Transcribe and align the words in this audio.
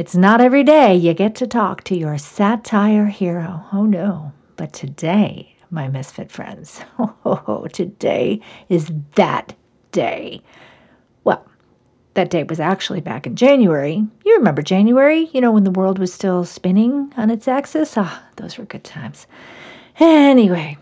It's 0.00 0.16
not 0.16 0.40
every 0.40 0.64
day 0.64 0.96
you 0.96 1.12
get 1.12 1.34
to 1.34 1.46
talk 1.46 1.84
to 1.84 1.94
your 1.94 2.16
satire 2.16 3.04
hero. 3.04 3.66
Oh 3.70 3.84
no. 3.84 4.32
But 4.56 4.72
today, 4.72 5.54
my 5.70 5.88
misfit 5.88 6.32
friends, 6.32 6.80
oh, 6.98 7.14
ho 7.20 7.34
ho 7.34 7.66
today 7.66 8.40
is 8.70 8.90
that 9.16 9.54
day. 9.92 10.40
Well, 11.24 11.44
that 12.14 12.30
day 12.30 12.44
was 12.44 12.60
actually 12.60 13.02
back 13.02 13.26
in 13.26 13.36
January. 13.36 14.02
You 14.24 14.36
remember 14.38 14.62
January? 14.62 15.28
You 15.34 15.42
know, 15.42 15.52
when 15.52 15.64
the 15.64 15.70
world 15.70 15.98
was 15.98 16.14
still 16.14 16.46
spinning 16.46 17.12
on 17.18 17.28
its 17.28 17.46
axis? 17.46 17.92
Ah, 17.98 18.24
those 18.36 18.56
were 18.56 18.64
good 18.64 18.84
times. 18.84 19.26
Anyway, 19.98 20.78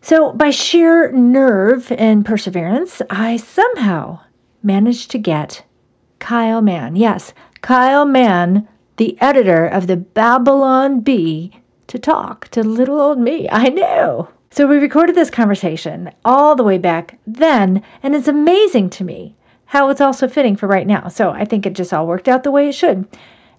so 0.00 0.32
by 0.32 0.48
sheer 0.48 1.12
nerve 1.12 1.92
and 1.92 2.24
perseverance, 2.24 3.02
I 3.10 3.36
somehow 3.36 4.20
managed 4.62 5.10
to 5.10 5.18
get 5.18 5.62
Kyle 6.20 6.62
Mann. 6.62 6.96
Yes, 6.96 7.34
Kyle 7.62 8.04
Mann, 8.04 8.68
the 8.96 9.20
editor 9.20 9.66
of 9.66 9.86
the 9.86 9.96
Babylon 9.96 11.00
Bee, 11.00 11.52
to 11.86 11.98
talk 11.98 12.48
to 12.48 12.62
little 12.62 13.00
old 13.00 13.18
me. 13.18 13.48
I 13.50 13.68
know. 13.68 14.28
So 14.50 14.66
we 14.66 14.78
recorded 14.78 15.14
this 15.14 15.30
conversation 15.30 16.10
all 16.24 16.56
the 16.56 16.64
way 16.64 16.78
back 16.78 17.18
then, 17.26 17.82
and 18.02 18.14
it's 18.14 18.28
amazing 18.28 18.90
to 18.90 19.04
me 19.04 19.34
how 19.66 19.88
it's 19.88 20.00
also 20.00 20.26
fitting 20.26 20.56
for 20.56 20.66
right 20.66 20.86
now. 20.86 21.08
So 21.08 21.30
I 21.30 21.44
think 21.44 21.66
it 21.66 21.74
just 21.74 21.92
all 21.92 22.06
worked 22.06 22.28
out 22.28 22.42
the 22.42 22.50
way 22.50 22.68
it 22.68 22.74
should. 22.74 23.06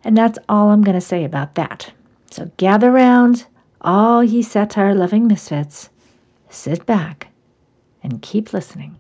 And 0.03 0.17
that's 0.17 0.39
all 0.49 0.70
I'm 0.70 0.83
going 0.83 0.95
to 0.95 1.01
say 1.01 1.23
about 1.23 1.55
that. 1.55 1.93
So 2.29 2.51
gather 2.57 2.91
round, 2.91 3.45
all 3.81 4.23
ye 4.23 4.41
satire 4.41 4.93
loving 4.93 5.27
misfits, 5.27 5.89
sit 6.49 6.85
back, 6.85 7.27
and 8.03 8.21
keep 8.21 8.51
listening. 8.51 8.99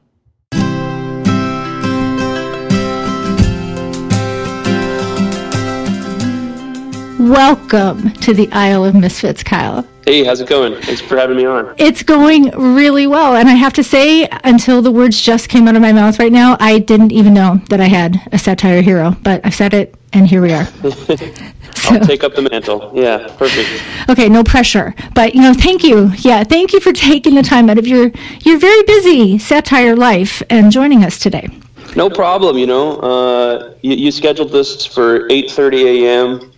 Welcome 7.21 8.13
to 8.13 8.33
the 8.33 8.51
Isle 8.51 8.83
of 8.83 8.95
Misfits, 8.95 9.43
Kyle. 9.43 9.87
Hey, 10.07 10.23
how's 10.23 10.41
it 10.41 10.49
going? 10.49 10.81
Thanks 10.81 11.01
for 11.01 11.17
having 11.17 11.37
me 11.37 11.45
on. 11.45 11.75
It's 11.77 12.01
going 12.01 12.49
really 12.49 13.05
well. 13.05 13.35
And 13.35 13.47
I 13.47 13.53
have 13.53 13.73
to 13.73 13.83
say, 13.83 14.27
until 14.43 14.81
the 14.81 14.89
words 14.89 15.21
just 15.21 15.47
came 15.47 15.67
out 15.67 15.75
of 15.75 15.83
my 15.83 15.93
mouth 15.93 16.17
right 16.17 16.31
now, 16.31 16.57
I 16.59 16.79
didn't 16.79 17.11
even 17.11 17.35
know 17.35 17.61
that 17.69 17.79
I 17.79 17.83
had 17.83 18.19
a 18.31 18.39
satire 18.39 18.81
hero. 18.81 19.15
But 19.21 19.45
I've 19.45 19.53
said 19.53 19.75
it, 19.75 19.93
and 20.13 20.27
here 20.27 20.41
we 20.41 20.51
are. 20.51 20.67
So. 21.73 21.95
I'll 21.95 22.05
take 22.05 22.23
up 22.23 22.35
the 22.35 22.43
mantle. 22.43 22.91
Yeah, 22.93 23.27
perfect. 23.37 23.81
Okay, 24.07 24.29
no 24.29 24.43
pressure. 24.43 24.93
But 25.15 25.33
you 25.33 25.41
know, 25.41 25.53
thank 25.53 25.83
you. 25.83 26.11
Yeah, 26.17 26.43
thank 26.43 26.73
you 26.73 26.79
for 26.79 26.93
taking 26.93 27.33
the 27.33 27.41
time 27.41 27.71
out 27.71 27.79
of 27.79 27.87
your 27.87 28.11
your 28.41 28.59
very 28.59 28.83
busy 28.83 29.39
satire 29.39 29.95
life 29.95 30.43
and 30.51 30.71
joining 30.71 31.03
us 31.03 31.17
today. 31.17 31.47
No 31.95 32.07
problem. 32.07 32.57
You 32.57 32.67
know, 32.67 32.97
uh, 32.97 33.73
you, 33.81 33.95
you 33.95 34.11
scheduled 34.11 34.51
this 34.51 34.85
for 34.85 35.27
8:30 35.29 35.85
a.m 35.85 36.50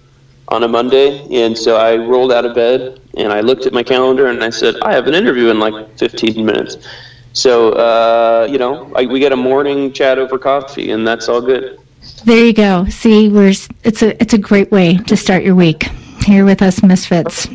on 0.54 0.64
a 0.64 0.68
Monday, 0.68 1.26
and 1.44 1.58
so 1.58 1.78
I 1.78 1.98
rolled 1.98 2.32
out 2.32 2.46
of 2.46 2.54
bed 2.54 3.02
and 3.18 3.34
I 3.34 3.42
looked 3.42 3.66
at 3.66 3.74
my 3.74 3.82
calendar 3.82 4.28
and 4.28 4.44
I 4.44 4.52
said, 4.52 4.76
I 4.84 4.94
have 4.94 5.08
an 5.08 5.16
interview 5.16 5.50
in 5.50 5.60
like 5.60 5.98
15 5.98 6.46
minutes. 6.46 6.78
So, 7.34 7.72
uh, 7.72 8.48
you 8.50 8.60
know, 8.60 8.92
I, 8.96 9.08
we 9.08 9.20
get 9.20 9.32
a 9.32 9.36
morning 9.36 9.92
chat 9.92 10.20
over 10.20 10.38
coffee, 10.38 10.92
and 10.92 11.08
that's 11.08 11.28
all 11.28 11.42
good. 11.42 11.80
There 12.26 12.46
you 12.46 12.54
go. 12.54 12.86
See, 12.86 13.30
we're, 13.30 13.54
it's 13.84 14.04
a 14.04 14.22
it's 14.22 14.34
a 14.34 14.38
great 14.38 14.72
way 14.72 14.98
to 14.98 15.18
start 15.18 15.44
your 15.44 15.56
week 15.56 15.84
here 16.26 16.46
with 16.46 16.62
us, 16.62 16.84
Misfits 16.84 17.48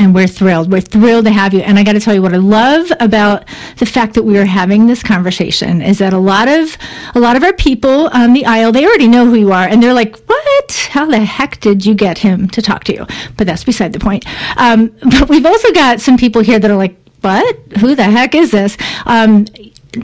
and 0.00 0.14
we're 0.14 0.26
thrilled. 0.26 0.72
We're 0.72 0.80
thrilled 0.80 1.26
to 1.26 1.30
have 1.30 1.52
you. 1.52 1.60
And 1.60 1.78
I 1.78 1.84
got 1.84 1.92
to 1.92 2.00
tell 2.00 2.14
you 2.14 2.22
what 2.22 2.32
I 2.32 2.38
love 2.38 2.90
about 3.00 3.44
the 3.76 3.84
fact 3.84 4.14
that 4.14 4.22
we 4.22 4.38
are 4.38 4.46
having 4.46 4.86
this 4.86 5.02
conversation 5.02 5.82
is 5.82 5.98
that 5.98 6.14
a 6.14 6.18
lot 6.18 6.48
of 6.48 6.76
a 7.14 7.20
lot 7.20 7.36
of 7.36 7.44
our 7.44 7.52
people 7.52 8.08
on 8.08 8.32
the 8.32 8.46
Isle 8.46 8.72
they 8.72 8.86
already 8.86 9.08
know 9.08 9.26
who 9.26 9.34
you 9.34 9.52
are, 9.52 9.68
and 9.68 9.82
they're 9.82 9.92
like, 9.92 10.16
"What? 10.24 10.72
How 10.90 11.04
the 11.04 11.20
heck 11.20 11.60
did 11.60 11.84
you 11.84 11.94
get 11.94 12.16
him 12.16 12.48
to 12.48 12.62
talk 12.62 12.84
to 12.84 12.94
you?" 12.94 13.06
But 13.36 13.46
that's 13.46 13.62
beside 13.62 13.92
the 13.92 13.98
point. 13.98 14.24
Um, 14.56 14.88
but 15.02 15.28
we've 15.28 15.44
also 15.44 15.70
got 15.72 16.00
some 16.00 16.16
people 16.16 16.40
here 16.40 16.58
that 16.58 16.70
are 16.70 16.78
like, 16.78 16.96
"What? 17.20 17.56
Who 17.80 17.94
the 17.94 18.04
heck 18.04 18.34
is 18.34 18.50
this?" 18.50 18.78
Um, 19.04 19.46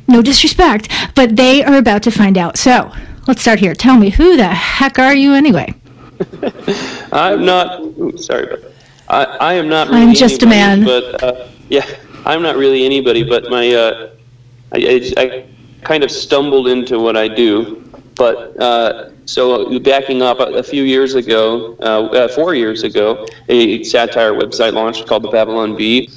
no 0.09 0.21
disrespect, 0.21 0.91
but 1.15 1.37
they 1.37 1.65
are 1.65 1.77
about 1.79 2.03
to 2.03 2.11
find 2.11 2.37
out. 2.37 2.59
So 2.59 2.93
let's 3.27 3.41
start 3.41 3.61
here. 3.61 3.75
Tell 3.75 3.97
me, 3.97 4.11
who 4.11 4.37
the 4.37 4.49
heck 4.49 4.99
are 4.99 5.15
you 5.15 5.33
anyway? 5.33 5.75
I'm 7.13 7.47
not. 7.47 7.81
Sorry 8.19 8.47
that. 8.47 8.66
I, 9.09 9.25
I 9.25 9.55
am 9.55 9.69
not. 9.69 9.89
Really 9.89 10.03
I'm 10.03 10.15
just 10.15 10.43
anybody, 10.43 10.61
a 10.61 10.85
man. 10.85 10.85
But 10.85 11.23
uh, 11.23 11.49
yeah, 11.69 11.87
I'm 12.25 12.43
not 12.43 12.57
really 12.57 12.85
anybody. 12.85 13.23
But 13.23 13.51
my, 13.51 13.73
uh, 13.73 14.11
I, 14.73 14.79
I, 14.79 15.13
I, 15.17 15.47
kind 15.83 16.03
of 16.03 16.11
stumbled 16.11 16.69
into 16.69 16.99
what 16.99 17.17
I 17.17 17.29
do. 17.29 17.83
But 18.17 18.61
uh, 18.61 19.11
so 19.27 19.79
backing 19.81 20.23
up, 20.23 20.41
a, 20.41 20.63
few 20.63 20.85
years 20.85 21.15
ago, 21.15 21.77
uh, 21.81 22.07
uh, 22.07 22.29
four 22.29 22.55
years 22.55 22.83
ago, 22.83 23.27
a 23.49 23.85
satire 23.85 24.33
website 24.33 24.73
launched 24.73 25.07
called 25.07 25.23
the 25.23 25.31
Babylon 25.31 25.77
Bee, 25.77 26.09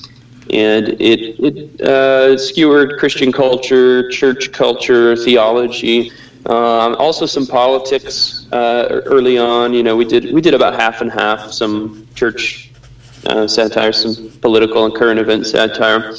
and 0.51 0.89
it 0.89 1.35
it 1.39 1.81
uh, 1.81 2.37
skewered 2.37 2.97
Christian 2.97 3.31
culture, 3.31 4.09
church 4.09 4.51
culture, 4.51 5.15
theology. 5.15 6.11
Um, 6.45 6.95
also 6.95 7.25
some 7.25 7.45
politics 7.45 8.47
uh, 8.53 9.01
early 9.05 9.37
on. 9.37 9.73
You 9.73 9.83
know, 9.83 9.97
we 9.97 10.05
did 10.05 10.33
we 10.33 10.39
did 10.39 10.53
about 10.53 10.73
half 10.73 11.01
and 11.01 11.11
half. 11.11 11.51
Some 11.51 12.07
church 12.15 12.68
uh, 13.25 13.47
satire, 13.47 13.91
some 13.91 14.29
political 14.41 14.85
and 14.85 14.95
current 14.95 15.19
event 15.19 15.45
satire. 15.45 16.15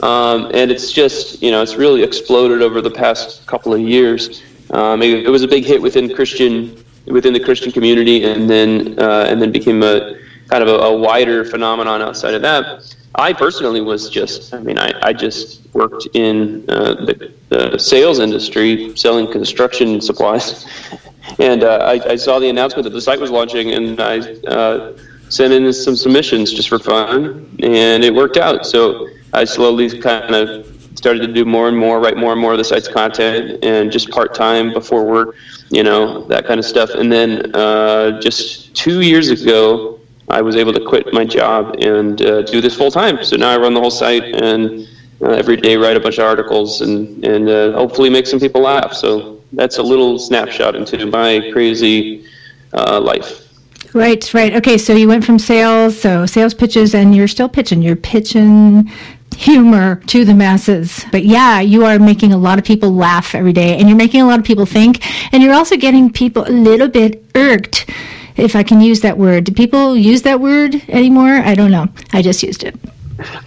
Um, 0.00 0.50
and 0.54 0.70
it's 0.70 0.92
just, 0.92 1.42
you 1.42 1.50
know, 1.50 1.60
it's 1.62 1.74
really 1.74 2.02
exploded 2.02 2.62
over 2.62 2.80
the 2.80 2.90
past 2.90 3.46
couple 3.46 3.74
of 3.74 3.80
years. 3.80 4.42
Um, 4.70 5.02
it, 5.02 5.24
it, 5.24 5.28
was 5.28 5.42
a 5.42 5.48
big 5.48 5.64
hit 5.64 5.80
within 5.80 6.14
Christian, 6.14 6.84
within 7.06 7.32
the 7.32 7.40
Christian 7.40 7.72
community, 7.72 8.24
and 8.24 8.48
then 8.48 8.98
uh, 8.98 9.26
and 9.28 9.40
then 9.40 9.50
became 9.50 9.82
a 9.82 10.18
kind 10.48 10.62
of 10.62 10.68
a, 10.68 10.84
a, 10.84 10.96
wider 10.96 11.44
phenomenon 11.44 12.02
outside 12.02 12.34
of 12.34 12.42
that. 12.42 12.94
I 13.14 13.32
personally 13.32 13.80
was 13.80 14.08
just, 14.10 14.54
I 14.54 14.60
mean, 14.60 14.78
I, 14.78 14.92
I 15.02 15.12
just 15.12 15.62
worked 15.74 16.06
in 16.14 16.68
uh, 16.68 16.94
the, 16.94 17.32
the, 17.48 17.78
sales 17.78 18.18
industry, 18.18 18.96
selling 18.96 19.30
construction 19.30 20.00
supplies, 20.00 20.66
and 21.38 21.64
uh, 21.64 21.78
I, 21.78 22.12
I, 22.12 22.16
saw 22.16 22.38
the 22.38 22.48
announcement 22.48 22.84
that 22.84 22.90
the 22.90 23.00
site 23.00 23.18
was 23.18 23.30
launching, 23.30 23.72
and 23.72 24.00
I 24.00 24.18
uh, 24.46 24.96
sent 25.28 25.52
in 25.52 25.72
some 25.72 25.96
submissions 25.96 26.52
just 26.52 26.68
for 26.68 26.78
fun, 26.78 27.56
and 27.62 28.04
it 28.04 28.14
worked 28.14 28.36
out. 28.36 28.66
So 28.66 29.08
I 29.32 29.44
slowly 29.44 30.00
kind 30.00 30.34
of 30.34 30.66
started 30.96 31.20
to 31.26 31.32
do 31.32 31.44
more 31.44 31.68
and 31.68 31.78
more, 31.78 32.00
write 32.00 32.16
more 32.16 32.32
and 32.32 32.40
more 32.40 32.52
of 32.52 32.58
the 32.58 32.64
site's 32.64 32.88
content, 32.88 33.64
and 33.64 33.90
just 33.90 34.10
part 34.10 34.34
time 34.34 34.72
before 34.72 35.04
work, 35.04 35.36
you 35.70 35.82
know, 35.82 36.24
that 36.24 36.46
kind 36.46 36.58
of 36.58 36.66
stuff. 36.66 36.90
And 36.90 37.10
then 37.10 37.54
uh, 37.54 38.20
just 38.20 38.74
two 38.74 39.00
years 39.00 39.30
ago, 39.30 40.00
I 40.28 40.42
was 40.42 40.56
able 40.56 40.72
to 40.74 40.84
quit 40.84 41.12
my 41.12 41.24
job 41.24 41.76
and 41.80 42.20
uh, 42.20 42.42
do 42.42 42.60
this 42.60 42.76
full 42.76 42.90
time. 42.90 43.22
So 43.24 43.36
now 43.36 43.50
I 43.50 43.56
run 43.56 43.74
the 43.74 43.80
whole 43.80 43.90
site 43.90 44.24
and 44.24 44.86
uh, 45.22 45.30
every 45.30 45.56
day 45.56 45.76
write 45.76 45.96
a 45.96 46.00
bunch 46.00 46.18
of 46.18 46.24
articles 46.24 46.82
and 46.82 47.24
and 47.24 47.48
uh, 47.48 47.72
hopefully 47.72 48.10
make 48.10 48.26
some 48.26 48.38
people 48.38 48.60
laugh. 48.60 48.92
So 48.92 49.40
that's 49.52 49.78
a 49.78 49.82
little 49.82 50.18
snapshot 50.18 50.74
into 50.74 51.06
my 51.06 51.50
crazy 51.52 52.26
uh, 52.74 53.00
life. 53.00 53.47
Right, 53.94 54.32
right. 54.34 54.54
Okay, 54.56 54.78
so 54.78 54.94
you 54.94 55.08
went 55.08 55.24
from 55.24 55.38
sales, 55.38 55.98
so 55.98 56.26
sales 56.26 56.54
pitches, 56.54 56.94
and 56.94 57.14
you're 57.14 57.28
still 57.28 57.48
pitching. 57.48 57.82
You're 57.82 57.96
pitching 57.96 58.90
humor 59.36 59.96
to 60.06 60.24
the 60.24 60.34
masses. 60.34 61.04
But 61.10 61.24
yeah, 61.24 61.60
you 61.60 61.84
are 61.84 61.98
making 61.98 62.32
a 62.32 62.36
lot 62.36 62.58
of 62.58 62.64
people 62.64 62.92
laugh 62.92 63.34
every 63.34 63.52
day, 63.52 63.78
and 63.78 63.88
you're 63.88 63.96
making 63.96 64.20
a 64.20 64.26
lot 64.26 64.38
of 64.38 64.44
people 64.44 64.66
think, 64.66 65.04
and 65.32 65.42
you're 65.42 65.54
also 65.54 65.76
getting 65.76 66.12
people 66.12 66.46
a 66.46 66.50
little 66.50 66.88
bit 66.88 67.24
irked, 67.34 67.88
if 68.36 68.54
I 68.54 68.62
can 68.62 68.80
use 68.80 69.00
that 69.00 69.16
word. 69.16 69.44
Do 69.44 69.52
people 69.52 69.96
use 69.96 70.22
that 70.22 70.40
word 70.40 70.74
anymore? 70.88 71.38
I 71.38 71.54
don't 71.54 71.70
know. 71.70 71.88
I 72.12 72.22
just 72.22 72.42
used 72.42 72.64
it. 72.64 72.76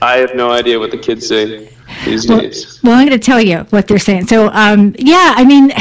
I 0.02 0.18
have 0.18 0.35
no 0.35 0.52
idea 0.52 0.79
what 0.79 0.91
the 0.91 0.97
kids 0.97 1.28
say 1.28 1.69
these 2.06 2.28
well, 2.28 2.41
days. 2.41 2.79
Well, 2.84 2.94
I'm 2.94 3.08
going 3.08 3.18
to 3.18 3.25
tell 3.25 3.41
you 3.41 3.59
what 3.69 3.88
they're 3.88 4.00
saying. 4.00 4.28
So, 4.28 4.50
um, 4.53 4.96
yeah, 4.97 5.34
I 5.35 5.46
mean, 5.46 5.72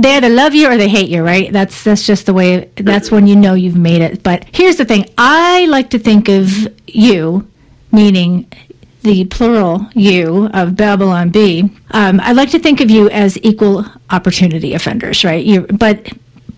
they 0.00 0.16
either 0.16 0.28
love 0.28 0.54
you 0.54 0.68
or 0.68 0.76
they 0.76 0.88
hate 0.88 1.08
you, 1.08 1.22
right? 1.22 1.52
That's 1.52 1.84
that's 1.84 2.06
just 2.06 2.26
the 2.26 2.34
way. 2.34 2.70
That's 2.76 3.10
when 3.10 3.26
you 3.26 3.36
know 3.36 3.54
you've 3.54 3.76
made 3.76 4.02
it. 4.02 4.22
But 4.22 4.46
here's 4.52 4.76
the 4.76 4.84
thing: 4.84 5.06
I 5.18 5.66
like 5.66 5.90
to 5.90 5.98
think 5.98 6.28
of 6.28 6.68
you, 6.86 7.48
meaning 7.92 8.50
the 9.02 9.24
plural 9.26 9.86
you 9.94 10.46
of 10.52 10.76
Babylon 10.76 11.30
Bee. 11.30 11.70
Um, 11.90 12.20
I 12.20 12.32
like 12.32 12.50
to 12.50 12.58
think 12.58 12.80
of 12.80 12.90
you 12.90 13.08
as 13.10 13.38
equal 13.42 13.84
opportunity 14.10 14.74
offenders, 14.74 15.24
right? 15.24 15.44
You, 15.44 15.66
but 15.66 16.10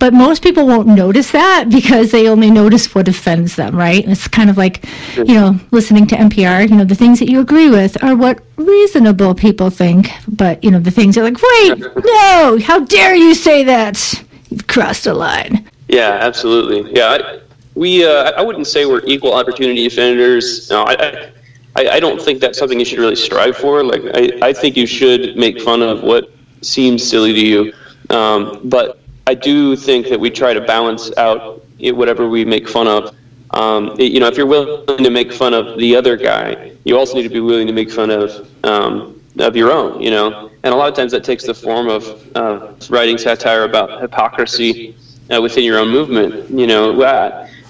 but 0.03 0.13
most 0.13 0.43
people 0.43 0.67
won't 0.67 0.89
notice 0.89 1.31
that 1.31 1.67
because 1.71 2.11
they 2.11 2.27
only 2.27 2.51
notice 2.51 2.93
what 2.93 3.07
offends 3.07 3.55
them, 3.55 3.77
right? 3.77 4.05
It's 4.09 4.27
kind 4.27 4.51
of 4.51 4.57
like, 4.59 4.85
you 5.17 5.35
know, 5.35 5.61
listening 5.71 6.09
to 6.09 6.17
NPR, 6.17 6.69
you 6.69 6.75
know, 6.75 6.85
the 6.85 6.97
things 6.97 7.21
that 7.21 7.31
you 7.31 7.39
agree 7.39 7.71
with 7.71 8.03
are 8.03 8.17
what 8.17 8.43
reasonable 8.57 9.33
people 9.37 9.71
think. 9.71 10.11
But, 10.27 10.65
you 10.65 10.73
know, 10.73 10.81
the 10.81 10.91
things 10.91 11.17
are 11.17 11.23
like, 11.23 11.41
wait, 11.41 11.79
no, 12.05 12.59
how 12.61 12.81
dare 12.81 13.15
you 13.15 13.33
say 13.33 13.63
that? 13.63 14.25
You've 14.51 14.67
crossed 14.67 15.07
a 15.07 15.15
line. 15.15 15.71
Yeah, 15.87 16.19
absolutely. 16.21 16.93
Yeah, 16.93 17.19
I, 17.21 17.41
we, 17.77 18.05
uh, 18.05 18.33
I 18.33 18.43
wouldn't 18.43 18.67
say 18.67 18.87
we're 18.87 19.05
equal 19.05 19.33
opportunity 19.33 19.87
offenders. 19.87 20.69
No, 20.69 20.83
I, 20.83 21.31
I, 21.77 21.89
I 21.91 22.01
don't 22.01 22.21
think 22.21 22.41
that's 22.41 22.59
something 22.59 22.81
you 22.81 22.85
should 22.85 22.99
really 22.99 23.15
strive 23.15 23.57
for. 23.57 23.85
Like, 23.85 24.03
I, 24.15 24.49
I 24.49 24.53
think 24.53 24.77
you 24.77 24.89
should 24.89 25.37
make 25.37 25.61
fun 25.61 25.81
of 25.81 26.03
what 26.03 26.29
seems 26.61 27.09
silly 27.09 27.33
to 27.33 27.47
you. 27.47 27.73
Um, 28.11 28.63
but 28.65 28.99
I, 29.33 29.35
do 29.35 29.77
think 29.77 30.09
that 30.09 30.21
we 30.21 30.31
try 30.31 30.53
to 30.53 30.61
balance 30.61 31.11
out 31.17 31.65
whatever 31.79 32.29
we 32.29 32.45
make 32.45 32.69
fun 32.69 32.87
of. 32.87 33.15
Um, 33.51 33.95
you 33.99 34.21
know, 34.21 34.29
if 34.29 34.37
you're 34.37 34.47
willing 34.47 35.05
to 35.05 35.11
make 35.11 35.33
fun 35.33 35.55
of 35.55 35.79
the 35.79 35.97
other 35.97 36.17
guy, 36.17 36.73
you 36.85 36.99
also 36.99 37.17
need 37.17 37.25
to 37.25 37.29
be 37.29 37.41
willing 37.41 37.67
to 37.67 37.73
make 37.73 37.91
fun 37.91 38.11
of 38.11 38.49
um, 38.65 39.21
of 39.39 39.57
your 39.57 39.71
own. 39.71 40.01
You 40.01 40.11
know, 40.11 40.51
and 40.63 40.75
a 40.75 40.77
lot 40.77 40.89
of 40.89 40.95
times 40.95 41.13
that 41.13 41.25
takes 41.25 41.45
the 41.45 41.55
form 41.55 41.89
of 41.89 42.37
uh, 42.37 42.73
writing 42.91 43.19
satire 43.19 43.65
about 43.65 44.01
hypocrisy 44.01 44.97
uh, 45.35 45.41
within 45.41 45.65
your 45.65 45.79
own 45.79 45.89
movement. 45.89 46.51
You 46.51 46.67
know, 46.67 46.93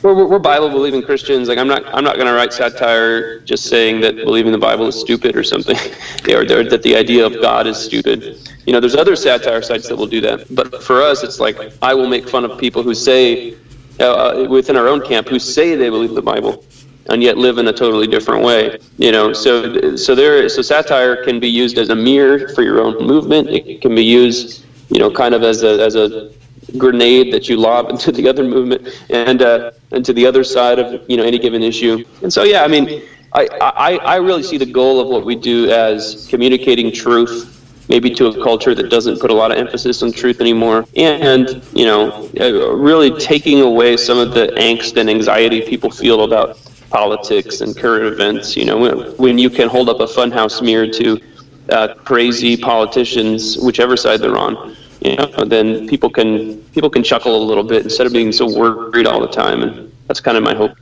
we're, 0.03 0.27
we're 0.27 0.39
Bible 0.39 0.69
believing 0.69 1.03
Christians. 1.03 1.49
Like 1.49 1.59
I'm 1.59 1.69
not 1.69 1.85
I'm 1.95 2.05
not 2.05 2.17
going 2.17 2.27
to 2.27 2.33
write 2.33 2.53
satire 2.53 3.41
just 3.41 3.65
saying 3.69 4.01
that 4.01 4.17
believing 4.17 4.53
the 4.53 4.59
Bible 4.59 4.87
is 4.87 4.99
stupid 4.99 5.37
or 5.37 5.45
something, 5.45 5.77
or, 6.29 6.43
or 6.43 6.65
that 6.65 6.83
the 6.83 6.97
idea 6.97 7.25
of 7.25 7.41
God 7.41 7.67
is 7.67 7.77
stupid. 7.77 8.39
You 8.67 8.73
know, 8.73 8.81
there's 8.81 8.97
other 8.97 9.17
satire 9.17 9.63
sites 9.63 9.89
that 9.89 9.97
will 9.97 10.07
do 10.07 10.21
that. 10.23 10.47
But 10.55 10.83
for 10.83 11.03
us, 11.03 11.23
it's 11.23 11.41
like 11.41 11.57
I 11.83 11.95
will 11.95 12.09
make 12.09 12.29
fun 12.29 12.45
of 12.45 12.59
people 12.59 12.83
who 12.83 12.95
say 12.95 13.57
uh, 14.01 14.47
within 14.49 14.77
our 14.77 14.89
own 14.89 15.01
camp 15.07 15.29
who 15.29 15.39
say 15.39 15.75
they 15.75 15.91
believe 15.91 16.15
the 16.15 16.23
Bible 16.23 16.65
and 17.11 17.23
yet 17.23 17.37
live 17.37 17.59
in 17.59 17.67
a 17.69 17.73
totally 17.73 18.07
different 18.07 18.45
way. 18.45 18.79
You 18.99 19.13
know, 19.13 19.33
so 19.33 19.97
so 19.97 20.15
there 20.15 20.49
so 20.49 20.63
satire 20.63 21.25
can 21.25 21.41
be 21.41 21.49
used 21.49 21.79
as 21.79 21.89
a 21.91 21.97
mirror 21.97 22.49
for 22.51 22.63
your 22.63 22.81
own 22.81 23.07
movement. 23.07 23.49
It 23.49 23.81
can 23.81 23.95
be 23.95 24.05
used, 24.05 24.65
you 24.91 24.99
know, 24.99 25.11
kind 25.11 25.35
of 25.35 25.43
as 25.43 25.63
a 25.63 25.83
as 25.83 25.95
a 25.95 26.33
grenade 26.79 27.33
that 27.33 27.49
you 27.49 27.57
lob 27.57 27.91
into 27.91 28.13
the 28.13 28.29
other 28.29 28.45
movement 28.45 28.89
and 29.11 29.43
uh, 29.43 29.71
into 29.93 30.13
the 30.13 30.27
other 30.27 30.45
side 30.45 30.79
of 30.79 31.09
you 31.09 31.17
know 31.17 31.25
any 31.25 31.39
given 31.39 31.63
issue. 31.63 32.05
And 32.23 32.33
so 32.33 32.43
yeah, 32.43 32.63
I 32.63 32.69
mean, 32.69 33.03
I, 33.33 33.49
I 33.61 33.97
I 33.97 34.17
really 34.17 34.43
see 34.43 34.59
the 34.59 34.67
goal 34.67 35.01
of 35.01 35.09
what 35.09 35.25
we 35.25 35.35
do 35.35 35.71
as 35.71 36.27
communicating 36.31 36.93
truth. 36.93 37.59
Maybe 37.89 38.11
to 38.15 38.27
a 38.29 38.43
culture 38.43 38.75
that 38.75 38.91
doesn't 38.91 39.21
put 39.21 39.31
a 39.31 39.35
lot 39.35 39.51
of 39.51 39.59
emphasis 39.59 40.03
on 40.03 40.13
truth 40.13 40.41
anymore, 40.41 40.87
and 40.97 41.63
you 41.75 41.85
know, 41.85 42.31
uh, 42.41 42.73
really 42.75 43.11
taking 43.19 43.61
away 43.61 43.97
some 43.97 44.19
of 44.19 44.33
the 44.33 44.47
angst 44.57 44.97
and 44.97 45.11
anxiety 45.11 45.61
people 45.63 45.91
feel 45.91 46.23
about 46.25 46.59
politics 46.91 47.61
and 47.61 47.77
current 47.77 48.05
events. 48.05 48.57
You 48.57 48.67
know, 48.67 48.79
when, 48.79 48.99
when 49.17 49.39
you 49.39 49.51
can 49.51 49.69
hold 49.69 49.89
up 49.89 50.01
a 50.01 50.07
funhouse 50.07 50.63
mirror 50.63 50.87
to 50.87 51.21
uh, 51.71 51.95
crazy 51.95 52.57
politicians, 52.57 53.59
whichever 53.59 53.97
side 53.97 54.21
they're 54.21 54.37
on, 54.37 54.77
you 55.05 55.17
know, 55.17 55.45
then 55.45 55.89
people 55.89 56.11
can 56.11 56.59
people 56.75 56.91
can 56.91 57.03
chuckle 57.03 57.35
a 57.35 57.45
little 57.45 57.65
bit 57.65 57.85
instead 57.85 58.07
of 58.07 58.13
being 58.13 58.33
so 58.33 58.47
worried 58.47 59.07
all 59.07 59.21
the 59.21 59.29
time. 59.29 59.63
And 59.63 59.93
that's 60.07 60.21
kind 60.21 60.37
of 60.37 60.43
my 60.43 60.55
hope. 60.55 60.77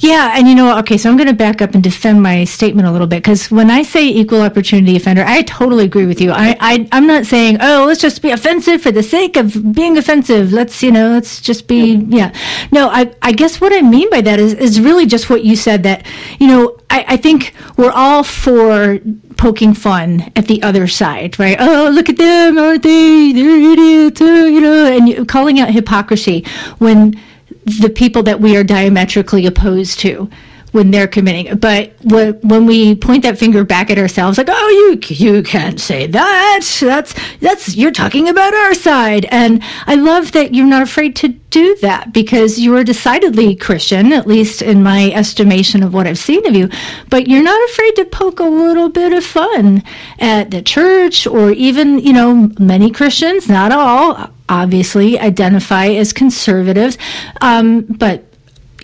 Yeah, 0.00 0.34
and 0.36 0.48
you 0.48 0.54
know, 0.54 0.78
okay, 0.78 0.98
so 0.98 1.10
I'm 1.10 1.16
going 1.16 1.28
to 1.28 1.34
back 1.34 1.62
up 1.62 1.74
and 1.74 1.82
defend 1.82 2.22
my 2.22 2.44
statement 2.44 2.88
a 2.88 2.90
little 2.90 3.06
bit 3.06 3.22
because 3.22 3.50
when 3.50 3.70
I 3.70 3.82
say 3.82 4.06
equal 4.06 4.40
opportunity 4.40 4.96
offender, 4.96 5.24
I 5.26 5.42
totally 5.42 5.84
agree 5.84 6.06
with 6.06 6.20
you. 6.20 6.30
I, 6.30 6.56
I 6.60 6.88
I'm 6.92 7.06
not 7.06 7.26
saying 7.26 7.58
oh 7.60 7.84
let's 7.86 8.00
just 8.00 8.22
be 8.22 8.30
offensive 8.30 8.82
for 8.82 8.90
the 8.90 9.02
sake 9.02 9.36
of 9.36 9.72
being 9.72 9.96
offensive. 9.96 10.52
Let's 10.52 10.82
you 10.82 10.92
know 10.92 11.10
let's 11.10 11.40
just 11.40 11.66
be 11.66 11.96
yeah. 12.08 12.34
No, 12.72 12.88
I 12.88 13.14
I 13.22 13.32
guess 13.32 13.60
what 13.60 13.72
I 13.72 13.82
mean 13.82 14.10
by 14.10 14.20
that 14.22 14.38
is 14.40 14.54
is 14.54 14.80
really 14.80 15.06
just 15.06 15.30
what 15.30 15.44
you 15.44 15.56
said 15.56 15.82
that 15.84 16.06
you 16.38 16.46
know 16.46 16.76
I, 16.90 17.04
I 17.08 17.16
think 17.16 17.54
we're 17.76 17.90
all 17.90 18.22
for 18.22 18.98
poking 19.36 19.74
fun 19.74 20.32
at 20.36 20.46
the 20.46 20.62
other 20.62 20.86
side, 20.86 21.38
right? 21.38 21.56
Oh, 21.58 21.90
look 21.92 22.08
at 22.08 22.16
them, 22.16 22.56
aren't 22.56 22.82
they? 22.82 23.32
They're 23.32 23.72
idiots, 23.72 24.20
oh, 24.22 24.46
you 24.46 24.60
know, 24.60 24.86
and 24.86 25.28
calling 25.28 25.58
out 25.58 25.70
hypocrisy 25.70 26.44
when 26.78 27.20
the 27.64 27.90
people 27.90 28.22
that 28.22 28.40
we 28.40 28.56
are 28.56 28.64
diametrically 28.64 29.46
opposed 29.46 29.98
to 30.00 30.28
when 30.74 30.90
they're 30.90 31.06
committing. 31.06 31.56
But 31.56 31.92
when 32.02 32.66
we 32.66 32.96
point 32.96 33.22
that 33.22 33.38
finger 33.38 33.62
back 33.62 33.92
at 33.92 33.98
ourselves, 33.98 34.38
like, 34.38 34.48
oh, 34.50 34.68
you 34.90 35.14
you 35.14 35.42
can't 35.44 35.80
say 35.80 36.08
that. 36.08 36.60
That's 36.80 37.14
that's 37.40 37.76
you're 37.76 37.92
talking 37.92 38.28
about 38.28 38.54
our 38.54 38.74
side. 38.74 39.24
And 39.30 39.62
I 39.86 39.94
love 39.94 40.32
that 40.32 40.52
you're 40.52 40.66
not 40.66 40.82
afraid 40.82 41.14
to 41.16 41.28
do 41.28 41.76
that 41.76 42.12
because 42.12 42.58
you 42.58 42.76
are 42.76 42.82
decidedly 42.82 43.54
Christian, 43.54 44.12
at 44.12 44.26
least 44.26 44.62
in 44.62 44.82
my 44.82 45.12
estimation 45.12 45.84
of 45.84 45.94
what 45.94 46.08
I've 46.08 46.18
seen 46.18 46.44
of 46.44 46.56
you. 46.56 46.68
But 47.08 47.28
you're 47.28 47.44
not 47.44 47.70
afraid 47.70 47.94
to 47.94 48.04
poke 48.06 48.40
a 48.40 48.44
little 48.44 48.88
bit 48.88 49.12
of 49.12 49.24
fun 49.24 49.84
at 50.18 50.50
the 50.50 50.60
church 50.60 51.24
or 51.24 51.52
even, 51.52 52.00
you 52.00 52.12
know, 52.12 52.50
many 52.58 52.90
Christians, 52.90 53.48
not 53.48 53.70
all, 53.70 54.28
obviously 54.48 55.20
identify 55.20 55.86
as 55.86 56.12
conservatives. 56.12 56.98
Um, 57.40 57.82
but 57.82 58.33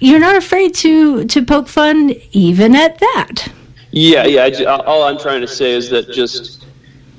you're 0.00 0.20
not 0.20 0.37
afraid 0.37 0.75
to 0.76 1.25
to 1.26 1.44
poke 1.44 1.69
fun 1.69 2.14
even 2.32 2.75
at 2.75 2.99
that. 2.99 3.52
Yeah, 3.93 4.25
yeah. 4.25 4.44
I, 4.44 4.85
all 4.85 5.02
I'm 5.02 5.19
trying 5.19 5.41
to 5.41 5.49
say 5.49 5.73
is 5.73 5.91
that 5.91 6.11
just 6.12 6.64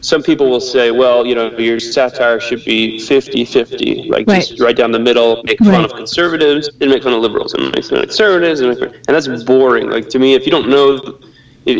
some 0.01 0.23
people 0.23 0.49
will 0.49 0.61
say, 0.61 0.89
well, 0.89 1.25
you 1.25 1.35
know, 1.35 1.51
your 1.57 1.79
satire 1.79 2.39
should 2.39 2.65
be 2.65 2.97
50-50, 2.97 4.09
like 4.09 4.27
right. 4.27 4.43
just 4.43 4.59
right 4.59 4.75
down 4.75 4.91
the 4.91 4.99
middle, 4.99 5.43
make 5.43 5.59
fun 5.59 5.69
right. 5.69 5.85
of 5.85 5.93
conservatives 5.93 6.69
and 6.81 6.89
make 6.89 7.03
fun 7.03 7.13
of 7.13 7.21
liberals, 7.21 7.53
and 7.53 7.65
make 7.75 7.85
fun 7.85 7.99
of 7.99 8.05
conservatives, 8.05 8.61
and, 8.61 8.75
and 8.81 9.03
that's 9.07 9.43
boring. 9.43 9.89
Like 9.89 10.09
to 10.09 10.19
me, 10.19 10.33
if 10.33 10.45
you 10.45 10.51
don't 10.51 10.69
know, 10.69 11.19
if, 11.65 11.77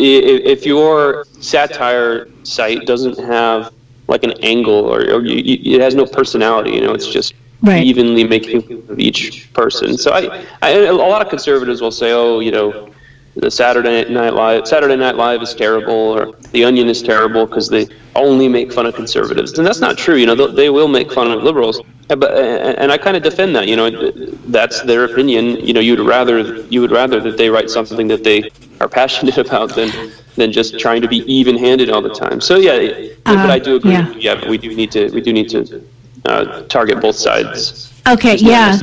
if 0.58 0.66
your 0.66 1.26
satire 1.40 2.28
site 2.44 2.86
doesn't 2.86 3.18
have 3.18 3.74
like 4.08 4.24
an 4.24 4.34
angle 4.44 4.86
or, 4.86 5.00
or 5.00 5.26
you, 5.26 5.38
you, 5.38 5.76
it 5.78 5.82
has 5.82 5.96
no 5.96 6.06
personality, 6.06 6.72
you 6.72 6.82
know, 6.82 6.94
it's 6.94 7.08
just 7.08 7.34
right. 7.62 7.84
evenly 7.84 8.24
making 8.24 8.62
fun 8.62 8.84
of 8.90 9.00
each 9.00 9.52
person. 9.54 9.98
So 9.98 10.12
I, 10.12 10.46
I, 10.62 10.70
a 10.72 10.94
lot 10.94 11.22
of 11.22 11.30
conservatives 11.30 11.82
will 11.82 11.92
say, 11.92 12.12
oh, 12.12 12.40
you 12.40 12.52
know, 12.52 12.92
the 13.36 13.50
Saturday 13.50 14.10
Night 14.10 14.34
Live, 14.34 14.68
Saturday 14.68 14.96
Night 14.98 15.16
Live 15.16 15.42
is 15.42 15.56
terrible, 15.56 15.94
or 15.94 16.34
The 16.52 16.66
Onion 16.66 16.90
is 16.90 17.02
terrible 17.02 17.46
because 17.46 17.70
they 17.70 17.88
only 18.16 18.50
make 18.50 18.74
fun 18.74 18.86
of 18.86 18.96
conservatives, 18.96 19.58
and 19.58 19.66
that's 19.66 19.80
not 19.80 19.98
true. 19.98 20.16
You 20.16 20.26
know, 20.26 20.48
they 20.48 20.70
will 20.70 20.90
make 20.90 21.12
fun 21.12 21.32
of 21.32 21.42
liberals, 21.42 21.82
but 22.10 22.38
and 22.38 22.92
I 22.92 22.98
kind 22.98 23.16
of 23.16 23.24
defend 23.24 23.56
that. 23.56 23.70
You 23.70 23.78
know, 23.78 24.12
that's 24.48 24.82
their 24.82 25.06
opinion. 25.06 25.66
You 25.66 25.74
know, 25.74 25.80
you'd 25.80 26.02
rather 26.02 26.62
you 26.64 26.82
would 26.82 26.92
rather 26.92 27.22
that 27.22 27.38
they 27.38 27.50
write 27.50 27.70
something 27.70 28.08
that 28.10 28.26
they 28.26 28.50
are 28.82 28.90
passionate 28.90 29.38
about 29.46 29.76
than 29.76 30.12
than 30.36 30.52
just 30.52 30.78
trying 30.78 31.02
to 31.02 31.08
be 31.08 31.20
even-handed 31.32 31.90
all 31.90 32.02
the 32.02 32.14
time. 32.14 32.42
So 32.42 32.58
yeah, 32.58 33.12
uh, 33.26 33.36
but 33.36 33.50
I 33.50 33.60
do 33.60 33.78
agree. 33.78 33.92
Yeah. 33.92 34.12
yeah, 34.12 34.50
we 34.50 34.58
do 34.58 34.76
need 34.76 34.92
to 34.92 35.10
we 35.12 35.22
do 35.22 35.32
need 35.32 35.50
to 35.50 35.82
uh, 36.26 36.64
target 36.64 37.02
both 37.02 37.16
sides. 37.16 37.92
Okay, 38.08 38.36
yeah. 38.38 38.80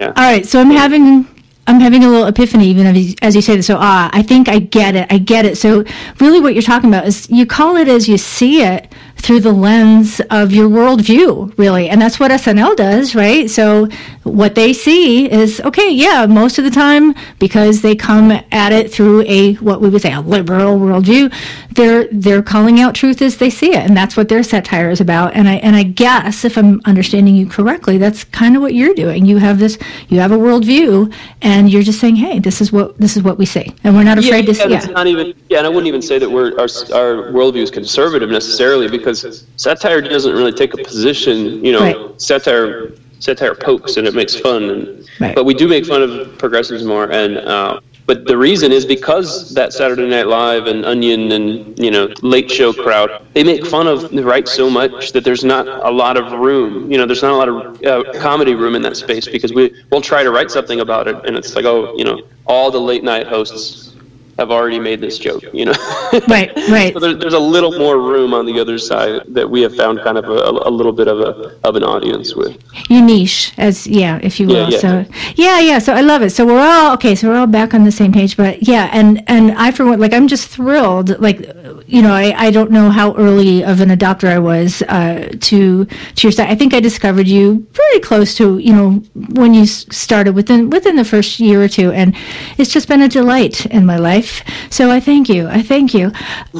yeah. 0.00 0.06
All 0.08 0.12
right, 0.14 0.46
so 0.46 0.60
I'm 0.60 0.70
having 0.70 1.26
I'm 1.66 1.80
having 1.80 2.04
a 2.04 2.08
little 2.08 2.26
epiphany 2.26 2.66
even 2.68 2.86
as 2.86 2.96
you, 2.96 3.14
as 3.22 3.34
you 3.34 3.42
say 3.42 3.56
this. 3.56 3.66
So 3.66 3.76
ah, 3.78 4.08
I 4.12 4.22
think 4.22 4.48
I 4.48 4.60
get 4.60 4.94
it. 4.94 5.12
I 5.12 5.18
get 5.18 5.44
it. 5.44 5.58
So 5.58 5.84
really, 6.20 6.40
what 6.40 6.54
you're 6.54 6.62
talking 6.62 6.88
about 6.88 7.06
is 7.06 7.28
you 7.28 7.46
call 7.46 7.76
it 7.76 7.88
as 7.88 8.08
you 8.08 8.18
see 8.18 8.62
it, 8.62 8.92
through 9.16 9.40
the 9.40 9.52
lens 9.52 10.20
of 10.30 10.52
your 10.52 10.68
worldview, 10.68 11.56
really. 11.58 11.88
And 11.88 12.00
that's 12.00 12.20
what 12.20 12.30
SNL 12.30 12.76
does, 12.76 13.14
right? 13.14 13.50
So 13.50 13.88
what 14.22 14.54
they 14.54 14.72
see 14.72 15.30
is, 15.30 15.60
okay, 15.60 15.90
yeah, 15.90 16.26
most 16.26 16.58
of 16.58 16.64
the 16.64 16.70
time, 16.70 17.14
because 17.38 17.82
they 17.82 17.96
come 17.96 18.30
at 18.30 18.72
it 18.72 18.92
through 18.92 19.22
a, 19.22 19.54
what 19.54 19.80
we 19.80 19.88
would 19.88 20.02
say, 20.02 20.12
a 20.12 20.20
liberal 20.20 20.78
worldview, 20.78 21.32
they're, 21.72 22.08
they're 22.12 22.42
calling 22.42 22.80
out 22.80 22.94
truth 22.94 23.20
as 23.22 23.38
they 23.38 23.50
see 23.50 23.70
it. 23.70 23.84
And 23.84 23.96
that's 23.96 24.16
what 24.16 24.28
their 24.28 24.42
satire 24.42 24.90
is 24.90 25.00
about. 25.00 25.34
And 25.34 25.48
I, 25.48 25.54
and 25.56 25.74
I 25.74 25.82
guess 25.82 26.44
if 26.44 26.56
I'm 26.56 26.80
understanding 26.84 27.34
you 27.34 27.48
correctly, 27.48 27.98
that's 27.98 28.24
kind 28.24 28.54
of 28.54 28.62
what 28.62 28.74
you're 28.74 28.94
doing. 28.94 29.26
You 29.26 29.38
have 29.38 29.58
this, 29.58 29.78
you 30.08 30.20
have 30.20 30.32
a 30.32 30.38
worldview 30.38 31.12
and 31.42 31.70
you're 31.70 31.82
just 31.82 32.00
saying, 32.00 32.16
hey, 32.16 32.38
this 32.38 32.60
is 32.60 32.70
what, 32.70 32.96
this 32.98 33.16
is 33.16 33.22
what 33.22 33.38
we 33.38 33.46
see. 33.46 33.74
And 33.82 33.96
we're 33.96 34.04
not 34.04 34.18
afraid 34.18 34.46
yeah, 34.46 34.54
to, 34.54 34.70
yeah. 34.70 34.84
not 34.86 35.06
even, 35.06 35.34
yeah, 35.48 35.58
and 35.58 35.66
I 35.66 35.70
wouldn't 35.70 35.88
even 35.88 36.02
say 36.02 36.18
that 36.18 36.30
we're, 36.30 36.52
our, 36.52 36.68
our 36.94 37.32
worldview 37.32 37.62
is 37.62 37.70
conservative 37.70 38.30
necessarily 38.30 38.88
because 38.88 39.15
because 39.22 39.46
satire 39.56 40.00
doesn't 40.00 40.32
really 40.32 40.52
take 40.52 40.74
a 40.74 40.78
position. 40.78 41.64
You 41.64 41.72
know, 41.72 41.80
right. 41.80 42.20
satire 42.20 42.92
satire 43.18 43.54
pokes 43.54 43.96
and 43.96 44.06
it 44.06 44.14
makes 44.14 44.34
fun, 44.38 44.64
and, 44.64 45.08
right. 45.20 45.34
but 45.34 45.44
we 45.44 45.54
do 45.54 45.66
make 45.68 45.86
fun 45.86 46.02
of 46.02 46.38
progressives 46.38 46.84
more. 46.84 47.10
And 47.10 47.38
uh, 47.38 47.80
but 48.06 48.26
the 48.26 48.36
reason 48.36 48.70
is 48.70 48.86
because 48.86 49.52
that 49.54 49.72
Saturday 49.72 50.08
Night 50.08 50.28
Live 50.28 50.66
and 50.66 50.84
Onion 50.84 51.32
and 51.32 51.78
you 51.78 51.90
know 51.90 52.08
Late 52.22 52.50
Show 52.50 52.72
crowd 52.72 53.26
they 53.34 53.42
make 53.42 53.66
fun 53.66 53.86
of 53.88 54.10
the 54.10 54.24
right 54.24 54.46
so 54.46 54.70
much 54.70 55.12
that 55.12 55.24
there's 55.24 55.44
not 55.44 55.66
a 55.66 55.90
lot 55.90 56.16
of 56.16 56.32
room. 56.38 56.90
You 56.90 56.98
know, 56.98 57.06
there's 57.06 57.22
not 57.22 57.32
a 57.32 57.36
lot 57.36 57.48
of 57.48 57.82
uh, 57.84 58.12
comedy 58.20 58.54
room 58.54 58.74
in 58.74 58.82
that 58.82 58.96
space 58.96 59.26
because 59.26 59.52
we 59.52 59.74
we'll 59.90 60.00
try 60.00 60.22
to 60.22 60.30
write 60.30 60.50
something 60.50 60.80
about 60.80 61.08
it, 61.08 61.16
and 61.26 61.36
it's 61.36 61.54
like 61.56 61.64
oh 61.64 61.94
you 61.96 62.04
know 62.04 62.20
all 62.46 62.70
the 62.70 62.80
late 62.80 63.02
night 63.02 63.26
hosts 63.26 63.95
have 64.38 64.50
already 64.50 64.78
made 64.78 65.00
this 65.00 65.18
joke, 65.18 65.42
you 65.52 65.64
know. 65.64 65.72
right, 66.28 66.54
right. 66.68 66.92
So 66.92 67.00
there, 67.00 67.14
there's 67.14 67.34
a 67.34 67.38
little 67.38 67.72
more 67.78 67.98
room 67.98 68.34
on 68.34 68.44
the 68.44 68.60
other 68.60 68.78
side 68.78 69.22
that 69.28 69.48
we 69.48 69.62
have 69.62 69.74
found 69.74 70.00
kind 70.00 70.18
of 70.18 70.26
a, 70.26 70.68
a 70.68 70.70
little 70.70 70.92
bit 70.92 71.08
of 71.08 71.20
a 71.20 71.58
of 71.66 71.76
an 71.76 71.82
audience 71.82 72.34
with. 72.34 72.60
You 72.90 73.02
niche, 73.02 73.52
as 73.56 73.86
yeah, 73.86 74.18
if 74.22 74.38
you 74.38 74.46
will. 74.46 74.68
Yeah, 74.68 74.68
yeah. 74.68 74.78
So 74.78 75.04
yeah, 75.36 75.60
yeah. 75.60 75.78
So 75.78 75.94
I 75.94 76.02
love 76.02 76.22
it. 76.22 76.30
So 76.30 76.44
we're 76.44 76.60
all 76.60 76.92
okay. 76.94 77.14
So 77.14 77.28
we're 77.28 77.38
all 77.38 77.46
back 77.46 77.72
on 77.72 77.84
the 77.84 77.92
same 77.92 78.12
page. 78.12 78.36
But 78.36 78.66
yeah, 78.66 78.90
and 78.92 79.24
and 79.26 79.52
I 79.52 79.70
for 79.70 79.86
one, 79.86 80.00
like 80.00 80.12
I'm 80.12 80.28
just 80.28 80.48
thrilled. 80.48 81.18
Like 81.18 81.38
you 81.86 82.02
know, 82.02 82.12
I, 82.12 82.34
I 82.36 82.50
don't 82.50 82.70
know 82.70 82.90
how 82.90 83.14
early 83.16 83.64
of 83.64 83.80
an 83.80 83.88
adopter 83.88 84.28
I 84.28 84.38
was 84.38 84.82
uh, 84.82 85.32
to 85.40 85.84
to 85.86 86.26
your 86.26 86.32
site. 86.32 86.50
I 86.50 86.54
think 86.54 86.74
I 86.74 86.80
discovered 86.80 87.26
you 87.26 87.66
pretty 87.72 88.00
close 88.00 88.34
to 88.36 88.58
you 88.58 88.74
know 88.74 88.90
when 89.32 89.54
you 89.54 89.64
started 89.64 90.34
within 90.34 90.68
within 90.68 90.96
the 90.96 91.04
first 91.04 91.40
year 91.40 91.62
or 91.62 91.68
two, 91.68 91.90
and 91.92 92.14
it's 92.58 92.70
just 92.70 92.86
been 92.86 93.00
a 93.00 93.08
delight 93.08 93.64
in 93.66 93.86
my 93.86 93.96
life 93.96 94.25
life. 94.26 94.72
So 94.72 94.90
I 94.90 95.00
thank 95.00 95.28
you. 95.28 95.48
I 95.48 95.62
thank 95.62 95.94
you. 95.94 96.12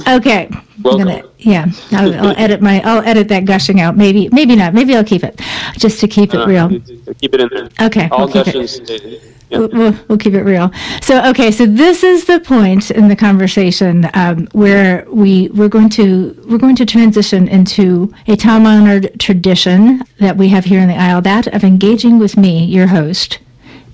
Okay. 0.09 0.49
Welcome. 0.83 1.09
I'm 1.09 1.21
gonna, 1.21 1.29
yeah, 1.39 1.67
I'll, 1.93 2.15
I'll 2.27 2.37
edit 2.37 2.61
my. 2.61 2.83
I'll 2.83 3.03
edit 3.03 3.29
that 3.29 3.45
gushing 3.45 3.81
out. 3.81 3.97
Maybe, 3.97 4.29
maybe 4.31 4.55
not. 4.57 4.75
Maybe 4.75 4.95
I'll 4.95 5.05
keep 5.05 5.25
it, 5.25 5.41
just 5.79 6.01
to 6.01 6.09
keep 6.09 6.35
it 6.35 6.41
Uh, 6.41 6.47
real. 6.47 6.69
Keep 6.69 7.35
it 7.35 7.41
in 7.41 7.49
there. 7.51 7.69
Okay, 7.81 8.09
All 8.11 8.27
we'll 8.27 8.45
keep 8.45 8.55
it. 8.55 9.23
Yeah. 9.49 9.59
We'll, 9.59 9.95
we'll, 10.09 10.19
keep 10.19 10.35
it 10.35 10.43
real. 10.43 10.73
So, 11.03 11.25
okay, 11.31 11.53
so 11.53 11.67
this 11.67 12.03
is 12.03 12.25
the 12.25 12.41
point 12.41 12.91
in 12.91 13.07
the 13.07 13.15
conversation 13.15 14.11
um, 14.15 14.49
where 14.49 15.07
we 15.09 15.51
we're 15.51 15.69
going 15.69 15.89
to 15.91 16.37
we're 16.49 16.59
going 16.59 16.75
to 16.77 16.85
transition 16.85 17.47
into 17.47 18.13
a 18.27 18.35
time 18.35 18.67
honored 18.67 19.19
tradition 19.21 20.03
that 20.19 20.37
we 20.37 20.49
have 20.49 20.65
here 20.65 20.81
in 20.81 20.89
the 20.89 20.97
Isle, 20.97 21.23
that 21.23 21.47
of 21.55 21.63
engaging 21.63 22.19
with 22.19 22.37
me, 22.37 22.65
your 22.65 22.89
host, 22.89 23.39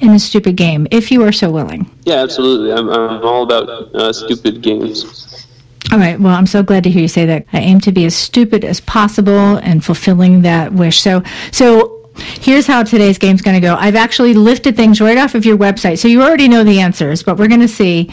in 0.03 0.11
a 0.11 0.19
stupid 0.19 0.57
game, 0.57 0.87
if 0.91 1.11
you 1.11 1.23
are 1.23 1.33
so 1.33 1.51
willing. 1.51 1.89
Yeah, 2.05 2.17
absolutely. 2.17 2.73
I'm, 2.73 2.91
I'm 2.91 3.25
all 3.25 3.45
about 3.45 3.69
uh, 3.95 4.13
stupid 4.13 4.61
games. 4.61 5.47
All 5.93 5.99
right. 5.99 6.19
Well, 6.19 6.35
I'm 6.35 6.47
so 6.47 6.63
glad 6.63 6.85
to 6.85 6.91
hear 6.91 7.03
you 7.03 7.09
say 7.09 7.25
that. 7.27 7.47
I 7.53 7.61
aim 7.61 7.81
to 7.81 7.93
be 7.93 8.05
as 8.05 8.15
stupid 8.17 8.65
as 8.65 8.81
possible 8.81 9.57
and 9.59 9.85
fulfilling 9.85 10.43
that 10.43 10.73
wish. 10.73 11.01
So, 11.01 11.23
so 11.53 12.11
here's 12.41 12.67
how 12.67 12.83
today's 12.83 13.19
game's 13.19 13.43
going 13.43 13.55
to 13.55 13.61
go. 13.61 13.77
I've 13.77 13.97
actually 13.97 14.35
lifted 14.35 14.77
things 14.77 15.01
right 15.01 15.19
off 15.19 15.35
of 15.35 15.45
your 15.45 15.57
website, 15.57 15.99
so 15.99 16.09
you 16.09 16.23
already 16.23 16.49
know 16.49 16.65
the 16.65 16.81
answers, 16.81 17.23
but 17.23 17.39
we're 17.39 17.49
going 17.49 17.61
to 17.61 17.69
see. 17.69 18.11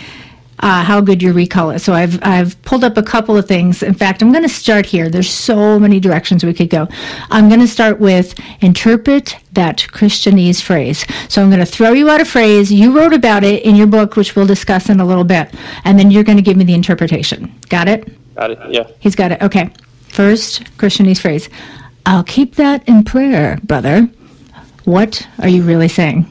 Uh, 0.62 0.84
how 0.84 1.00
good 1.00 1.22
your 1.22 1.32
recall 1.32 1.72
is. 1.72 1.84
So 1.84 1.94
I've 1.94 2.22
I've 2.22 2.62
pulled 2.64 2.84
up 2.84 2.98
a 2.98 3.04
couple 3.04 3.38
of 3.38 3.48
things. 3.48 3.82
In 3.82 3.94
fact, 3.94 4.22
I'm 4.22 4.32
going 4.32 4.44
to 4.44 4.50
start 4.50 4.86
here. 4.86 5.10
There's 5.10 5.30
so 5.30 5.80
many 5.80 6.02
directions 6.02 6.44
we 6.44 6.54
could 6.54 6.70
go. 6.70 6.88
I'm 7.32 7.48
going 7.48 7.62
to 7.62 7.68
start 7.68 8.00
with 8.00 8.38
interpret 8.62 9.38
that 9.54 9.78
Christianese 9.78 10.62
phrase. 10.62 11.06
So 11.30 11.42
I'm 11.42 11.50
going 11.50 11.62
to 11.62 11.66
throw 11.66 11.94
you 11.94 12.10
out 12.10 12.20
a 12.20 12.26
phrase. 12.26 12.72
You 12.72 12.96
wrote 12.98 13.14
about 13.14 13.44
it 13.46 13.64
in 13.64 13.76
your 13.76 13.88
book, 13.88 14.18
which 14.18 14.36
we'll 14.36 14.48
discuss 14.48 14.90
in 14.90 15.00
a 15.00 15.06
little 15.06 15.24
bit, 15.24 15.54
and 15.86 15.98
then 15.98 16.12
you're 16.12 16.26
going 16.26 16.38
to 16.38 16.44
give 16.44 16.58
me 16.58 16.66
the 16.66 16.74
interpretation. 16.74 17.54
Got 17.70 17.88
it? 17.88 18.36
Got 18.36 18.52
it. 18.52 18.60
Yeah. 18.70 18.88
He's 19.00 19.16
got 19.16 19.32
it. 19.32 19.42
Okay. 19.42 19.70
First 20.10 20.64
Christianese 20.78 21.20
phrase. 21.20 21.50
I'll 22.06 22.24
keep 22.24 22.56
that 22.56 22.88
in 22.88 23.04
prayer, 23.04 23.60
brother. 23.64 24.10
What 24.84 25.28
are 25.40 25.48
you 25.48 25.64
really 25.64 25.88
saying? 25.88 26.26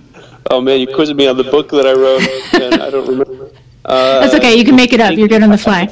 Oh 0.50 0.60
man, 0.60 0.80
you 0.80 0.86
quizzed 0.86 1.14
me 1.14 1.28
on 1.28 1.36
the 1.36 1.44
book 1.44 1.68
that 1.70 1.86
I 1.86 1.92
wrote, 1.92 2.62
and 2.62 2.82
I 2.82 2.90
don't 2.90 3.06
remember. 3.06 3.37
Uh, 3.88 4.20
That's 4.20 4.34
okay. 4.34 4.54
You 4.56 4.64
can 4.64 4.76
make 4.76 4.92
it 4.92 5.00
up. 5.00 5.14
You're 5.16 5.28
good 5.28 5.42
on 5.42 5.50
the 5.50 5.58
fly. 5.58 5.88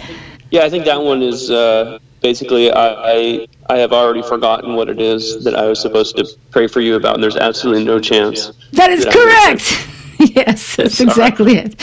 Yeah, 0.50 0.62
I 0.64 0.70
think 0.70 0.84
that 0.84 1.00
one 1.02 1.22
is 1.22 1.50
uh, 1.50 1.98
basically 2.20 2.70
I, 2.72 3.46
I 3.68 3.78
have 3.78 3.92
already 3.92 4.22
forgotten 4.22 4.74
what 4.76 4.88
it 4.88 5.00
is 5.00 5.42
that 5.44 5.54
I 5.56 5.66
was 5.66 5.80
supposed 5.80 6.16
to 6.16 6.26
pray 6.50 6.66
for 6.66 6.80
you 6.80 6.94
about, 6.96 7.14
and 7.14 7.22
there's 7.22 7.36
absolutely 7.36 7.84
no 7.84 7.98
chance. 7.98 8.52
That 8.72 8.90
is 8.90 9.04
Yeah. 9.04 9.12
correct. 9.12 9.88
yes, 10.36 10.76
that's 10.76 10.98
Sorry. 10.98 11.08
exactly 11.08 11.56
it. 11.56 11.82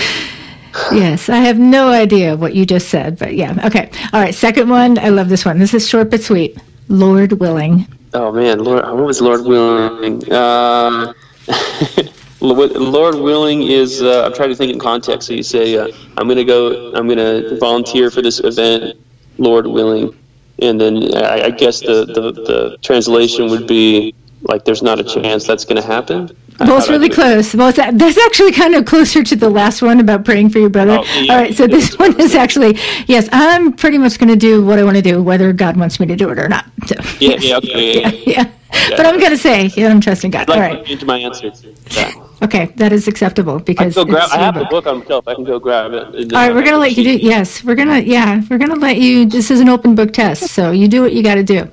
Yes, 0.91 1.29
I 1.29 1.37
have 1.37 1.59
no 1.59 1.89
idea 1.89 2.35
what 2.35 2.55
you 2.55 2.65
just 2.65 2.89
said, 2.89 3.19
but 3.19 3.35
yeah. 3.35 3.59
Okay. 3.65 3.91
All 4.11 4.19
right. 4.21 4.33
Second 4.33 4.69
one. 4.69 4.97
I 4.97 5.09
love 5.09 5.29
this 5.29 5.45
one. 5.45 5.59
This 5.59 5.73
is 5.73 5.87
short 5.87 6.09
but 6.09 6.21
sweet. 6.23 6.57
Lord 6.89 7.33
willing. 7.33 7.87
Oh 8.15 8.31
man, 8.31 8.63
Lord, 8.63 8.83
what 8.85 9.05
was 9.05 9.21
Lord 9.21 9.43
willing? 9.45 10.31
Um, 10.33 11.13
Lord 12.43 12.71
Lord 12.71 13.15
willing 13.15 13.63
is 13.63 14.01
uh, 14.01 14.25
I'm 14.25 14.33
trying 14.33 14.49
to 14.49 14.55
think 14.55 14.73
in 14.73 14.79
context. 14.79 15.27
So 15.27 15.33
you 15.33 15.43
say 15.43 15.77
uh, 15.77 15.87
I'm 16.17 16.27
gonna 16.27 16.43
go, 16.43 16.91
I'm 16.93 17.07
gonna 17.07 17.57
volunteer 17.57 18.11
for 18.11 18.21
this 18.21 18.39
event, 18.39 18.99
Lord 19.37 19.65
willing, 19.65 20.13
and 20.59 20.79
then 20.79 21.15
I, 21.15 21.45
I 21.45 21.49
guess 21.51 21.79
the, 21.79 22.05
the 22.05 22.31
the 22.33 22.77
translation 22.81 23.49
would 23.49 23.65
be 23.65 24.13
like 24.41 24.65
there's 24.65 24.83
not 24.83 24.99
a 24.99 25.03
chance 25.03 25.47
that's 25.47 25.63
gonna 25.63 25.81
happen. 25.81 26.35
Well, 26.59 26.77
it's 26.77 26.85
How 26.85 26.91
do 26.91 26.93
I 26.93 26.97
really 26.97 27.09
close. 27.09 27.55
Well, 27.55 27.69
it's, 27.69 27.77
that's 27.77 28.17
actually 28.17 28.51
kind 28.51 28.75
of 28.75 28.85
closer 28.85 29.23
to 29.23 29.35
the 29.35 29.49
last 29.49 29.81
one 29.81 29.99
about 29.99 30.23
praying 30.23 30.49
for 30.49 30.59
your 30.59 30.69
brother. 30.69 30.99
Oh, 30.99 31.19
yeah. 31.19 31.33
All 31.33 31.39
right, 31.39 31.55
so 31.55 31.65
this 31.65 31.97
one 31.97 32.19
is 32.19 32.35
actually 32.35 32.77
yes. 33.07 33.27
I'm 33.31 33.73
pretty 33.73 33.97
much 33.97 34.19
going 34.19 34.29
to 34.29 34.35
do 34.35 34.63
what 34.63 34.77
I 34.77 34.83
want 34.83 34.97
to 34.97 35.01
do, 35.01 35.23
whether 35.23 35.51
God 35.51 35.77
wants 35.77 35.99
me 35.99 36.05
to 36.07 36.15
do 36.15 36.29
it 36.29 36.37
or 36.37 36.47
not. 36.47 36.65
So, 36.85 36.95
Yeah, 37.19 37.37
yes. 37.37 37.43
yeah, 37.43 37.57
okay, 37.57 38.01
yeah, 38.01 38.09
yeah, 38.09 38.23
yeah. 38.43 38.51
But 38.89 39.05
I'm 39.05 39.19
going 39.19 39.31
to 39.31 39.37
say, 39.37 39.67
yeah, 39.75 39.87
I'm 39.89 40.01
trusting 40.01 40.31
God. 40.31 40.49
All 40.49 40.55
Like 40.57 40.73
right, 40.73 40.89
into 40.89 41.05
my 41.05 41.19
answer. 41.19 41.51
Yeah. 41.91 42.11
okay, 42.41 42.65
that 42.77 42.91
is 42.91 43.07
acceptable 43.07 43.57
I 43.57 43.61
because 43.61 43.95
go 43.95 44.03
grab. 44.05 44.29
I 44.31 44.35
your 44.35 44.45
have 44.45 44.53
the 44.55 44.61
book. 44.61 44.83
book 44.83 44.87
on 44.87 45.05
shelf. 45.07 45.27
I 45.27 45.35
can 45.35 45.43
go 45.43 45.59
grab 45.59 45.93
it. 45.93 46.07
and 46.15 46.33
All 46.33 46.39
right, 46.39 46.49
I'll 46.49 46.55
we're 46.55 46.63
gonna 46.63 46.77
let 46.79 46.97
you 46.97 47.03
do. 47.03 47.13
sheet. 47.13 47.23
Yes, 47.23 47.63
we're 47.63 47.75
gonna. 47.75 47.99
Yeah, 47.99 48.41
we're 48.49 48.57
gonna 48.57 48.75
let 48.75 48.97
you. 48.97 49.25
This 49.25 49.51
is 49.51 49.59
an 49.59 49.69
open 49.69 49.95
book 49.95 50.11
test, 50.11 50.47
so 50.49 50.71
you 50.71 50.87
do 50.87 51.01
what 51.01 51.13
you 51.13 51.21
got 51.23 51.35
to 51.35 51.43
do. 51.43 51.69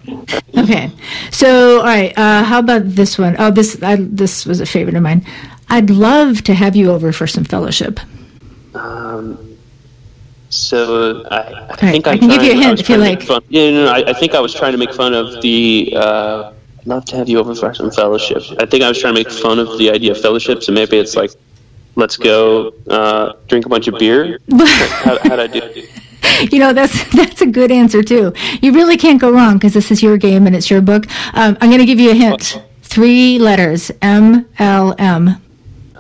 Okay. 0.57 0.91
So, 1.31 1.79
all 1.79 1.85
right. 1.85 2.17
Uh, 2.19 2.45
how 2.45 2.59
about 2.59 2.83
this 2.85 3.19
one? 3.19 3.35
Oh, 3.39 3.51
this 3.51 3.83
I, 3.83 3.97
this 3.97 4.45
was 4.47 4.61
a 4.61 4.67
favorite 4.67 4.95
of 4.97 5.03
mine. 5.03 5.25
I'd 5.69 5.89
love 5.91 6.43
to 6.45 6.55
have 6.55 6.77
you 6.77 6.91
over 6.91 7.13
for 7.13 7.27
some 7.27 7.45
fellowship. 7.45 7.99
Um, 8.75 9.57
so 10.49 11.25
I, 11.31 11.37
I 11.37 11.69
right, 11.69 11.79
think 11.79 12.07
I 12.07 12.13
I'm 12.13 12.19
can 12.19 12.29
give 12.29 12.43
you 12.43 12.51
a 12.51 12.55
trying- 12.55 12.63
hint 12.69 12.81
if 12.81 12.89
you 12.89 12.97
trying 12.97 13.05
to 13.05 13.11
make 13.11 13.19
like. 13.21 13.29
Fun. 13.29 13.43
Yeah, 13.49 13.71
no, 13.71 13.85
no, 13.87 13.91
I, 13.93 14.11
I 14.11 14.13
think 14.13 14.35
I 14.35 14.41
was 14.41 14.53
trying 14.55 14.73
to 14.73 14.79
make 14.79 14.93
fun 14.93 15.15
of 15.15 15.41
the. 15.43 15.93
Uh, 15.97 16.53
I'd 16.53 16.60
love 16.87 17.05
to 17.07 17.17
have 17.17 17.29
you 17.29 17.39
over 17.39 17.55
for 17.55 17.75
some 17.75 17.91
fellowship. 17.91 18.43
I 18.59 18.67
think 18.67 18.83
I 18.83 18.89
was 18.89 19.01
trying 19.01 19.15
to 19.15 19.21
make 19.21 19.31
fun 19.31 19.59
of 19.59 19.79
the 19.79 19.91
idea 19.91 20.13
of 20.13 20.21
fellowship. 20.21 20.63
So 20.63 20.73
maybe 20.73 20.99
it's 20.99 21.17
like, 21.17 21.31
let's 21.97 22.17
go 22.17 22.73
uh, 22.89 23.35
drink 23.49 23.67
a 23.67 23.69
bunch 23.69 23.89
of 23.89 23.99
beer. 23.99 24.39
how, 24.51 25.19
how'd 25.23 25.41
I 25.41 25.47
do? 25.47 25.87
You 26.53 26.59
know, 26.59 26.73
that's 26.73 27.13
that's 27.15 27.43
a 27.43 27.47
good 27.47 27.71
answer 27.71 28.03
too. 28.03 28.33
You 28.63 28.73
really 28.73 28.97
can't 28.97 29.21
go 29.21 29.31
wrong 29.31 29.55
because 29.55 29.75
this 29.75 29.91
is 29.91 30.03
your 30.03 30.17
game 30.17 30.47
and 30.47 30.57
it's 30.57 30.71
your 30.71 30.81
book. 30.81 31.05
Um, 31.35 31.59
I'm 31.61 31.69
going 31.69 31.81
to 31.81 31.85
give 31.85 32.01
you 32.01 32.13
a 32.13 32.15
hint. 32.15 32.63
Three 32.83 33.39
letters. 33.39 33.91
M 34.01 34.47
L 34.59 34.95
M. 34.99 35.37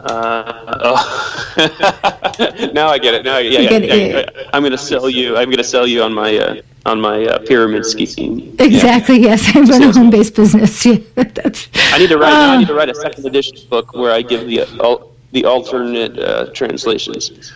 Uh, 0.04 0.78
oh. 0.82 2.70
now 2.74 2.88
I 2.88 2.98
get 2.98 3.14
it. 3.14 3.24
Now, 3.24 3.36
I, 3.36 3.40
yeah, 3.40 3.60
yeah, 3.60 3.68
get 3.68 3.84
yeah, 3.84 3.94
it. 3.94 4.32
yeah. 4.34 4.50
I'm 4.52 4.62
gonna 4.62 4.78
sell 4.78 5.08
you. 5.10 5.36
I'm 5.36 5.50
gonna 5.50 5.64
sell 5.64 5.86
you 5.86 6.02
on 6.02 6.12
my 6.14 6.36
uh, 6.36 6.60
on 6.86 7.00
my 7.00 7.24
uh, 7.26 7.38
pyramid 7.46 7.84
scheme. 7.84 8.38
Yeah. 8.38 8.64
Exactly. 8.64 9.18
Yes, 9.20 9.44
I'm 9.54 9.66
run 9.66 9.82
a 9.82 9.92
home-based 9.92 10.34
business. 10.34 10.84
Yeah, 10.86 10.96
that's. 11.16 11.68
I 11.92 11.98
need 11.98 12.08
to 12.08 12.18
write. 12.18 12.32
I 12.32 12.54
Ah. 12.54 12.58
need 12.58 12.68
to 12.68 12.74
write 12.74 12.88
a 12.88 12.94
second 12.94 13.26
edition 13.26 13.58
book 13.68 13.92
where 13.94 14.12
I 14.12 14.22
give 14.22 14.46
the 14.46 14.60
al- 14.82 15.10
the 15.32 15.44
alternate 15.44 16.18
uh, 16.18 16.46
translations. 16.54 17.52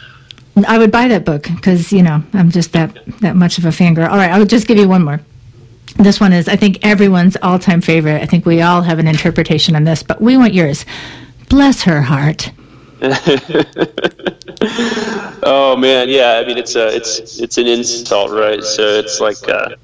I 0.68 0.78
would 0.78 0.92
buy 0.92 1.08
that 1.08 1.24
book 1.24 1.44
because 1.56 1.92
you 1.92 2.02
know 2.02 2.22
I'm 2.34 2.50
just 2.50 2.72
that 2.72 2.96
that 3.20 3.36
much 3.36 3.58
of 3.58 3.64
a 3.64 3.70
fangirl. 3.70 4.08
All 4.08 4.16
right, 4.16 4.30
I'll 4.30 4.44
just 4.44 4.66
give 4.66 4.78
you 4.78 4.88
one 4.88 5.02
more. 5.02 5.20
This 5.96 6.18
one 6.18 6.32
is, 6.32 6.48
I 6.48 6.56
think, 6.56 6.84
everyone's 6.84 7.36
all-time 7.40 7.80
favorite. 7.80 8.20
I 8.20 8.26
think 8.26 8.44
we 8.46 8.60
all 8.62 8.82
have 8.82 8.98
an 8.98 9.06
interpretation 9.06 9.76
on 9.76 9.84
this, 9.84 10.02
but 10.02 10.20
we 10.20 10.36
want 10.36 10.52
yours. 10.52 10.84
Bless 11.54 11.82
her 11.84 12.02
heart. 12.02 12.50
oh 15.44 15.76
man, 15.78 16.08
yeah. 16.08 16.40
I 16.42 16.44
mean, 16.44 16.58
it's 16.58 16.74
a 16.74 16.92
it's 16.92 17.38
it's 17.38 17.58
an 17.58 17.68
insult, 17.68 18.32
right? 18.32 18.60
So 18.64 18.82
it's 18.82 19.20
like 19.20 19.48
uh, 19.48 19.76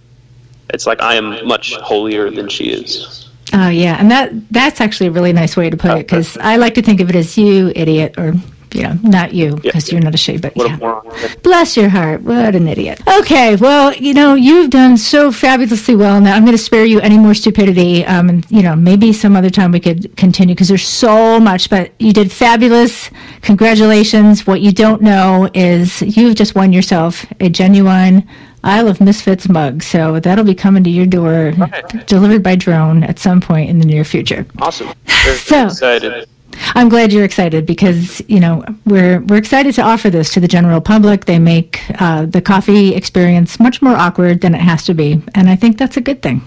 it's 0.71 0.85
like 0.85 1.01
I 1.01 1.15
am 1.15 1.47
much 1.47 1.77
holier 1.77 2.29
than 2.29 2.49
she 2.49 2.71
is. 2.71 3.31
Oh 3.53 3.69
yeah, 3.69 3.99
and 4.01 4.11
that 4.11 4.33
that's 4.51 4.81
actually 4.81 5.07
a 5.07 5.11
really 5.13 5.33
nice 5.33 5.57
way 5.57 5.71
to 5.71 5.77
put 5.77 5.93
it 5.93 6.09
because 6.09 6.37
I 6.39 6.57
like 6.57 6.75
to 6.75 6.83
think 6.83 7.01
of 7.01 7.09
it 7.09 7.15
as 7.15 7.39
you 7.39 7.71
idiot, 7.77 8.17
or 8.19 8.35
you 8.75 8.83
know, 8.83 8.99
not 9.03 9.33
you 9.35 9.57
because 9.57 9.89
Yeah. 9.89 9.95
you're 9.97 10.03
not 10.05 10.15
a 10.15 10.19
shade, 10.19 10.41
but 10.43 10.55
What 10.57 10.69
yeah. 10.71 11.35
Bless 11.43 11.77
your 11.77 11.89
heart. 11.89 12.23
What 12.23 12.55
an 12.55 12.69
idiot. 12.69 13.01
Okay, 13.19 13.57
well, 13.57 13.93
you 13.95 14.15
know, 14.15 14.35
you've 14.35 14.71
done 14.71 14.97
so 14.97 15.31
fabulously 15.33 15.97
well. 15.97 16.21
Now 16.21 16.35
I'm 16.37 16.45
going 16.45 16.57
to 16.57 16.63
spare 16.63 16.85
you 16.85 17.01
any 17.01 17.19
more 17.19 17.35
stupidity. 17.35 18.05
Um, 18.07 18.29
and, 18.29 18.47
you 18.51 18.63
know, 18.63 18.77
maybe 18.77 19.13
some 19.13 19.37
other 19.37 19.51
time 19.51 19.73
we 19.73 19.81
could 19.81 20.17
continue 20.17 20.55
because 20.55 20.69
there's 20.69 20.87
so 20.87 21.41
much, 21.41 21.69
but 21.71 21.93
you 21.99 22.13
did 22.13 22.31
fabulous. 22.31 23.11
Congratulations. 23.43 24.47
What 24.47 24.61
you 24.61 24.73
don't 24.73 25.03
know 25.03 25.49
is 25.55 26.01
you've 26.03 26.35
just 26.35 26.55
won 26.55 26.73
yourself 26.73 27.27
a 27.41 27.49
genuine 27.49 28.27
Isle 28.65 28.89
of 28.89 29.01
Misfits 29.01 29.49
mug. 29.49 29.83
So 29.83 30.21
that'll 30.21 30.45
be 30.45 30.55
coming 30.55 30.85
to 30.85 30.91
your 30.91 31.07
door, 31.07 31.53
Right. 31.57 32.07
delivered 32.07 32.43
by 32.43 32.57
drone 32.57 33.03
at 33.05 33.19
some 33.19 33.41
point 33.41 33.71
in 33.71 33.79
the 33.79 33.87
near 33.87 34.05
future. 34.05 34.47
Awesome. 34.61 34.89
Very 35.25 35.37
So- 35.37 35.65
excited. 35.67 36.27
I'm 36.75 36.89
glad 36.89 37.13
you're 37.13 37.25
excited 37.25 37.67
because 37.67 38.23
you 38.29 38.41
know 38.41 38.65
we're 38.87 39.21
we're 39.21 39.37
excited 39.37 39.75
to 39.75 39.83
offer 39.83 40.11
this 40.11 40.33
to 40.35 40.41
the 40.41 40.49
general 40.49 40.81
public. 40.81 41.25
They 41.25 41.39
make 41.39 41.83
uh, 42.01 42.27
the 42.27 42.41
coffee 42.41 42.95
experience 42.95 43.61
much 43.61 43.83
more 43.83 43.95
awkward 43.95 44.41
than 44.41 44.55
it 44.55 44.61
has 44.61 44.85
to 44.85 44.95
be, 44.95 45.23
and 45.35 45.49
I 45.49 45.57
think 45.57 45.79
that's 45.79 45.97
a 45.97 46.01
good 46.01 46.23
thing. 46.23 46.43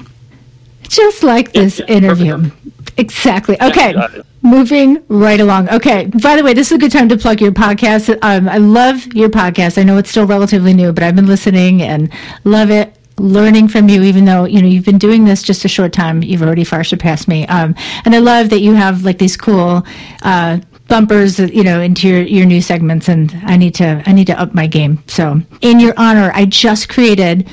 Just 0.84 1.24
like 1.24 1.54
this 1.54 1.80
yeah, 1.80 1.86
interview. 1.86 2.52
Exactly. 2.98 3.60
Okay. 3.62 3.94
it. 3.96 4.26
Moving 4.42 5.04
right 5.08 5.40
along. 5.40 5.70
Okay. 5.70 6.06
By 6.06 6.36
the 6.36 6.44
way, 6.44 6.54
this 6.54 6.68
is 6.68 6.74
a 6.74 6.78
good 6.78 6.92
time 6.92 7.10
to 7.10 7.18
plug 7.18 7.42
your 7.42 7.52
podcast. 7.52 8.16
Um, 8.22 8.48
I 8.48 8.58
love 8.58 9.08
your 9.14 9.30
podcast. 9.30 9.78
I 9.78 9.84
know 9.84 9.98
it's 9.98 10.10
still 10.10 10.28
relatively 10.28 10.74
new, 10.74 10.92
but 10.92 11.04
I've 11.04 11.16
been 11.16 11.28
listening 11.28 11.82
and 11.82 12.12
love 12.44 12.70
it. 12.70 12.96
Learning 13.18 13.68
from 13.68 13.90
you, 13.90 14.02
even 14.04 14.26
though 14.26 14.46
you 14.46 14.62
know 14.62 14.68
you've 14.68 14.86
been 14.86 14.98
doing 14.98 15.24
this 15.26 15.44
just 15.44 15.66
a 15.66 15.68
short 15.68 15.94
time, 15.94 16.24
you've 16.24 16.42
already 16.42 16.64
far 16.64 16.84
surpassed 16.84 17.28
me. 17.28 17.46
Um, 17.48 17.76
and 18.06 18.16
I 18.16 18.20
love 18.20 18.50
that 18.50 18.60
you 18.62 18.74
have 18.74 19.06
like 19.06 19.20
these 19.20 19.38
cool 19.38 19.86
uh, 20.24 20.60
bumpers, 20.88 21.40
you 21.40 21.64
know, 21.64 21.82
into 21.82 22.08
your, 22.08 22.22
your 22.22 22.46
new 22.46 22.62
segments. 22.62 23.08
And 23.10 23.34
I 23.46 23.56
need 23.58 23.76
to 23.76 24.02
I 24.06 24.14
need 24.14 24.28
to 24.28 24.40
up 24.40 24.54
my 24.54 24.68
game. 24.68 25.04
So, 25.08 25.42
in 25.62 25.80
your 25.80 25.94
honor, 25.98 26.32
I 26.34 26.46
just 26.46 26.90
created 26.90 27.48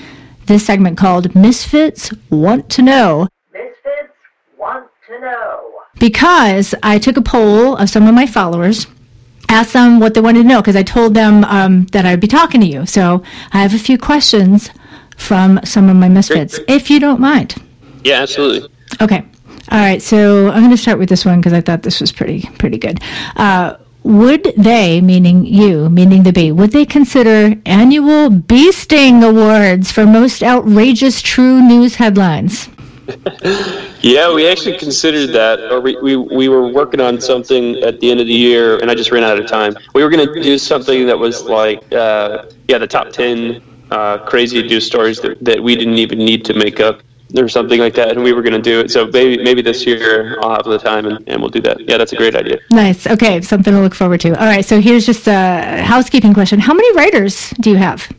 this 0.46 0.64
segment 0.66 0.98
called 0.98 1.34
Misfits 1.34 2.10
Want 2.30 2.68
to 2.70 2.82
Know 2.82 3.28
Misfits 3.52 4.14
want 4.58 4.86
to 5.06 5.20
know. 5.20 5.72
because 5.98 6.74
I 6.82 6.98
took 6.98 7.16
a 7.16 7.22
poll 7.22 7.76
of 7.76 7.88
some 7.88 8.06
of 8.06 8.14
my 8.14 8.26
followers, 8.26 8.86
asked 9.48 9.74
them 9.74 10.00
what 10.00 10.14
they 10.14 10.20
wanted 10.20 10.42
to 10.42 10.48
know 10.48 10.60
because 10.60 10.76
I 10.76 10.82
told 10.82 11.14
them 11.14 11.44
um, 11.44 11.86
that 11.92 12.04
I'd 12.06 12.20
be 12.20 12.26
talking 12.26 12.60
to 12.62 12.66
you. 12.66 12.84
So 12.86 13.22
I 13.52 13.62
have 13.62 13.74
a 13.74 13.78
few 13.78 13.96
questions 13.98 14.70
from 15.20 15.60
some 15.64 15.88
of 15.88 15.96
my 15.96 16.08
misfits, 16.08 16.58
if 16.66 16.90
you 16.90 16.98
don't 16.98 17.20
mind. 17.20 17.54
Yeah, 18.04 18.22
absolutely. 18.22 18.68
Okay. 19.00 19.24
All 19.70 19.78
right. 19.78 20.02
So 20.02 20.48
I'm 20.48 20.60
going 20.60 20.70
to 20.70 20.76
start 20.76 20.98
with 20.98 21.08
this 21.08 21.24
one 21.24 21.40
because 21.40 21.52
I 21.52 21.60
thought 21.60 21.82
this 21.82 22.00
was 22.00 22.10
pretty 22.10 22.48
pretty 22.58 22.78
good. 22.78 23.00
Uh, 23.36 23.76
would 24.02 24.54
they, 24.56 25.00
meaning 25.02 25.44
you, 25.44 25.90
meaning 25.90 26.22
the 26.22 26.32
bee, 26.32 26.52
would 26.52 26.72
they 26.72 26.86
consider 26.86 27.54
annual 27.66 28.30
Bee 28.30 28.72
Sting 28.72 29.22
Awards 29.22 29.92
for 29.92 30.06
most 30.06 30.42
outrageous 30.42 31.20
true 31.20 31.60
news 31.60 31.96
headlines? 31.96 32.68
Yeah, 34.02 34.32
we 34.34 34.48
actually 34.48 34.78
considered 34.78 35.26
that, 35.34 35.60
or 35.70 35.82
we, 35.82 35.94
we, 36.00 36.16
we 36.16 36.48
were 36.48 36.66
working 36.68 37.00
on 37.02 37.20
something 37.20 37.76
at 37.82 38.00
the 38.00 38.10
end 38.10 38.18
of 38.18 38.26
the 38.26 38.32
year, 38.32 38.78
and 38.78 38.90
I 38.90 38.94
just 38.94 39.10
ran 39.10 39.22
out 39.22 39.38
of 39.38 39.46
time. 39.46 39.76
We 39.94 40.02
were 40.02 40.08
going 40.08 40.26
to 40.26 40.42
do 40.42 40.56
something 40.56 41.06
that 41.06 41.18
was 41.18 41.42
like, 41.42 41.80
uh, 41.92 42.46
yeah, 42.66 42.78
the 42.78 42.86
top 42.86 43.10
10 43.10 43.62
uh, 43.90 44.18
crazy 44.18 44.62
news 44.62 44.86
stories 44.86 45.20
that, 45.20 45.42
that 45.44 45.62
we 45.62 45.76
didn't 45.76 45.98
even 45.98 46.18
need 46.18 46.44
to 46.46 46.54
make 46.54 46.80
up 46.80 47.02
or 47.36 47.48
something 47.48 47.78
like 47.78 47.94
that, 47.94 48.10
and 48.10 48.24
we 48.24 48.32
were 48.32 48.42
going 48.42 48.60
to 48.60 48.62
do 48.62 48.80
it. 48.80 48.90
So 48.90 49.06
maybe 49.06 49.42
maybe 49.42 49.62
this 49.62 49.86
year 49.86 50.38
I'll 50.42 50.50
have 50.50 50.64
the 50.64 50.78
time 50.78 51.06
and, 51.06 51.28
and 51.28 51.40
we'll 51.40 51.50
do 51.50 51.60
that. 51.62 51.80
Yeah, 51.88 51.96
that's 51.96 52.12
a 52.12 52.16
great 52.16 52.34
idea. 52.34 52.58
Nice. 52.70 53.06
Okay, 53.06 53.40
something 53.40 53.72
to 53.72 53.80
look 53.80 53.94
forward 53.94 54.20
to. 54.22 54.30
All 54.30 54.46
right, 54.46 54.64
so 54.64 54.80
here's 54.80 55.06
just 55.06 55.28
a 55.28 55.82
housekeeping 55.82 56.34
question. 56.34 56.58
How 56.58 56.74
many 56.74 56.92
writers 56.96 57.50
do 57.60 57.70
you 57.70 57.76
have? 57.76 58.10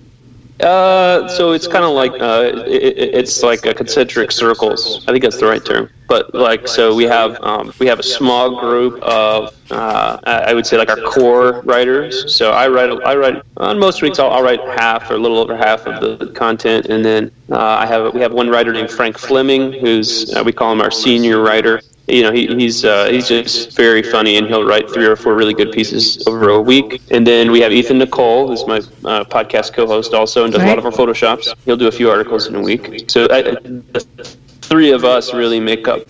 Uh, 0.62 1.28
so 1.28 1.52
it's 1.54 1.68
kind 1.68 1.84
of 1.84 1.92
like 1.92 2.12
uh, 2.22 2.52
it, 2.68 2.98
it's 2.98 3.44
like 3.44 3.66
a 3.66 3.74
concentric 3.74 4.32
circles. 4.32 5.04
I 5.08 5.12
think 5.12 5.24
that's 5.24 5.40
the 5.40 5.48
right 5.48 5.64
term. 5.64 5.90
But 6.08 6.36
like, 6.36 6.68
so 6.68 6.94
we 6.94 7.06
have 7.06 7.42
um, 7.42 7.74
we 7.80 7.88
have 7.88 8.00
a 8.00 8.04
small 8.04 8.60
group 8.60 9.02
of 9.02 9.56
uh, 9.72 10.20
I 10.24 10.54
would 10.54 10.66
say 10.66 10.78
like 10.78 10.90
our 10.90 11.02
core 11.02 11.62
writers. 11.62 12.36
So 12.36 12.52
I 12.52 12.68
write 12.68 12.92
I 13.06 13.16
write 13.16 13.42
on 13.58 13.80
most 13.80 14.02
weeks 14.02 14.20
I'll, 14.20 14.30
I'll 14.30 14.44
write 14.44 14.60
half 14.80 15.10
or 15.10 15.16
a 15.16 15.18
little 15.18 15.38
over 15.38 15.56
half 15.56 15.88
of 15.88 16.20
the 16.20 16.28
content, 16.28 16.88
and 16.88 17.04
then 17.04 17.32
uh, 17.50 17.58
I 17.58 17.86
have 17.86 18.14
we 18.14 18.22
have 18.22 18.34
one 18.34 18.50
writer 18.50 18.74
named 18.74 18.92
Frank 18.92 19.18
Fleming, 19.18 19.72
who's 19.74 20.34
uh, 20.36 20.44
we 20.46 20.52
call 20.52 20.72
him 20.72 20.82
our 20.82 20.92
senior 20.92 21.42
writer 21.42 21.82
you 22.08 22.24
know, 22.24 22.32
he, 22.32 22.48
he's 22.48 22.84
uh, 22.84 23.08
he's 23.10 23.28
just 23.28 23.76
very 23.76 24.04
funny, 24.04 24.38
and 24.38 24.48
he'll 24.48 24.66
write 24.66 24.90
three 24.90 25.06
or 25.06 25.16
four 25.16 25.36
really 25.36 25.54
good 25.54 25.72
pieces 25.72 26.26
over 26.28 26.50
a 26.50 26.62
week. 26.62 27.02
And 27.12 27.26
then 27.26 27.52
we 27.52 27.62
have 27.62 27.72
Ethan 27.72 28.00
Nicolle, 28.00 28.48
who's 28.48 28.66
my 28.68 28.78
uh, 28.78 29.24
podcast 29.26 29.74
co-host, 29.74 30.14
also, 30.14 30.44
and 30.44 30.54
does 30.54 30.62
a 30.62 30.66
lot 30.66 30.78
of 30.78 30.86
our 30.86 30.92
photoshops. 30.92 31.54
He'll 31.66 31.78
do 31.78 31.88
a 31.88 31.92
few 31.92 32.10
articles 32.10 32.48
in 32.48 32.56
a 32.56 32.62
week. 32.62 33.10
So 33.10 33.28
I, 33.30 33.42
the 33.42 34.06
three 34.62 34.92
of 34.92 35.06
us 35.06 35.34
really 35.34 35.60
make 35.60 35.88
up, 35.88 36.02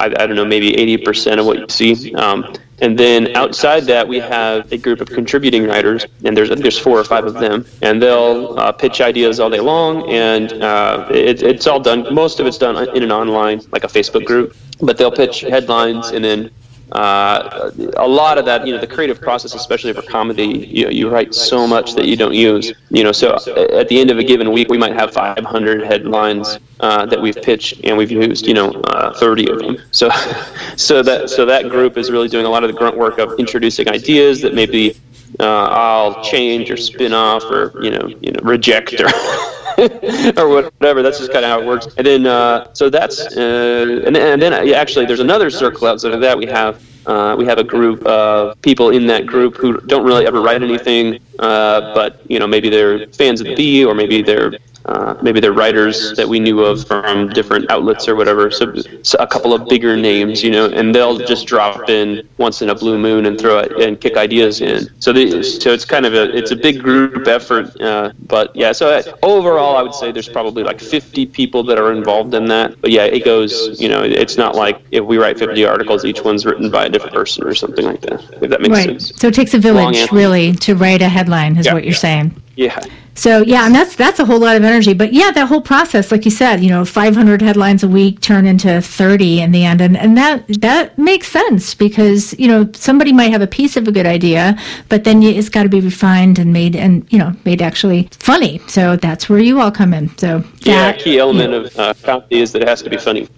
I, 0.00 0.06
I 0.06 0.26
don't 0.26 0.36
know, 0.36 0.44
maybe 0.44 0.76
eighty 0.76 0.96
percent 0.96 1.38
of 1.40 1.46
what 1.46 1.58
you 1.58 1.66
see. 1.68 2.14
Um, 2.14 2.38
and 2.82 2.98
then 2.98 3.36
outside 3.36 3.82
that, 3.84 4.08
we 4.08 4.18
have 4.18 4.72
a 4.72 4.78
group 4.78 5.00
of 5.02 5.08
contributing 5.08 5.66
writers, 5.66 6.06
and 6.24 6.34
there's 6.36 6.48
there's 6.48 6.78
four 6.78 6.98
or 6.98 7.04
five 7.04 7.26
of 7.26 7.34
them, 7.34 7.66
and 7.82 8.00
they'll 8.02 8.58
uh, 8.58 8.72
pitch 8.72 9.00
ideas 9.00 9.38
all 9.38 9.50
day 9.50 9.60
long, 9.60 10.08
and 10.10 10.52
uh, 10.62 11.06
it, 11.10 11.42
it's 11.42 11.66
all 11.66 11.80
done. 11.80 12.12
Most 12.14 12.40
of 12.40 12.46
it's 12.46 12.58
done 12.58 12.76
in 12.96 13.02
an 13.02 13.12
online, 13.12 13.60
like 13.70 13.84
a 13.84 13.88
Facebook 13.88 14.24
group, 14.24 14.56
but 14.80 14.96
they'll 14.96 15.12
pitch 15.12 15.42
headlines, 15.42 16.08
and 16.10 16.24
then 16.24 16.50
uh, 16.92 17.70
a 17.96 18.06
lot 18.06 18.38
of 18.38 18.44
that, 18.44 18.66
you 18.66 18.72
know, 18.72 18.80
the 18.80 18.86
creative 18.86 19.20
process, 19.20 19.54
especially 19.54 19.92
for 19.92 20.02
comedy, 20.02 20.46
you 20.46 20.84
know, 20.84 20.90
you 20.90 21.08
write 21.08 21.34
so 21.34 21.66
much 21.66 21.94
that 21.94 22.06
you 22.06 22.16
don't 22.16 22.34
use. 22.34 22.72
You 22.90 23.04
know, 23.04 23.12
so 23.12 23.36
at 23.72 23.88
the 23.88 24.00
end 24.00 24.10
of 24.10 24.18
a 24.18 24.24
given 24.24 24.50
week, 24.50 24.68
we 24.68 24.78
might 24.78 24.94
have 24.94 25.12
500 25.12 25.82
headlines 25.84 26.58
uh, 26.80 27.06
that 27.06 27.20
we've 27.20 27.36
pitched, 27.36 27.84
and 27.84 27.96
we've 27.96 28.10
used, 28.10 28.46
you 28.46 28.54
know, 28.54 28.70
uh, 28.70 29.12
30 29.18 29.50
of 29.50 29.58
them. 29.60 29.78
So, 29.92 30.10
so 30.76 31.02
that 31.02 31.30
so 31.30 31.44
that 31.46 31.68
group 31.68 31.96
is 31.96 32.10
really 32.10 32.28
doing 32.28 32.46
a 32.46 32.50
lot 32.50 32.64
of 32.64 32.72
the 32.72 32.76
grunt 32.76 32.96
work 32.96 33.18
of 33.18 33.38
introducing 33.38 33.88
ideas 33.88 34.40
that 34.42 34.54
maybe 34.54 34.96
uh, 35.38 35.44
I'll 35.44 36.24
change 36.24 36.70
or 36.70 36.76
spin 36.76 37.12
off 37.12 37.44
or 37.44 37.72
you 37.82 37.90
know, 37.90 38.08
you 38.20 38.32
know, 38.32 38.40
reject 38.42 39.00
or. 39.00 39.08
or 40.36 40.48
whatever. 40.48 41.02
That's 41.02 41.18
just 41.18 41.32
kind 41.32 41.44
of 41.44 41.50
how 41.50 41.60
it 41.60 41.66
works. 41.66 41.88
And 41.96 42.06
then, 42.06 42.26
uh, 42.26 42.72
so 42.74 42.90
that's, 42.90 43.20
uh, 43.36 44.02
and, 44.06 44.16
and 44.16 44.40
then 44.40 44.52
uh, 44.52 44.74
actually, 44.74 45.06
there's 45.06 45.20
another 45.20 45.50
circle 45.50 45.86
outside 45.86 46.12
of 46.12 46.20
that. 46.20 46.36
We 46.36 46.46
have 46.46 46.82
uh, 47.06 47.34
we 47.36 47.46
have 47.46 47.58
a 47.58 47.64
group 47.64 48.04
of 48.04 48.60
people 48.62 48.90
in 48.90 49.06
that 49.06 49.26
group 49.26 49.56
who 49.56 49.80
don't 49.80 50.04
really 50.04 50.26
ever 50.26 50.42
write 50.42 50.62
anything, 50.62 51.18
uh, 51.38 51.94
but 51.94 52.20
you 52.28 52.38
know 52.38 52.46
maybe 52.46 52.68
they're 52.68 53.06
fans 53.08 53.40
of 53.40 53.46
the 53.46 53.54
Bee, 53.54 53.84
or 53.84 53.94
maybe 53.94 54.22
they're 54.22 54.52
uh, 54.86 55.14
maybe 55.22 55.40
they're 55.40 55.52
writers 55.52 56.14
that 56.16 56.28
we 56.28 56.40
knew 56.40 56.60
of 56.60 56.86
from 56.86 57.28
different 57.30 57.70
outlets 57.70 58.08
or 58.08 58.16
whatever. 58.16 58.50
So, 58.50 58.74
so, 59.02 59.18
a 59.18 59.26
couple 59.26 59.52
of 59.52 59.68
bigger 59.68 59.96
names, 59.96 60.42
you 60.42 60.50
know, 60.50 60.66
and 60.66 60.94
they'll 60.94 61.18
just 61.18 61.46
drop 61.46 61.88
in 61.88 62.26
once 62.38 62.62
in 62.62 62.70
a 62.70 62.74
blue 62.74 62.98
moon 62.98 63.26
and 63.26 63.38
throw 63.38 63.58
it 63.58 63.72
and 63.80 64.00
kick 64.00 64.16
ideas 64.16 64.60
in. 64.60 64.88
So, 65.00 65.12
the, 65.12 65.42
so 65.42 65.72
it's 65.72 65.84
kind 65.84 66.06
of 66.06 66.14
a 66.14 66.34
it's 66.36 66.50
a 66.50 66.56
big 66.56 66.80
group 66.80 67.26
effort. 67.28 67.78
Uh, 67.80 68.12
but 68.26 68.54
yeah, 68.56 68.72
so 68.72 68.90
uh, 68.90 69.02
overall, 69.22 69.76
I 69.76 69.82
would 69.82 69.94
say 69.94 70.12
there's 70.12 70.28
probably 70.28 70.62
like 70.62 70.80
50 70.80 71.26
people 71.26 71.62
that 71.64 71.78
are 71.78 71.92
involved 71.92 72.34
in 72.34 72.46
that. 72.46 72.80
But 72.80 72.90
yeah, 72.90 73.04
it 73.04 73.24
goes. 73.24 73.80
You 73.80 73.88
know, 73.88 74.02
it's 74.02 74.36
not 74.36 74.54
like 74.54 74.80
if 74.90 75.04
we 75.04 75.18
write 75.18 75.38
50 75.38 75.64
articles, 75.64 76.04
each 76.04 76.22
one's 76.24 76.46
written 76.46 76.70
by 76.70 76.86
a 76.86 76.88
different 76.88 77.14
person 77.14 77.44
or 77.44 77.54
something 77.54 77.84
like 77.84 78.00
that. 78.02 78.22
If 78.42 78.50
that 78.50 78.60
makes 78.60 78.72
right. 78.72 79.00
sense. 79.00 79.12
So 79.16 79.28
it 79.28 79.34
takes 79.34 79.54
a 79.54 79.58
village 79.58 80.10
really 80.10 80.52
to 80.54 80.74
write 80.74 81.02
a 81.02 81.08
headline, 81.08 81.56
is 81.56 81.66
Yeah. 81.66 81.74
what 81.74 81.84
you're 81.84 81.94
saying. 81.94 82.34
Yeah. 82.56 82.78
So 83.14 83.42
yeah, 83.42 83.66
and 83.66 83.74
that's 83.74 83.96
that's 83.96 84.18
a 84.18 84.24
whole 84.24 84.38
lot 84.40 84.56
of 84.56 84.64
energy. 84.64 84.94
But 84.94 85.12
yeah, 85.12 85.30
that 85.32 85.48
whole 85.48 85.60
process, 85.60 86.10
like 86.10 86.24
you 86.24 86.30
said, 86.30 86.62
you 86.62 86.70
know, 86.70 86.84
500 86.84 87.42
headlines 87.42 87.82
a 87.82 87.88
week 87.88 88.20
turn 88.20 88.46
into 88.46 88.80
30 88.80 89.40
in 89.42 89.52
the 89.52 89.64
end, 89.64 89.80
and 89.80 89.96
and 89.96 90.16
that 90.16 90.46
that 90.60 90.96
makes 90.98 91.28
sense 91.28 91.74
because 91.74 92.38
you 92.38 92.48
know 92.48 92.70
somebody 92.72 93.12
might 93.12 93.30
have 93.32 93.42
a 93.42 93.46
piece 93.46 93.76
of 93.76 93.86
a 93.88 93.92
good 93.92 94.06
idea, 94.06 94.56
but 94.88 95.04
then 95.04 95.22
you, 95.22 95.30
it's 95.30 95.48
got 95.48 95.64
to 95.64 95.68
be 95.68 95.80
refined 95.80 96.38
and 96.38 96.52
made 96.52 96.76
and 96.76 97.06
you 97.12 97.18
know 97.18 97.34
made 97.44 97.60
actually 97.60 98.08
funny. 98.12 98.60
So 98.68 98.96
that's 98.96 99.28
where 99.28 99.38
you 99.40 99.60
all 99.60 99.70
come 99.70 99.92
in. 99.92 100.16
So 100.16 100.44
Yeah, 100.60 100.92
that, 100.92 100.98
key 100.98 101.18
element 101.18 101.52
of 101.54 101.78
uh, 101.78 101.94
comedy 102.02 102.40
is 102.40 102.52
that 102.52 102.62
it 102.62 102.68
has 102.68 102.82
to 102.82 102.90
be 102.90 102.96
funny. 102.96 103.28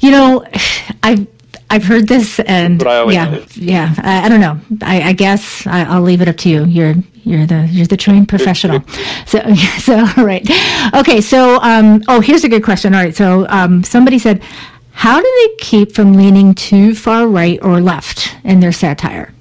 you 0.00 0.10
know, 0.10 0.44
I've 1.02 1.26
I've 1.70 1.84
heard 1.84 2.06
this, 2.06 2.38
and 2.40 2.82
I 2.86 3.10
yeah, 3.10 3.30
do. 3.30 3.44
yeah. 3.54 3.94
I, 3.98 4.26
I 4.26 4.28
don't 4.28 4.40
know. 4.40 4.60
I, 4.82 5.00
I 5.02 5.12
guess 5.14 5.66
I, 5.66 5.84
I'll 5.84 6.02
leave 6.02 6.20
it 6.20 6.28
up 6.28 6.36
to 6.38 6.50
you. 6.50 6.64
You're 6.66 6.94
you're 7.24 7.46
the 7.46 7.66
you're 7.70 7.86
the 7.86 7.96
trained 7.96 8.28
professional. 8.28 8.82
So 9.26 9.40
so 9.78 10.06
all 10.16 10.24
right, 10.24 10.48
okay. 10.94 11.20
So 11.20 11.58
um, 11.62 12.02
oh, 12.08 12.20
here's 12.20 12.44
a 12.44 12.48
good 12.48 12.64
question. 12.64 12.94
All 12.94 13.02
right. 13.02 13.14
So 13.14 13.46
um, 13.48 13.82
somebody 13.84 14.18
said, 14.18 14.42
how 14.92 15.20
do 15.20 15.24
they 15.42 15.56
keep 15.64 15.94
from 15.94 16.14
leaning 16.14 16.54
too 16.54 16.94
far 16.94 17.28
right 17.28 17.58
or 17.62 17.80
left 17.80 18.36
in 18.44 18.60
their 18.60 18.72
satire? 18.72 19.34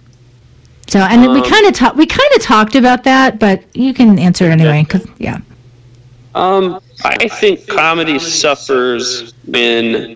So 0.88 1.00
and 1.00 1.22
we 1.32 1.42
Um, 1.42 1.44
kind 1.44 1.66
of 1.68 1.74
talked 1.74 1.98
we 1.98 2.06
kind 2.06 2.30
of 2.36 2.42
talked 2.42 2.76
about 2.76 3.04
that, 3.06 3.40
but 3.40 3.64
you 3.76 3.94
can 3.94 4.20
answer 4.20 4.46
it 4.46 4.52
anyway. 4.52 4.86
Cause 4.86 5.06
yeah. 5.18 5.40
Um, 6.36 6.80
I 7.04 7.28
think 7.28 7.68
comedy 7.68 8.20
suffers 8.20 9.34
when, 9.46 10.16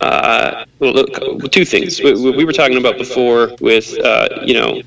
uh, 0.00 0.64
well, 0.80 0.92
look, 0.92 1.52
two 1.52 1.64
things. 1.64 2.00
We, 2.02 2.14
we 2.14 2.30
we 2.32 2.44
were 2.44 2.52
talking 2.52 2.78
about 2.78 2.98
before 2.98 3.52
with, 3.60 3.96
uh, 4.00 4.28
you 4.42 4.54
know, 4.54 4.82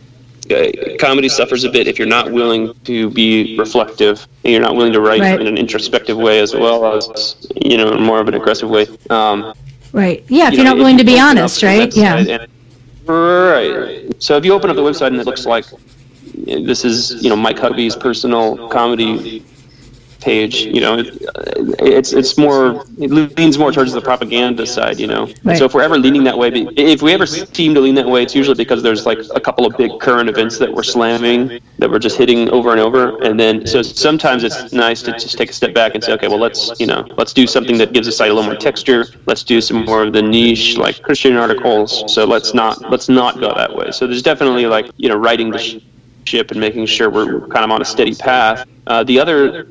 comedy 1.00 1.30
suffers 1.30 1.64
a 1.64 1.70
bit 1.70 1.88
if 1.88 1.98
you're 1.98 2.08
not 2.08 2.32
willing 2.32 2.74
to 2.86 3.10
be 3.12 3.58
reflective 3.58 4.28
and 4.44 4.52
you're 4.54 4.62
not 4.62 4.76
willing 4.76 4.94
to 4.94 5.02
write 5.02 5.22
Right. 5.22 5.40
in 5.40 5.48
an 5.48 5.58
introspective 5.58 6.18
way 6.18 6.40
as 6.40 6.54
well 6.54 6.86
as, 6.98 7.36
you 7.64 7.78
know, 7.78 7.98
more 7.98 8.20
of 8.20 8.28
an 8.28 8.34
aggressive 8.36 8.70
way. 8.70 8.88
Um, 9.10 9.54
Right. 9.92 10.24
Yeah. 10.28 10.48
If 10.48 10.54
you 10.54 10.58
you're 10.58 10.66
not 10.66 10.78
willing 10.78 10.98
to 10.98 11.06
be 11.06 11.20
honest, 11.20 11.64
right? 11.64 11.96
Yeah. 11.96 12.18
and- 12.18 12.48
right. 13.08 14.12
So 14.20 14.36
if 14.38 14.44
you 14.46 14.54
open 14.54 14.70
up 14.70 14.76
the 14.76 14.82
website 14.82 15.08
and 15.08 15.18
it 15.18 15.26
looks 15.26 15.46
like 15.46 15.66
this 16.46 16.84
is, 16.84 17.24
you 17.24 17.30
know, 17.30 17.36
Mike 17.36 17.58
Huckabee's 17.58 17.96
personal 17.96 18.68
comedy 18.70 19.44
page, 20.26 20.56
you 20.66 20.82
know, 20.82 20.98
it, 20.98 21.08
it's 21.80 22.12
it's 22.12 22.38
more 22.38 22.84
it 22.98 23.12
leans 23.38 23.58
more 23.58 23.72
towards 23.72 23.94
the 23.94 24.02
propaganda 24.02 24.66
side, 24.66 25.00
you 25.00 25.08
know. 25.08 25.24
Right. 25.44 25.58
So 25.58 25.66
if 25.66 25.74
we're 25.76 25.84
ever 25.84 26.00
leaning 26.00 26.24
that 26.24 26.38
way, 26.38 26.50
if 26.76 27.02
we 27.04 27.14
ever 27.14 27.28
seem 27.28 27.76
to 27.76 27.80
lean 27.80 27.96
that 27.96 28.08
way, 28.08 28.24
it's 28.24 28.36
usually 28.36 28.58
because 28.66 28.82
there's 28.82 29.06
like 29.06 29.20
a 29.36 29.40
couple 29.40 29.66
of 29.68 29.78
big 29.78 29.92
current 30.00 30.28
events 30.28 30.58
that 30.58 30.74
we're 30.74 30.90
slamming 30.96 31.62
that 31.78 31.90
we're 31.92 32.00
just 32.00 32.18
hitting 32.18 32.50
over 32.50 32.72
and 32.72 32.80
over, 32.80 33.22
and 33.24 33.40
then 33.40 33.66
so 33.68 33.84
sometimes 33.84 34.44
it's 34.44 34.74
nice 34.74 35.02
to 35.04 35.12
just 35.12 35.38
take 35.38 35.52
a 35.52 35.54
step 35.54 35.74
back 35.74 35.94
and 35.94 36.04
say, 36.04 36.12
okay, 36.14 36.28
well 36.28 36.40
let's 36.40 36.62
you 36.80 36.88
know 36.88 37.08
let's 37.18 37.34
do 37.34 37.46
something 37.46 37.78
that 37.78 37.94
gives 37.94 38.08
the 38.08 38.12
site 38.12 38.32
a 38.32 38.34
little 38.34 38.50
more 38.52 38.60
texture. 38.60 39.06
Let's 39.28 39.44
do 39.44 39.62
some 39.62 39.86
more 39.86 40.02
of 40.04 40.12
the 40.14 40.24
niche 40.24 40.78
like 40.78 41.02
Christian 41.04 41.36
articles. 41.36 42.04
So 42.14 42.26
let's 42.26 42.54
not 42.54 42.90
let's 42.90 43.10
not 43.10 43.40
go 43.40 43.54
that 43.54 43.76
way. 43.76 43.92
So 43.92 44.08
there's 44.08 44.24
definitely 44.24 44.66
like 44.66 44.88
you 44.98 45.10
know 45.10 45.18
righting 45.30 45.52
the 45.52 45.82
ship 46.26 46.52
and 46.52 46.60
making 46.60 46.86
sure 46.86 47.10
we're 47.10 47.48
kind 47.48 47.64
of 47.64 47.72
on 47.72 47.82
a 47.82 47.86
steady 47.86 48.16
path. 48.16 48.68
Uh, 48.88 49.04
the 49.04 49.20
other 49.20 49.64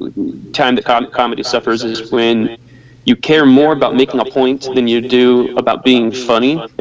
time 0.52 0.74
that 0.74 0.84
com- 0.84 1.10
comedy 1.10 1.42
suffers 1.42 1.84
is 1.84 2.10
when 2.10 2.56
you 3.04 3.14
care 3.14 3.44
more 3.44 3.72
about 3.72 3.94
making 3.94 4.20
a 4.20 4.24
point 4.24 4.68
than 4.74 4.88
you 4.88 5.00
do 5.00 5.56
about 5.58 5.84
being 5.84 6.10
funny. 6.10 6.54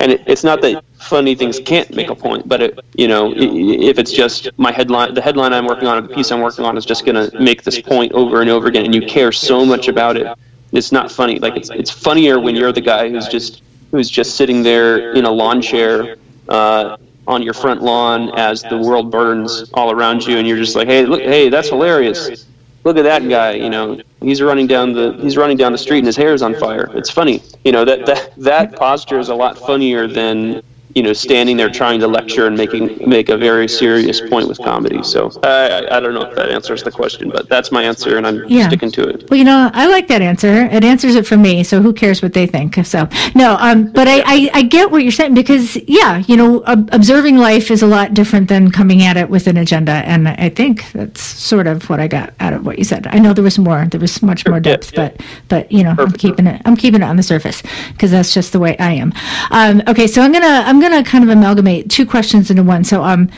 and 0.00 0.12
it, 0.12 0.22
it's 0.26 0.44
not 0.44 0.60
that 0.62 0.84
funny 1.00 1.34
things 1.34 1.58
can't 1.58 1.94
make 1.94 2.08
a 2.08 2.14
point, 2.14 2.48
but 2.48 2.62
it, 2.62 2.78
you 2.94 3.08
know, 3.08 3.32
if 3.36 3.98
it's 3.98 4.12
just 4.12 4.48
my 4.58 4.70
headline, 4.70 5.14
the 5.14 5.20
headline 5.20 5.52
I'm 5.52 5.66
working 5.66 5.88
on, 5.88 5.98
or 5.98 6.06
the 6.06 6.14
piece 6.14 6.30
I'm 6.30 6.40
working 6.40 6.64
on 6.64 6.76
is 6.76 6.84
just 6.84 7.04
going 7.04 7.30
to 7.30 7.40
make 7.40 7.62
this 7.64 7.80
point 7.80 8.12
over 8.12 8.40
and 8.40 8.50
over 8.50 8.68
again, 8.68 8.84
and 8.84 8.94
you 8.94 9.02
care 9.06 9.32
so 9.32 9.64
much 9.64 9.88
about 9.88 10.16
it, 10.16 10.26
it's 10.72 10.92
not 10.92 11.10
funny. 11.10 11.38
Like 11.38 11.56
it's 11.56 11.70
it's 11.70 11.90
funnier 11.90 12.38
when 12.38 12.54
you're 12.54 12.72
the 12.72 12.80
guy 12.80 13.08
who's 13.08 13.28
just 13.28 13.62
who's 13.90 14.10
just 14.10 14.36
sitting 14.36 14.62
there 14.62 15.12
in 15.12 15.24
a 15.24 15.30
lawn 15.30 15.62
chair. 15.62 16.16
Uh, 16.48 16.96
on 17.26 17.42
your 17.42 17.54
front 17.54 17.82
lawn 17.82 18.30
as 18.36 18.62
the 18.62 18.78
world 18.78 19.10
burns 19.10 19.70
all 19.74 19.90
around 19.90 20.26
you, 20.26 20.38
and 20.38 20.46
you're 20.46 20.56
just 20.56 20.76
like, 20.76 20.88
"Hey, 20.88 21.04
look! 21.06 21.20
Hey, 21.20 21.48
that's 21.48 21.68
hilarious." 21.68 22.46
look 22.86 22.96
at 22.96 23.02
that 23.02 23.28
guy, 23.28 23.50
you 23.50 23.68
know, 23.68 24.00
he's 24.20 24.40
running 24.40 24.68
down 24.68 24.92
the 24.92 25.18
he's 25.20 25.36
running 25.36 25.56
down 25.56 25.72
the 25.72 25.78
street 25.78 25.98
and 25.98 26.06
his 26.06 26.16
hair 26.16 26.32
is 26.32 26.40
on 26.40 26.54
fire. 26.54 26.88
It's 26.94 27.10
funny, 27.10 27.42
you 27.64 27.72
know 27.72 27.84
that 27.84 28.06
that 28.06 28.32
that 28.36 28.76
posture 28.76 29.18
is 29.18 29.28
a 29.28 29.34
lot 29.34 29.58
funnier 29.58 30.06
than 30.06 30.62
you 30.96 31.02
know, 31.02 31.12
standing 31.12 31.58
there 31.58 31.68
trying 31.68 32.00
to 32.00 32.08
lecture 32.08 32.46
and 32.46 32.56
making 32.56 33.06
make 33.06 33.28
a 33.28 33.36
very 33.36 33.68
serious 33.68 34.18
point 34.18 34.48
with 34.48 34.58
comedy. 34.58 35.02
So 35.02 35.30
I, 35.42 35.86
I 35.90 36.00
don't 36.00 36.14
know 36.14 36.22
if 36.22 36.34
that 36.36 36.48
answers 36.48 36.82
the 36.82 36.90
question, 36.90 37.28
but 37.28 37.50
that's 37.50 37.70
my 37.70 37.82
answer, 37.82 38.16
and 38.16 38.26
I'm 38.26 38.48
Yeah. 38.48 38.66
sticking 38.68 38.90
to 38.92 39.06
it. 39.06 39.28
Well, 39.28 39.36
you 39.36 39.44
know, 39.44 39.70
I 39.74 39.88
like 39.88 40.08
that 40.08 40.22
answer. 40.22 40.64
It 40.64 40.84
answers 40.84 41.14
it 41.14 41.26
for 41.26 41.36
me. 41.36 41.62
So 41.64 41.82
who 41.82 41.92
cares 41.92 42.22
what 42.22 42.32
they 42.32 42.46
think? 42.46 42.82
So 42.86 43.06
no, 43.34 43.58
um, 43.60 43.92
but 43.92 44.08
I, 44.08 44.22
I, 44.24 44.50
I 44.54 44.62
get 44.62 44.90
what 44.90 45.02
you're 45.02 45.12
saying 45.12 45.34
because 45.34 45.76
yeah, 45.86 46.22
you 46.26 46.34
know, 46.34 46.64
ob- 46.64 46.88
observing 46.92 47.36
life 47.36 47.70
is 47.70 47.82
a 47.82 47.86
lot 47.86 48.14
different 48.14 48.48
than 48.48 48.70
coming 48.70 49.02
at 49.02 49.18
it 49.18 49.28
with 49.28 49.48
an 49.48 49.58
agenda, 49.58 49.92
and 49.92 50.26
I 50.28 50.48
think 50.48 50.90
that's 50.92 51.20
sort 51.20 51.66
of 51.66 51.90
what 51.90 52.00
I 52.00 52.08
got 52.08 52.32
out 52.40 52.54
of 52.54 52.64
what 52.64 52.78
you 52.78 52.84
said. 52.84 53.06
I 53.08 53.18
know 53.18 53.34
there 53.34 53.44
was 53.44 53.58
more. 53.58 53.84
There 53.90 54.00
was 54.00 54.22
much 54.22 54.48
more 54.48 54.60
depth, 54.60 54.92
yeah. 54.94 55.10
but 55.10 55.20
but 55.48 55.70
you 55.70 55.84
know, 55.84 55.94
I'm 55.98 56.12
keeping 56.12 56.46
it. 56.46 56.62
I'm 56.64 56.74
keeping 56.74 57.02
it 57.02 57.04
on 57.04 57.16
the 57.16 57.22
surface 57.22 57.62
because 57.92 58.10
that's 58.12 58.32
just 58.32 58.54
the 58.54 58.60
way 58.60 58.78
I 58.78 58.92
am. 58.92 59.12
Um, 59.50 59.82
okay, 59.88 60.06
so 60.06 60.22
I'm 60.22 60.32
gonna 60.32 60.62
I'm 60.64 60.80
gonna 60.80 60.85
kind 61.04 61.24
of 61.24 61.30
amalgamate 61.30 61.90
two 61.90 62.06
questions 62.06 62.50
into 62.50 62.62
one. 62.62 62.84
So 62.84 63.02
um 63.02 63.30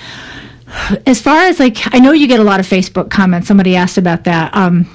as 1.06 1.20
far 1.20 1.44
as 1.44 1.58
like 1.58 1.78
i 1.94 1.98
know 1.98 2.12
you 2.12 2.26
get 2.28 2.40
a 2.40 2.44
lot 2.44 2.60
of 2.60 2.66
facebook 2.66 3.10
comments 3.10 3.48
somebody 3.48 3.74
asked 3.74 3.96
about 3.96 4.24
that 4.24 4.54
um, 4.54 4.86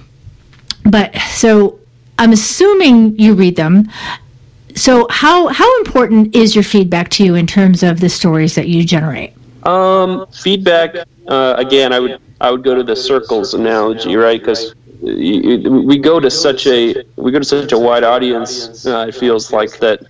but 0.86 1.16
so 1.32 1.80
i'm 2.20 2.32
assuming 2.32 3.18
you 3.18 3.34
read 3.34 3.56
them 3.56 3.90
so 4.76 5.08
how 5.10 5.48
how 5.48 5.78
important 5.80 6.36
is 6.36 6.56
your 6.56 6.64
feedback 6.64 7.10
to 7.10 7.24
you 7.24 7.36
in 7.36 7.48
terms 7.48 7.82
of 7.82 8.00
the 8.00 8.10
stories 8.10 8.54
that 8.56 8.68
you 8.68 8.84
generate 8.84 9.34
Um, 9.64 10.28
feedback. 10.28 10.96
Uh, 11.28 11.56
again, 11.58 11.94
I 11.94 12.00
would 12.00 12.20
I 12.42 12.52
would 12.52 12.64
go 12.64 12.76
to 12.76 12.84
the 12.84 12.96
circles 12.96 13.54
analogy, 13.54 14.16
right? 14.18 14.40
Because 14.40 14.76
we 15.02 15.98
go 15.98 16.20
to 16.20 16.30
such 16.30 16.68
a 16.68 17.04
we 17.16 17.32
go 17.32 17.40
to 17.40 17.46
such 17.46 17.72
a 17.72 17.80
wide 17.80 18.04
audience. 18.04 18.86
Uh, 18.86 19.06
it 19.08 19.16
feels 19.16 19.54
like 19.54 19.80
that. 19.80 20.06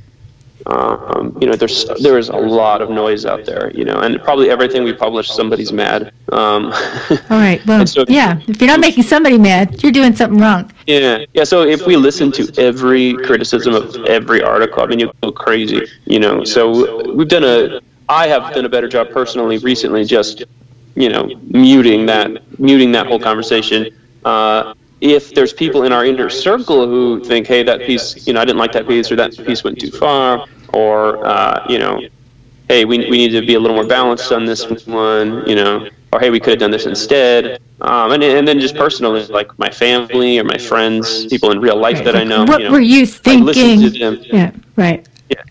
Um, 0.66 1.38
you 1.42 1.48
know, 1.48 1.56
there's 1.56 1.86
there 2.02 2.18
is 2.18 2.30
a 2.30 2.36
lot 2.36 2.82
of 2.82 2.90
noise 2.90 3.26
out 3.26 3.46
there. 3.46 3.72
You 3.74 3.86
know, 3.86 4.00
and 4.00 4.22
probably 4.24 4.50
everything 4.50 4.84
we 4.84 4.94
publish, 4.94 5.30
somebody's 5.30 5.72
mad. 5.74 6.14
Um, 6.32 6.66
all 7.30 7.38
right 7.38 7.64
well 7.68 7.86
so- 7.86 8.06
yeah 8.08 8.40
if 8.48 8.60
you're 8.60 8.68
not 8.68 8.80
making 8.80 9.04
somebody 9.04 9.38
mad 9.38 9.84
you're 9.84 9.92
doing 9.92 10.16
something 10.16 10.40
wrong 10.40 10.72
Yeah, 10.88 11.26
yeah. 11.34 11.44
So 11.44 11.62
if 11.62 11.86
we 11.86 11.96
listen 11.96 12.32
to 12.34 12.52
every 12.58 13.14
criticism 13.28 13.76
of 13.76 13.96
every 14.06 14.42
article, 14.42 14.82
I 14.82 14.88
mean, 14.88 15.00
you 15.00 15.12
go 15.22 15.32
crazy, 15.32 15.86
you 16.06 16.20
know. 16.20 16.44
So 16.44 17.14
we've 17.14 17.28
done 17.28 17.44
a, 17.44 17.82
I 18.10 18.28
have 18.28 18.54
done 18.54 18.66
a 18.66 18.70
better 18.70 18.88
job 18.88 19.10
personally 19.12 19.58
recently, 19.60 20.06
just 20.06 20.44
you 20.96 21.10
know, 21.10 21.24
muting 21.50 22.06
that, 22.08 22.60
muting 22.60 22.92
that 22.94 23.08
whole 23.08 23.20
conversation. 23.20 23.90
Uh, 24.26 24.74
if 25.04 25.36
there's 25.36 25.52
people 25.52 25.84
in 25.84 25.92
our 25.92 26.06
inner 26.06 26.30
circle 26.30 26.88
who 26.88 27.22
think, 27.26 27.46
hey, 27.46 27.62
that 27.64 27.82
piece, 27.82 28.26
you 28.26 28.32
know, 28.32 28.40
I 28.40 28.46
didn't 28.46 28.58
like 28.58 28.72
that 28.72 28.88
piece, 28.88 29.12
or 29.12 29.18
that 29.18 29.36
piece 29.46 29.62
went 29.62 29.78
too 29.78 29.92
far, 29.92 30.46
or 30.72 31.26
uh, 31.28 31.66
you 31.68 31.78
know, 31.78 32.02
hey, 32.70 32.86
we, 32.86 33.00
we 33.10 33.18
need 33.18 33.32
to 33.32 33.46
be 33.46 33.56
a 33.56 33.60
little 33.60 33.76
more 33.76 33.86
balanced 33.86 34.32
on 34.32 34.46
this 34.46 34.66
one, 34.88 35.48
you 35.48 35.56
know, 35.56 35.90
or 36.14 36.22
hey, 36.22 36.30
we 36.30 36.40
could 36.40 36.52
have 36.52 36.60
done 36.60 36.72
this 36.72 36.86
instead. 36.86 37.62
Um, 37.82 38.14
and, 38.14 38.24
and 38.24 38.48
then 38.48 38.62
just 38.62 38.76
personally, 38.76 39.26
like 39.26 39.60
my 39.60 39.70
family 39.70 40.40
or 40.40 40.46
my 40.46 40.58
friends, 40.58 41.26
people 41.26 41.52
in 41.52 41.60
real 41.60 41.78
life 41.78 42.02
that 42.06 42.16
I 42.16 42.24
know. 42.24 42.46
what 42.46 42.62
you 42.62 42.68
know, 42.68 42.72
were 42.72 42.80
you 42.80 43.02
I 43.02 43.06
thinking 43.06 43.82
to 43.82 43.90
them. 43.90 44.24
yeah 44.24 44.52
right 44.78 45.06
Yeah. 45.30 45.42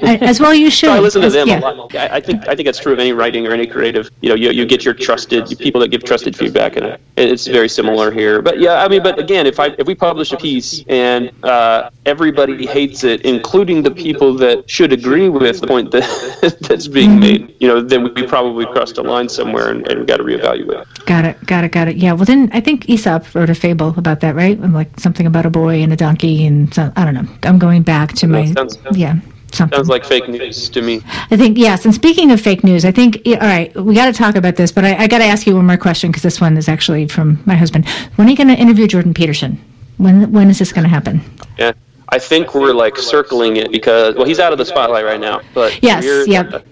yeah 0.00 0.18
as 0.20 0.40
well 0.40 0.54
you 0.54 0.70
should 0.70 0.88
So 0.88 0.92
I 0.92 0.98
listen 0.98 1.20
to 1.20 1.26
As- 1.28 1.32
them 1.34 1.48
yeah. 1.48 1.60
a 1.60 1.60
lot. 1.60 1.94
I, 1.94 2.16
I 2.16 2.20
think 2.20 2.48
I 2.48 2.54
think 2.54 2.66
that's 2.66 2.78
true 2.78 2.92
of 2.92 2.98
any 2.98 3.12
writing 3.12 3.46
or 3.46 3.52
any 3.52 3.66
creative. 3.66 4.10
You 4.20 4.30
know, 4.30 4.34
you, 4.34 4.50
you 4.50 4.66
get 4.66 4.84
your 4.84 4.94
trusted 4.94 5.46
people 5.58 5.80
that 5.82 5.88
give 5.88 6.04
trusted 6.04 6.36
feedback, 6.36 6.76
and 6.76 6.98
it's 7.16 7.46
very 7.46 7.68
similar 7.68 8.10
here. 8.10 8.42
But 8.42 8.58
yeah, 8.58 8.82
I 8.84 8.88
mean, 8.88 9.02
but 9.02 9.18
again, 9.18 9.46
if 9.46 9.60
I 9.60 9.66
if 9.78 9.86
we 9.86 9.94
publish 9.94 10.32
a 10.32 10.36
piece 10.36 10.84
and 10.88 11.30
uh, 11.44 11.90
everybody 12.06 12.66
hates 12.66 13.04
it, 13.04 13.22
including 13.22 13.82
the 13.82 13.90
people 13.90 14.34
that 14.34 14.68
should 14.68 14.92
agree 14.92 15.28
with 15.28 15.60
the 15.60 15.66
point 15.66 15.90
that 15.92 16.58
that's 16.68 16.88
being 16.88 17.18
made, 17.20 17.54
you 17.60 17.68
know, 17.68 17.80
then 17.80 18.12
we 18.14 18.26
probably 18.26 18.66
crossed 18.66 18.98
a 18.98 19.02
line 19.02 19.28
somewhere, 19.28 19.70
and, 19.70 19.86
and 19.88 20.06
got 20.06 20.18
to 20.18 20.24
reevaluate. 20.24 20.86
Got 21.06 21.24
it, 21.24 21.46
got 21.46 21.64
it, 21.64 21.72
got 21.72 21.88
it. 21.88 21.96
Yeah, 21.96 22.12
well, 22.12 22.24
then 22.24 22.50
I 22.52 22.60
think 22.60 22.88
Aesop 22.88 23.34
wrote 23.34 23.50
a 23.50 23.54
fable 23.54 23.94
about 23.96 24.20
that, 24.20 24.34
right? 24.34 24.58
Like 24.60 24.98
something 24.98 25.26
about 25.26 25.46
a 25.46 25.50
boy 25.50 25.82
and 25.82 25.92
a 25.92 25.96
donkey, 25.96 26.46
and 26.46 26.72
so, 26.74 26.92
I 26.96 27.04
don't 27.04 27.14
know. 27.14 27.26
I'm 27.44 27.58
going 27.58 27.82
back 27.82 28.12
to 28.14 28.26
my 28.26 28.46
sounds- 28.52 28.78
yeah 28.92 29.16
something. 29.54 29.76
Sounds 29.76 29.88
like 29.88 30.04
fake 30.04 30.28
news 30.28 30.68
to 30.70 30.82
me. 30.82 31.02
I 31.30 31.36
think 31.36 31.58
yes. 31.58 31.84
And 31.84 31.94
speaking 31.94 32.30
of 32.30 32.40
fake 32.40 32.64
news, 32.64 32.84
I 32.84 32.92
think 32.92 33.22
all 33.26 33.38
right, 33.38 33.74
we 33.74 33.94
got 33.94 34.06
to 34.06 34.12
talk 34.12 34.36
about 34.36 34.56
this, 34.56 34.72
but 34.72 34.84
I, 34.84 34.96
I 34.96 35.06
got 35.06 35.18
to 35.18 35.24
ask 35.24 35.46
you 35.46 35.56
one 35.56 35.66
more 35.66 35.76
question 35.76 36.10
because 36.10 36.22
this 36.22 36.40
one 36.40 36.56
is 36.56 36.68
actually 36.68 37.08
from 37.08 37.42
my 37.46 37.54
husband. 37.54 37.88
When 38.16 38.26
are 38.28 38.30
you 38.30 38.36
going 38.36 38.48
to 38.48 38.56
interview 38.56 38.86
Jordan 38.86 39.14
Peterson? 39.14 39.60
When 39.98 40.30
when 40.32 40.50
is 40.50 40.58
this 40.58 40.72
going 40.72 40.84
to 40.84 40.90
happen? 40.90 41.20
Yeah. 41.58 41.72
I 42.12 42.18
think 42.18 42.54
we're 42.54 42.72
like 42.72 42.96
circling 42.96 43.56
it 43.56 43.70
because 43.70 44.16
well, 44.16 44.26
he's 44.26 44.40
out 44.40 44.52
of 44.52 44.58
the 44.58 44.64
spotlight 44.64 45.04
right 45.04 45.20
now, 45.20 45.42
but 45.54 45.80
Yes, 45.80 46.04
we're, 46.04 46.62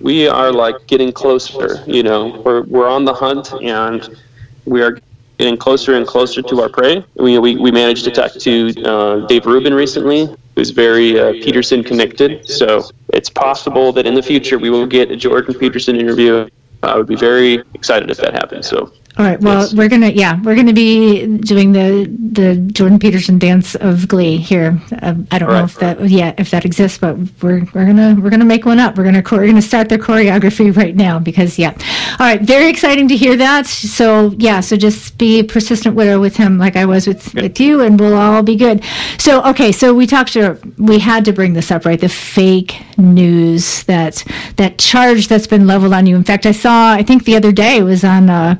we 0.00 0.28
are 0.28 0.52
like 0.52 0.86
getting 0.86 1.12
closer. 1.12 1.82
You 1.86 2.02
know, 2.02 2.42
we're 2.44 2.62
we're 2.64 2.88
on 2.88 3.04
the 3.04 3.14
hunt 3.14 3.52
and 3.52 4.16
we 4.64 4.82
are 4.82 4.98
getting 5.38 5.56
closer 5.56 5.94
and 5.94 6.06
closer 6.06 6.42
to 6.42 6.60
our 6.60 6.68
prey. 6.68 7.04
We 7.14 7.38
we, 7.38 7.56
we 7.56 7.70
managed 7.70 8.04
to 8.04 8.10
talk 8.10 8.32
to 8.32 8.52
uh, 8.84 9.26
Dave 9.26 9.46
Rubin 9.46 9.72
recently, 9.72 10.34
who's 10.54 10.70
very 10.70 11.18
uh, 11.18 11.32
Peterson 11.32 11.82
connected. 11.84 12.46
So 12.48 12.90
it's 13.14 13.30
possible 13.30 13.92
that 13.92 14.06
in 14.06 14.14
the 14.14 14.22
future 14.22 14.58
we 14.58 14.70
will 14.70 14.86
get 14.86 15.10
a 15.10 15.16
Jordan 15.16 15.54
Peterson 15.54 15.96
interview. 15.96 16.48
I 16.82 16.96
would 16.96 17.06
be 17.06 17.16
very 17.16 17.62
excited 17.74 18.10
if 18.10 18.18
that 18.18 18.34
happens. 18.34 18.68
So 18.68 18.92
All 19.18 19.24
right. 19.24 19.40
Well, 19.40 19.62
Yes. 19.62 19.74
we're 19.74 19.88
gonna 19.88 20.10
yeah, 20.10 20.40
we're 20.44 20.54
gonna 20.54 20.72
be 20.72 21.26
doing 21.38 21.72
the 21.72 22.08
the 22.32 22.54
Jordan 22.72 23.00
Peterson 23.00 23.36
dance 23.38 23.74
of 23.74 24.06
Glee 24.06 24.36
here. 24.36 24.80
Um, 25.02 25.26
I 25.32 25.40
don't 25.40 25.48
know 25.48 25.56
Right. 25.56 25.64
if 25.64 25.74
that 25.80 26.08
yeah 26.08 26.34
if 26.38 26.50
that 26.52 26.64
exists, 26.64 26.98
but 26.98 27.16
we're 27.42 27.66
we're 27.74 27.86
gonna 27.86 28.16
we're 28.20 28.30
gonna 28.30 28.44
make 28.44 28.64
one 28.64 28.78
up. 28.78 28.96
We're 28.96 29.02
gonna 29.02 29.24
we're 29.32 29.46
gonna 29.48 29.60
start 29.60 29.88
the 29.88 29.98
choreography 29.98 30.74
right 30.76 30.94
now 30.94 31.18
because 31.18 31.58
yeah. 31.58 31.72
All 32.20 32.26
right. 32.26 32.40
Very 32.40 32.68
exciting 32.70 33.08
to 33.08 33.16
hear 33.16 33.34
that. 33.36 33.66
So 33.66 34.32
yeah. 34.38 34.60
So 34.60 34.76
just 34.76 35.18
be 35.18 35.40
a 35.40 35.44
persistent 35.44 35.96
widow 35.96 36.20
with 36.20 36.36
him 36.36 36.56
like 36.58 36.76
I 36.76 36.84
was 36.86 37.08
with 37.08 37.34
with 37.34 37.58
you, 37.58 37.80
and 37.80 37.98
we'll 37.98 38.16
all 38.16 38.44
be 38.44 38.54
good. 38.54 38.84
So 39.18 39.42
okay. 39.46 39.72
So 39.72 39.94
we 39.94 40.06
talked 40.06 40.32
to 40.34 40.56
we 40.78 41.00
had 41.00 41.24
to 41.24 41.32
bring 41.32 41.54
this 41.54 41.72
up 41.72 41.84
right. 41.84 42.00
The 42.00 42.08
fake 42.08 42.80
news 42.96 43.82
that 43.84 44.22
that 44.58 44.78
charge 44.78 45.26
that's 45.26 45.48
been 45.48 45.66
leveled 45.66 45.92
on 45.92 46.06
you. 46.06 46.14
In 46.14 46.22
fact, 46.22 46.46
I 46.46 46.52
saw 46.52 46.92
I 46.92 47.02
think 47.02 47.24
the 47.24 47.34
other 47.34 47.50
day 47.50 47.78
it 47.78 47.82
was 47.82 48.04
on. 48.04 48.30
Uh, 48.30 48.54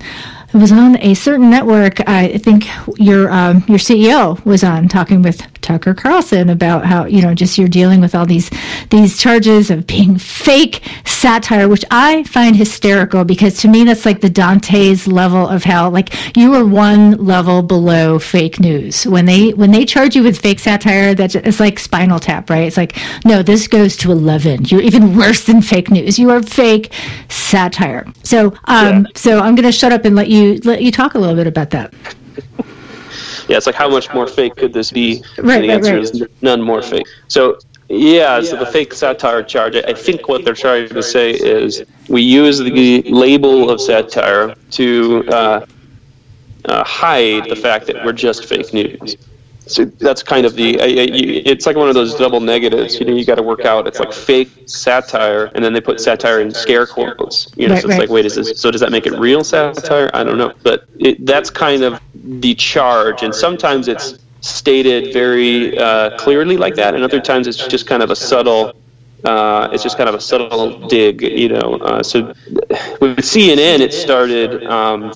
it 0.52 0.56
was 0.56 0.72
on 0.72 0.96
a 1.02 1.14
certain 1.14 1.50
network. 1.50 2.00
I 2.08 2.38
think 2.38 2.66
your 2.98 3.30
um, 3.30 3.64
your 3.68 3.78
CEO 3.78 4.42
was 4.46 4.64
on 4.64 4.88
talking 4.88 5.20
with 5.22 5.42
Tucker 5.60 5.92
Carlson 5.92 6.48
about 6.48 6.86
how 6.86 7.04
you 7.04 7.20
know 7.20 7.34
just 7.34 7.58
you're 7.58 7.68
dealing 7.68 8.00
with 8.00 8.14
all 8.14 8.24
these 8.24 8.50
these 8.90 9.18
charges 9.18 9.70
of 9.70 9.86
being 9.86 10.16
fake 10.16 10.82
satire, 11.04 11.68
which 11.68 11.84
I 11.90 12.22
find 12.24 12.56
hysterical 12.56 13.24
because 13.24 13.58
to 13.60 13.68
me 13.68 13.84
that's 13.84 14.06
like 14.06 14.20
the 14.22 14.30
Dante's 14.30 15.06
level 15.06 15.46
of 15.46 15.64
hell. 15.64 15.90
Like 15.90 16.14
you 16.36 16.54
are 16.54 16.64
one 16.64 17.12
level 17.24 17.62
below 17.62 18.18
fake 18.18 18.58
news 18.58 19.06
when 19.06 19.26
they 19.26 19.50
when 19.50 19.70
they 19.70 19.84
charge 19.84 20.16
you 20.16 20.22
with 20.22 20.40
fake 20.40 20.60
satire. 20.60 21.14
That 21.14 21.34
it's 21.34 21.60
like 21.60 21.78
Spinal 21.78 22.18
Tap, 22.20 22.48
right? 22.48 22.66
It's 22.66 22.76
like 22.78 22.96
no, 23.26 23.42
this 23.42 23.68
goes 23.68 23.96
to 23.98 24.12
eleven. 24.12 24.64
You're 24.64 24.80
even 24.80 25.14
worse 25.16 25.44
than 25.44 25.60
fake 25.60 25.90
news. 25.90 26.18
You 26.18 26.30
are 26.30 26.42
fake 26.42 26.90
satire. 27.28 28.06
So 28.22 28.54
um, 28.64 29.02
Yeah. 29.02 29.02
so 29.14 29.40
I'm 29.40 29.54
going 29.54 29.66
to 29.66 29.72
shut 29.72 29.92
up 29.92 30.04
and 30.06 30.16
let 30.16 30.28
you 30.28 30.37
let 30.64 30.82
you 30.82 30.90
talk 30.90 31.14
a 31.14 31.18
little 31.18 31.36
bit 31.36 31.46
about 31.46 31.70
that. 31.70 31.94
yeah, 33.48 33.56
it's 33.56 33.66
like 33.66 33.74
how 33.74 33.88
much 33.88 34.12
more 34.12 34.26
fake 34.26 34.56
could 34.56 34.72
this 34.72 34.90
be? 34.90 35.22
Right, 35.38 35.56
and 35.56 35.64
the 35.64 35.68
right, 35.68 35.70
answer 35.70 35.94
right. 35.94 36.02
is 36.02 36.22
none 36.42 36.62
more 36.62 36.82
fake. 36.82 37.06
So 37.28 37.58
yeah, 37.88 38.40
so 38.42 38.56
the 38.56 38.66
fake 38.66 38.92
satire 38.92 39.42
charge. 39.42 39.76
I 39.76 39.82
I 39.88 39.94
think 39.94 40.28
what 40.28 40.44
they're 40.44 40.54
trying 40.54 40.88
to 40.90 41.02
say 41.02 41.30
is 41.30 41.84
we 42.08 42.22
use 42.22 42.58
the 42.58 43.02
label 43.02 43.70
of 43.70 43.80
satire 43.80 44.54
to 44.72 45.24
uh, 45.28 45.66
uh, 46.66 46.84
hide 46.84 47.48
the 47.48 47.56
fact 47.56 47.86
that 47.86 48.04
we're 48.04 48.12
just 48.12 48.44
fake 48.44 48.72
news. 48.74 49.16
So 49.68 49.84
that's 49.84 50.22
kind 50.22 50.46
of 50.46 50.54
the. 50.54 50.80
I, 50.80 50.84
I, 50.84 50.88
you- 50.88 51.42
it's 51.44 51.66
like 51.66 51.76
one 51.76 51.88
of 51.88 51.94
those 51.94 52.14
double 52.14 52.40
negatives. 52.40 52.98
You 52.98 53.06
know, 53.06 53.14
you 53.14 53.24
got 53.24 53.36
to 53.36 53.42
work 53.42 53.64
out. 53.64 53.86
It's 53.86 54.00
like 54.00 54.12
fake 54.12 54.50
satire, 54.66 55.50
and 55.54 55.64
then 55.64 55.72
they 55.72 55.80
put 55.80 56.00
satire 56.00 56.40
in 56.40 56.52
scare 56.52 56.86
quotes. 56.86 57.48
You 57.56 57.68
know, 57.68 57.74
Right, 57.74 57.82
so 57.82 57.88
it's 57.88 57.92
right. 57.98 58.00
like, 58.00 58.10
wait, 58.10 58.26
is 58.26 58.34
this? 58.34 58.60
So 58.60 58.70
does 58.70 58.80
that 58.80 58.90
make 58.90 59.06
it 59.06 59.18
real 59.18 59.44
satire? 59.44 60.10
I 60.14 60.24
don't 60.24 60.38
know, 60.38 60.52
but 60.62 60.84
it, 60.98 61.24
that's 61.26 61.50
kind 61.50 61.82
of 61.82 62.00
the 62.14 62.54
charge, 62.54 63.22
and 63.22 63.34
sometimes 63.34 63.88
it's 63.88 64.18
stated 64.40 65.12
very 65.12 65.76
uh, 65.78 66.16
clearly 66.18 66.56
like 66.56 66.74
that, 66.76 66.94
and 66.94 67.02
other 67.04 67.20
times 67.20 67.46
it's 67.46 67.66
just 67.68 67.86
kind 67.86 68.02
of 68.02 68.10
a 68.10 68.16
subtle. 68.16 68.74
Uh, 69.24 69.68
it's 69.72 69.82
just 69.82 69.96
kind 69.96 70.08
of 70.08 70.14
a 70.14 70.20
subtle 70.20 70.86
dig, 70.86 71.22
you 71.22 71.48
know. 71.48 71.74
Uh, 71.82 72.02
so 72.02 72.28
with 73.00 73.18
CNN, 73.18 73.80
it 73.80 73.92
started. 73.92 74.64
Um, 74.64 75.12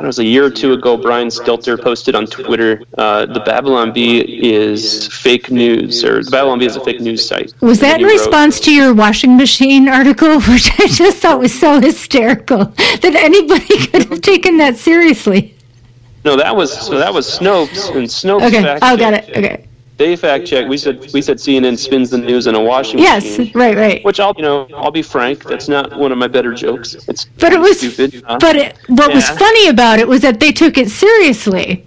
it 0.00 0.06
was 0.06 0.18
a 0.18 0.24
year 0.24 0.44
or 0.44 0.50
two 0.50 0.72
ago. 0.72 0.96
Brian 0.96 1.28
Stelter 1.28 1.80
posted 1.80 2.14
on 2.14 2.26
Twitter, 2.26 2.82
uh, 2.98 3.26
"The 3.26 3.40
Babylon 3.40 3.92
Bee 3.92 4.20
is 4.20 5.08
fake 5.08 5.50
news," 5.50 6.02
or 6.04 6.22
"The 6.22 6.30
Babylon 6.30 6.58
Bee 6.58 6.66
is 6.66 6.76
a 6.76 6.80
fake 6.84 7.00
news 7.00 7.26
site." 7.26 7.52
Was 7.60 7.80
that 7.80 7.94
in 7.94 8.00
he 8.00 8.04
wrote- 8.06 8.12
response 8.12 8.60
to 8.60 8.72
your 8.72 8.94
washing 8.94 9.36
machine 9.36 9.88
article, 10.00 10.40
which 10.40 10.70
I 10.78 10.86
just 10.86 11.18
thought 11.18 11.38
was 11.38 11.58
so 11.58 11.80
hysterical 11.80 12.64
that 13.02 13.14
anybody 13.14 13.86
could 13.86 14.08
have 14.08 14.20
taken 14.20 14.56
that 14.58 14.76
seriously? 14.76 15.54
No, 16.24 16.36
that 16.36 16.54
was 16.54 16.72
so 16.72 16.98
that 16.98 17.12
was 17.14 17.26
Snopes 17.26 17.94
and 17.94 18.06
Snopes. 18.06 18.46
Okay. 18.48 18.78
Oh, 18.82 18.96
got 18.96 19.14
it. 19.14 19.28
Okay. 19.30 19.64
They 20.00 20.16
fact 20.16 20.46
check. 20.46 20.66
We 20.66 20.78
said 20.78 20.96
we 21.12 21.20
said 21.20 21.36
CNN 21.36 21.76
spins 21.76 22.08
the 22.08 22.16
news 22.16 22.46
in 22.46 22.54
a 22.54 22.60
washing 22.72 22.98
Yes. 23.00 23.22
machine. 23.22 23.46
Yes, 23.46 23.54
right. 23.54 23.76
Right. 23.76 24.02
Which 24.02 24.18
I'll 24.18 24.32
you 24.34 24.42
know 24.42 24.66
I'll 24.74 24.90
be 24.90 25.02
frank. 25.02 25.44
That's 25.44 25.68
not 25.68 25.94
one 25.94 26.10
of 26.10 26.16
my 26.16 26.26
better 26.26 26.54
jokes. 26.54 26.94
It's 27.06 27.26
But 27.26 27.52
it 27.52 27.60
was. 27.60 27.78
stupid. 27.80 28.24
uh, 28.26 28.38
But 28.38 28.56
it, 28.56 28.78
what 28.88 29.12
was 29.12 29.28
funny 29.28 29.68
about 29.68 29.98
it 29.98 30.08
was 30.08 30.22
that 30.22 30.40
they 30.40 30.52
took 30.52 30.78
it 30.78 30.88
seriously. 30.90 31.84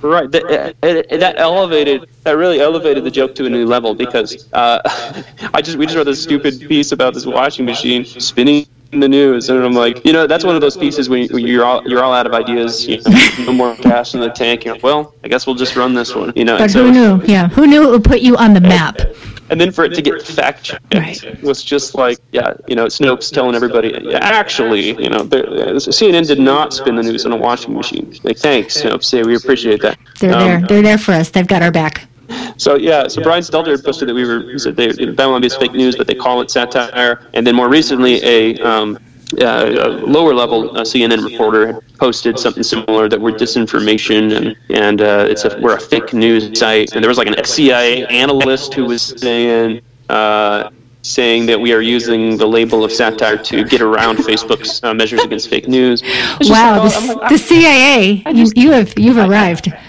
Right. 0.00 0.30
That, 0.30 0.76
it, 0.84 1.06
it- 1.10 1.18
that 1.18 1.34
elevated. 1.38 2.08
That 2.22 2.36
really 2.36 2.60
elevated 2.60 3.02
the 3.02 3.10
joke 3.10 3.34
to 3.36 3.46
a 3.46 3.50
new 3.50 3.66
level 3.66 3.94
because 3.94 4.48
uh, 4.52 4.80
I 5.54 5.60
just 5.60 5.76
we 5.76 5.86
just 5.86 5.96
wrote 5.96 6.04
this 6.04 6.22
stupid 6.22 6.60
piece 6.68 6.92
about 6.92 7.14
this 7.14 7.26
washing 7.26 7.64
machine 7.64 8.04
spinning 8.04 8.66
the 8.92 9.08
news, 9.08 9.48
and 9.50 9.62
I'm 9.64 9.74
like, 9.74 10.04
you 10.06 10.12
know, 10.12 10.26
that's 10.26 10.44
one 10.44 10.54
of 10.54 10.60
those 10.60 10.76
pieces 10.76 11.08
when 11.08 11.22
you- 11.30 11.38
you're 11.38 11.64
all 11.64 11.82
you're 11.86 12.02
all 12.04 12.12
out 12.12 12.26
of 12.26 12.32
ideas. 12.34 12.86
You 12.86 13.00
know, 13.02 13.28
no 13.46 13.52
more 13.52 13.74
gas 13.76 14.14
in 14.14 14.20
the 14.20 14.30
tank. 14.30 14.64
You're 14.64 14.74
like, 14.74 14.82
well, 14.82 15.14
I 15.24 15.28
guess 15.28 15.46
we'll 15.46 15.56
just 15.56 15.76
run 15.76 15.94
this 15.94 16.14
one. 16.14 16.32
You 16.36 16.44
know. 16.44 16.58
But 16.58 16.70
so- 16.70 16.84
who 16.84 16.92
knew? 16.92 17.22
Yeah. 17.26 17.48
Who 17.48 17.66
knew 17.66 17.82
it 17.88 17.90
would 17.90 18.04
put 18.04 18.20
you 18.20 18.36
on 18.36 18.54
the 18.54 18.60
map? 18.60 19.00
And 19.48 19.60
then 19.60 19.70
for 19.70 19.84
it 19.84 19.94
to 19.94 20.02
get 20.02 20.20
fact 20.22 20.64
checked 20.64 20.92
Right. 20.92 21.40
was 21.42 21.62
just 21.62 21.94
like, 21.94 22.18
yeah, 22.32 22.54
you 22.66 22.74
know, 22.74 22.86
Snopes 22.86 23.32
telling 23.32 23.54
everybody, 23.54 23.96
yeah, 24.02 24.18
actually, 24.18 25.00
you 25.00 25.08
know, 25.08 25.20
CNN 25.20 26.26
did 26.26 26.40
not 26.40 26.74
spin 26.74 26.96
the 26.96 27.02
news 27.04 27.24
in 27.26 27.30
a 27.30 27.36
washing 27.36 27.72
machine. 27.74 28.12
Like, 28.24 28.38
thanks, 28.38 28.82
Snopes. 28.82 29.12
Yeah, 29.12 29.22
we 29.22 29.36
appreciate 29.36 29.82
that. 29.82 29.98
They're 30.18 30.34
Um, 30.34 30.40
there. 30.40 30.60
They're 30.66 30.82
there 30.82 30.98
for 30.98 31.12
us. 31.12 31.28
They've 31.30 31.46
got 31.46 31.62
our 31.62 31.70
back. 31.70 32.08
So 32.58 32.76
yeah, 32.76 33.08
so 33.08 33.22
Brian 33.22 33.42
Stelter 33.42 33.70
had 33.72 33.84
posted 33.84 34.08
that 34.08 34.14
we 34.14 34.24
were 34.26 34.40
he 34.50 34.58
said 34.58 34.76
they 34.76 34.88
Babylon 34.92 35.44
is 35.44 35.54
fake 35.56 35.72
news, 35.72 35.96
but 35.96 36.06
they 36.06 36.14
call 36.14 36.40
it 36.40 36.50
satire. 36.50 37.26
And 37.34 37.46
then 37.46 37.54
more 37.54 37.68
recently, 37.68 38.22
a 38.24 38.58
um, 38.60 38.98
uh, 39.40 39.44
a 39.78 39.88
lower 39.88 40.32
level 40.34 40.76
uh, 40.76 40.82
CNN 40.82 41.24
reporter 41.28 41.66
had 41.66 41.96
posted 41.98 42.38
something 42.38 42.62
similar 42.62 43.08
that 43.08 43.20
we're 43.20 43.32
disinformation 43.32 44.36
and 44.36 44.56
and 44.70 45.00
uh, 45.02 45.26
it's 45.28 45.44
a 45.44 45.58
we're 45.60 45.76
a 45.76 45.80
fake 45.80 46.12
news 46.12 46.58
site. 46.58 46.92
And 46.94 47.02
there 47.02 47.08
was 47.08 47.18
like 47.18 47.26
an 47.28 47.44
CIA 47.44 48.06
analyst 48.06 48.74
who 48.74 48.86
was 48.86 49.02
saying. 49.02 49.80
Uh, 50.08 50.70
saying 51.02 51.46
that 51.46 51.60
we 51.60 51.72
are 51.72 51.80
using 51.80 52.36
the 52.36 52.46
label 52.46 52.82
of 52.82 52.90
satire 52.90 53.36
to 53.36 53.62
get 53.64 53.80
around 53.80 54.18
Facebook's 54.18 54.82
uh, 54.82 54.92
measures 54.92 55.22
against 55.22 55.48
fake 55.48 55.68
news. 55.68 56.02
It's 56.04 56.48
just 56.48 56.50
Wow. 56.50 56.82
like, 56.82 56.92
The, 56.92 56.98
oh, 56.98 57.00
I'm 57.12 57.18
like, 57.18 57.28
the 57.30 57.38
CIA. 57.38 58.24
You, 58.34 58.52
you 58.56 58.70
have. 58.72 58.92
You've 58.98 59.16
arrived. 59.16 59.68
I, 59.72 59.80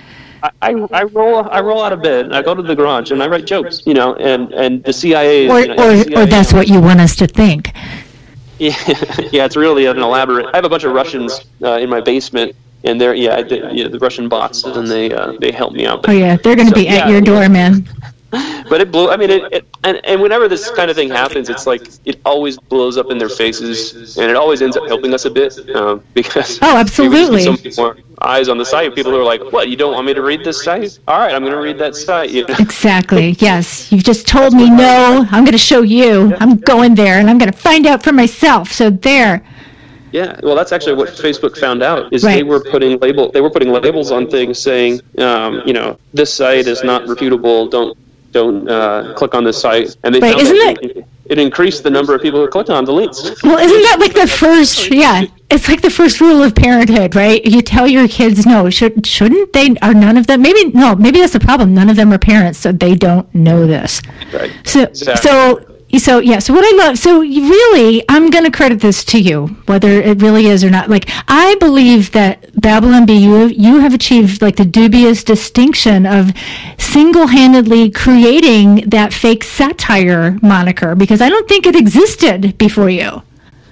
I, 0.61 0.71
I 0.91 1.03
roll 1.03 1.47
I 1.49 1.61
roll 1.61 1.81
out 1.81 1.93
of 1.93 2.01
bed 2.01 2.25
and 2.25 2.35
I 2.35 2.41
go 2.41 2.53
to 2.55 2.61
the 2.61 2.75
garage 2.75 3.11
and 3.11 3.21
I 3.23 3.27
write 3.27 3.45
jokes, 3.45 3.81
you 3.85 3.93
know, 3.93 4.15
and, 4.15 4.51
and 4.53 4.83
the 4.83 4.93
CIA 4.93 5.45
is, 5.45 5.51
Or, 5.51 5.59
you 5.61 5.67
know, 5.67 5.75
the 5.75 5.83
or, 5.83 5.95
CIA 6.03 6.23
or 6.23 6.25
that's 6.25 6.53
what 6.53 6.67
you 6.67 6.79
want 6.81 6.99
us 7.01 7.15
to 7.17 7.27
think. 7.27 7.73
Yeah, 8.59 8.75
yeah, 9.31 9.45
it's 9.45 9.55
really 9.55 9.85
an 9.85 9.97
elaborate. 9.99 10.47
I 10.53 10.57
have 10.57 10.65
a 10.65 10.69
bunch 10.69 10.83
of 10.83 10.93
Russians 10.93 11.41
uh, 11.63 11.73
in 11.73 11.89
my 11.89 12.01
basement, 12.01 12.55
and 12.83 12.99
they're 12.99 13.13
yeah, 13.13 13.39
yeah, 13.71 13.87
the 13.87 13.99
Russian 13.99 14.29
bots, 14.29 14.63
and 14.63 14.87
they 14.87 15.11
uh, 15.11 15.33
they 15.39 15.51
help 15.51 15.73
me 15.73 15.85
out. 15.85 16.05
Oh 16.07 16.11
yeah, 16.11 16.37
they're 16.37 16.55
going 16.55 16.67
to 16.67 16.75
So, 16.75 16.81
be 16.81 16.87
at 16.87 17.05
yeah, 17.05 17.09
your 17.09 17.21
door, 17.21 17.47
man. 17.49 17.87
But 18.69 18.81
it 18.81 18.91
blew. 18.91 19.09
I 19.09 19.15
mean, 19.15 19.29
it, 19.29 19.43
it 19.53 19.65
and 19.85 20.01
and 20.05 20.21
whenever 20.21 20.49
this 20.49 20.69
kind 20.71 20.89
of 20.91 20.97
thing 20.97 21.09
happens, 21.09 21.49
it's 21.49 21.65
like 21.65 21.87
it 22.03 22.19
always 22.25 22.57
blows 22.57 22.97
up 22.97 23.09
in 23.09 23.17
their 23.17 23.29
faces, 23.29 24.17
and 24.17 24.29
it 24.29 24.35
always 24.35 24.61
ends 24.61 24.75
up 24.75 24.85
helping 24.87 25.13
us 25.13 25.23
a 25.23 25.31
bit 25.31 25.57
um, 25.73 26.03
because 26.13 26.59
Oh, 26.61 26.73
we 26.73 26.77
would 26.77 26.87
just 26.87 26.99
absolutely. 26.99 27.41
so 27.43 27.51
many 27.53 27.73
more 27.77 27.97
eyes 28.21 28.49
on 28.49 28.57
the 28.57 28.65
site. 28.65 28.95
People 28.95 29.15
are 29.15 29.23
like, 29.23 29.41
"What? 29.51 29.69
You 29.69 29.75
don't 29.75 29.93
want 29.93 30.05
me 30.05 30.13
to 30.13 30.21
read 30.21 30.43
this 30.43 30.63
site? 30.63 30.99
All 31.07 31.19
right, 31.19 31.33
I'm 31.33 31.41
going 31.41 31.53
to 31.53 31.59
read 31.61 31.77
that 31.79 31.95
site." 31.95 32.29
You 32.37 32.45
know? 32.45 32.55
Exactly. 32.59 33.35
Yes. 33.39 33.91
You've 33.91 34.03
just 34.03 34.27
told 34.27 34.53
me 34.53 34.69
no. 34.69 35.25
I'm 35.31 35.43
going 35.43 35.53
to 35.53 35.57
show 35.57 35.81
you. 35.81 36.35
I'm 36.39 36.57
going 36.57 36.93
there 36.95 37.19
and 37.19 37.29
I'm 37.29 37.37
going 37.37 37.51
to 37.51 37.57
find 37.57 37.85
out 37.87 38.03
for 38.03 38.11
myself. 38.11 38.71
So 38.71 38.89
there. 38.89 39.43
Yeah, 40.11 40.39
well, 40.41 40.55
that's 40.55 40.71
actually 40.71 40.95
what 40.95 41.09
Facebook 41.09 41.57
found 41.57 41.83
out 41.83 42.13
is 42.13 42.23
Right. 42.23 42.35
they 42.35 42.43
were 42.43 42.61
putting 42.61 42.97
label 42.99 43.29
they 43.31 43.41
were 43.41 43.49
putting 43.49 43.71
labels 43.71 44.09
on 44.11 44.29
things 44.29 44.57
saying, 44.59 45.01
um, 45.17 45.61
you 45.65 45.73
know, 45.73 45.97
this 46.13 46.33
site 46.33 46.67
is 46.67 46.83
not 46.83 47.07
reputable. 47.07 47.67
Don't 47.67 47.97
don't 48.31 48.69
uh, 48.69 49.13
click 49.15 49.33
on 49.33 49.43
this 49.43 49.59
site. 49.59 49.95
And 50.03 50.13
they 50.13 50.19
Right, 50.19 50.37
isn't 50.37 50.57
that 50.57 50.83
it, 50.83 51.05
it 51.25 51.39
increased 51.39 51.83
the 51.83 51.89
number 51.89 52.15
of 52.15 52.21
people 52.21 52.39
who 52.39 52.47
clicked 52.47 52.69
on 52.69 52.85
the 52.85 52.93
links. 52.93 53.43
Well, 53.43 53.57
isn't 53.57 53.81
that 53.83 53.97
like 53.99 54.13
the 54.13 54.27
first? 54.27 54.91
Yeah, 54.91 55.25
it's 55.49 55.67
like 55.67 55.81
the 55.81 55.89
first 55.89 56.21
rule 56.21 56.41
of 56.43 56.55
parenthood, 56.55 57.15
right? 57.15 57.43
You 57.45 57.61
tell 57.61 57.87
your 57.87 58.07
kids 58.07 58.45
no. 58.45 58.69
Should 58.69 59.05
shouldn't 59.05 59.53
they? 59.53 59.75
Are 59.81 59.93
none 59.93 60.17
of 60.17 60.27
them? 60.27 60.41
Maybe 60.41 60.69
no. 60.71 60.95
Maybe 60.95 61.19
that's 61.19 61.33
the 61.33 61.39
problem. 61.39 61.73
None 61.73 61.89
of 61.89 61.95
them 61.95 62.11
are 62.13 62.19
parents, 62.19 62.59
so 62.59 62.71
they 62.71 62.95
don't 62.95 63.33
know 63.33 63.67
this. 63.67 64.01
Right. 64.33 64.51
So 64.65 64.83
Exactly. 64.83 65.29
so 65.29 65.76
so 65.97 66.19
yeah. 66.19 66.39
So 66.39 66.53
what 66.53 66.65
I 66.65 66.85
love. 66.85 66.97
So 66.99 67.19
really, 67.21 68.03
I'm 68.09 68.29
going 68.29 68.43
to 68.43 68.51
credit 68.51 68.81
this 68.81 69.03
to 69.05 69.19
you, 69.19 69.47
whether 69.67 69.89
it 69.89 70.21
really 70.21 70.47
is 70.47 70.63
or 70.63 70.69
not. 70.69 70.89
Like 70.89 71.05
I 71.27 71.55
believe 71.55 72.11
that 72.11 72.59
Babylon 72.59 73.05
Bee, 73.05 73.15
you 73.17 73.33
have, 73.33 73.51
you 73.53 73.79
have 73.79 73.93
achieved 73.93 74.41
like 74.41 74.57
the 74.57 74.65
dubious 74.65 75.23
distinction 75.23 76.05
of 76.05 76.31
single-handedly 76.77 77.91
creating 77.91 78.89
that 78.89 79.13
fake 79.13 79.43
satire 79.43 80.37
moniker 80.41 80.95
because 80.95 81.21
I 81.21 81.29
don't 81.29 81.47
think 81.47 81.65
it 81.65 81.75
existed 81.75 82.57
before 82.57 82.89
you. 82.89 83.23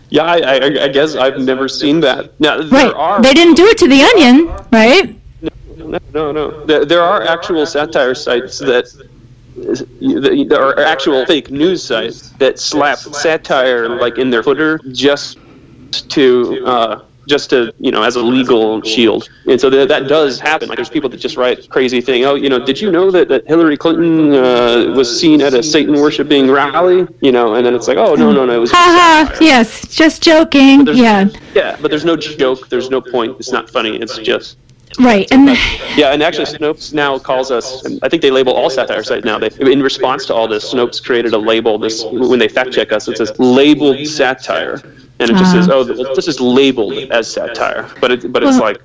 Yeah, 0.10 0.23
I, 0.23 0.38
I, 0.38 0.84
I 0.84 0.88
guess 0.89 1.15
I've 1.15 1.39
never 1.39 1.67
seen 1.67 1.99
that. 2.01 2.39
Now 2.39 2.62
there 2.62 2.69
Right. 2.69 2.93
are 2.95 3.21
They 3.21 3.34
didn't 3.34 3.56
do 3.56 3.65
it 3.65 3.78
to 3.80 3.88
the 3.88 4.01
onion, 4.04 4.47
right? 4.71 5.15
no 5.78 5.99
no 6.13 6.32
no. 6.32 6.65
There, 6.65 6.86
there 6.86 7.01
are 7.01 7.23
actual 7.23 7.65
satire 7.65 8.15
sites 8.15 8.60
that. 8.60 8.86
That 9.82 10.58
are 10.60 10.80
actual 10.80 11.26
fake 11.26 11.52
news 11.52 11.84
sites 11.84 12.30
that 12.32 12.60
slap 12.60 12.98
satire 12.98 13.90
like 13.90 14.18
in 14.18 14.30
their 14.30 14.44
footer 14.44 14.80
just 14.92 15.40
to 16.10 16.66
uh, 16.66 17.06
just 17.28 17.50
to 17.50 17.74
you 17.80 17.92
know 17.92 18.04
as 18.04 18.16
a 18.16 18.22
legal 18.22 18.82
shield. 18.82 19.30
And 19.48 19.60
so 19.60 19.70
that, 19.70 19.88
that 19.88 20.08
does 20.08 20.40
happen. 20.40 20.70
Like 20.70 20.78
there's 20.78 20.90
people 20.90 21.10
that 21.10 21.18
just 21.18 21.38
write 21.38 21.70
crazy 21.70 22.02
thing 22.02 22.26
oh 22.26 22.36
you 22.36 22.50
know 22.50 22.64
did 22.64 22.80
you 22.80 22.92
know 22.92 23.12
that, 23.12 23.28
that 23.30 23.48
hillary 23.48 23.78
clinton 23.78 24.34
uh, 24.34 24.94
was 24.96 25.20
seen 25.20 25.42
at 25.42 25.54
a 25.54 25.64
satan 25.64 25.96
worshiping 25.96 26.50
rally? 26.50 27.08
You 27.22 27.32
know 27.32 27.56
and 27.56 27.66
then 27.66 27.74
it's 27.74 27.88
like 27.88 27.98
oh 27.98 28.16
no 28.16 28.32
no 28.32 28.46
no 28.46 28.54
it 28.54 28.60
was 28.60 28.72
Ha 28.72 28.78
ha. 28.78 29.38
Yes, 29.42 29.88
just 29.88 30.22
joking. 30.22 30.86
Yeah, 30.88 31.30
yeah 31.54 31.78
but 31.82 31.90
there's 31.90 32.06
no 32.06 32.16
joke. 32.16 32.70
There's 32.70 32.90
no 32.90 33.02
point. 33.02 33.38
It's 33.40 33.52
not 33.52 33.70
funny. 33.70 33.98
It's 33.98 34.18
just 34.20 34.58
right. 35.00 35.32
And 35.32 35.48
yeah, 35.98 36.13
and 36.13 36.21
actually, 36.24 36.45
Snopes 36.45 36.93
now 36.93 37.19
calls 37.19 37.52
us. 37.52 37.84
and 37.86 38.00
I 38.04 38.10
think 38.10 38.21
they 38.21 38.32
label 38.32 38.54
all 38.54 38.69
satire 38.69 39.04
sites 39.04 39.26
now. 39.26 39.38
They, 39.39 39.50
in 39.60 39.82
response 39.82 40.26
to 40.28 40.34
all 40.34 40.48
this, 40.48 40.74
Snopes 40.74 41.04
created 41.04 41.34
a 41.34 41.38
label. 41.38 41.78
This 41.78 42.04
when 42.06 42.39
they 42.39 42.48
fact 42.48 42.71
check 42.71 42.91
us, 42.91 43.08
it 43.08 43.17
says 43.17 43.38
labeled 43.39 44.06
satire, 44.08 44.82
and 45.19 45.30
it 45.30 45.36
just 45.36 45.52
says, 45.52 45.69
"Oh, 45.69 45.84
this 45.84 46.28
is 46.28 46.39
labeled 46.39 46.93
as 47.12 47.32
satire." 47.32 47.89
But 48.02 48.12
it, 48.12 48.32
but 48.32 48.43
it's 48.43 48.54
Well- 48.54 48.62
like, 48.62 48.82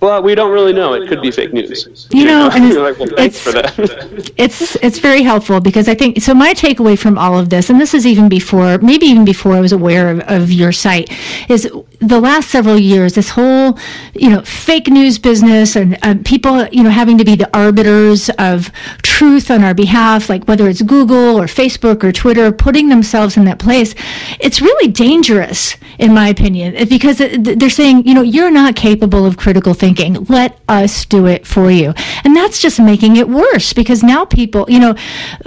well, 0.00 0.22
we 0.22 0.34
don't 0.34 0.50
really 0.52 0.72
know. 0.72 0.94
It 0.94 1.08
could 1.08 1.20
be 1.22 1.30
fake 1.30 1.52
news. 1.52 2.08
You 2.10 2.24
know, 2.24 2.48
and 2.52 2.64
it's- 2.64 2.76
like, 2.76 2.98
well, 2.98 3.08
thanks 3.16 3.46
it's- 3.46 3.74
for 3.76 3.84
that. 3.84 4.32
it's 4.36 4.76
it's 4.76 4.98
very 4.98 5.22
helpful 5.22 5.60
because 5.60 5.88
I 5.88 5.94
think 5.94 6.20
so. 6.22 6.32
My 6.34 6.54
takeaway 6.54 6.98
from 6.98 7.18
all 7.18 7.38
of 7.38 7.50
this, 7.50 7.68
and 7.70 7.80
this 7.80 7.92
is 7.94 8.06
even 8.06 8.28
before, 8.28 8.78
maybe 8.78 9.06
even 9.06 9.24
before 9.24 9.52
I 9.52 9.60
was 9.60 9.72
aware 9.72 10.10
of, 10.10 10.20
of 10.20 10.50
your 10.50 10.72
site, 10.72 11.10
is 11.50 11.68
the 12.00 12.20
last 12.20 12.50
several 12.50 12.78
years. 12.78 13.12
This 13.14 13.28
whole, 13.30 13.78
you 14.14 14.30
know, 14.30 14.40
fake 14.42 14.88
news 14.88 15.18
business 15.18 15.76
and 15.76 15.98
um, 16.02 16.22
people, 16.24 16.66
you 16.68 16.82
know, 16.82 16.90
having 16.90 17.18
to 17.18 17.24
be 17.24 17.34
the 17.36 17.50
arbiters 17.56 18.30
of 18.38 18.70
truth 19.02 19.50
on 19.50 19.62
our 19.62 19.74
behalf, 19.74 20.30
like 20.30 20.44
whether 20.48 20.66
it's 20.68 20.80
Google 20.82 21.38
or 21.38 21.44
Facebook 21.44 22.02
or 22.02 22.10
Twitter, 22.12 22.50
putting 22.52 22.88
themselves 22.88 23.36
in 23.36 23.44
that 23.44 23.58
place. 23.58 23.94
It's 24.40 24.62
really 24.62 24.88
dangerous, 24.90 25.76
in 25.98 26.14
my 26.14 26.28
opinion, 26.28 26.88
because 26.88 27.20
it- 27.20 27.58
they're 27.58 27.68
saying, 27.68 28.06
you 28.06 28.14
know, 28.14 28.22
you're 28.22 28.50
not 28.50 28.76
capable 28.76 29.26
of 29.26 29.36
critical 29.36 29.74
thinking. 29.74 29.89
Let 30.28 30.58
us 30.68 31.04
do 31.04 31.26
it 31.26 31.46
for 31.46 31.70
you, 31.70 31.94
and 32.24 32.36
that's 32.36 32.60
just 32.60 32.80
making 32.80 33.16
it 33.16 33.28
worse 33.28 33.72
because 33.72 34.02
now 34.02 34.24
people, 34.24 34.66
you 34.68 34.78
know, 34.78 34.94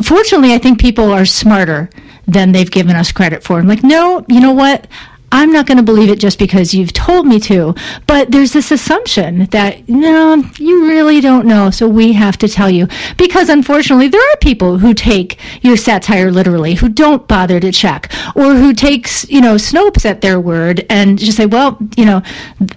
fortunately, 0.01 0.53
I 0.53 0.57
think 0.57 0.79
people 0.79 1.11
are 1.11 1.25
smarter 1.25 1.89
than 2.27 2.51
they've 2.51 2.69
given 2.71 2.95
us 2.95 3.11
credit 3.11 3.43
for. 3.43 3.59
I'm 3.59 3.67
like, 3.67 3.83
no, 3.83 4.25
you 4.27 4.39
know 4.39 4.53
what? 4.53 4.87
I'm 5.33 5.51
not 5.51 5.65
going 5.65 5.79
to 5.79 5.83
believe 5.83 6.11
it 6.11 6.19
just 6.19 6.37
because 6.37 6.75
you've 6.75 6.93
told 6.93 7.25
me 7.25 7.39
to. 7.41 7.73
But 8.05 8.31
there's 8.31 8.53
this 8.53 8.71
assumption 8.71 9.45
that, 9.45 9.89
no, 9.89 10.43
you 10.59 10.87
really 10.87 11.21
don't 11.21 11.47
know. 11.47 11.71
So 11.71 11.87
we 11.87 12.13
have 12.13 12.37
to 12.37 12.47
tell 12.47 12.69
you. 12.69 12.87
Because 13.17 13.49
unfortunately, 13.49 14.09
there 14.09 14.21
are 14.21 14.37
people 14.37 14.77
who 14.77 14.93
take 14.93 15.39
your 15.63 15.75
satire 15.75 16.29
literally, 16.31 16.75
who 16.75 16.87
don't 16.87 17.27
bother 17.27 17.59
to 17.59 17.71
check, 17.71 18.13
or 18.35 18.53
who 18.53 18.73
takes, 18.73 19.27
you 19.27 19.41
know, 19.41 19.55
Snopes 19.55 20.05
at 20.05 20.21
their 20.21 20.39
word 20.39 20.85
and 20.87 21.17
just 21.17 21.37
say, 21.37 21.47
well, 21.47 21.79
you 21.97 22.05
know, 22.05 22.21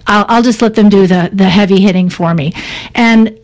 I'll, 0.07 0.25
I'll 0.27 0.43
just 0.43 0.61
let 0.63 0.73
them 0.73 0.89
do 0.89 1.05
the, 1.05 1.29
the 1.31 1.47
heavy 1.47 1.79
hitting 1.79 2.09
for 2.09 2.33
me. 2.33 2.53
And 2.95 3.39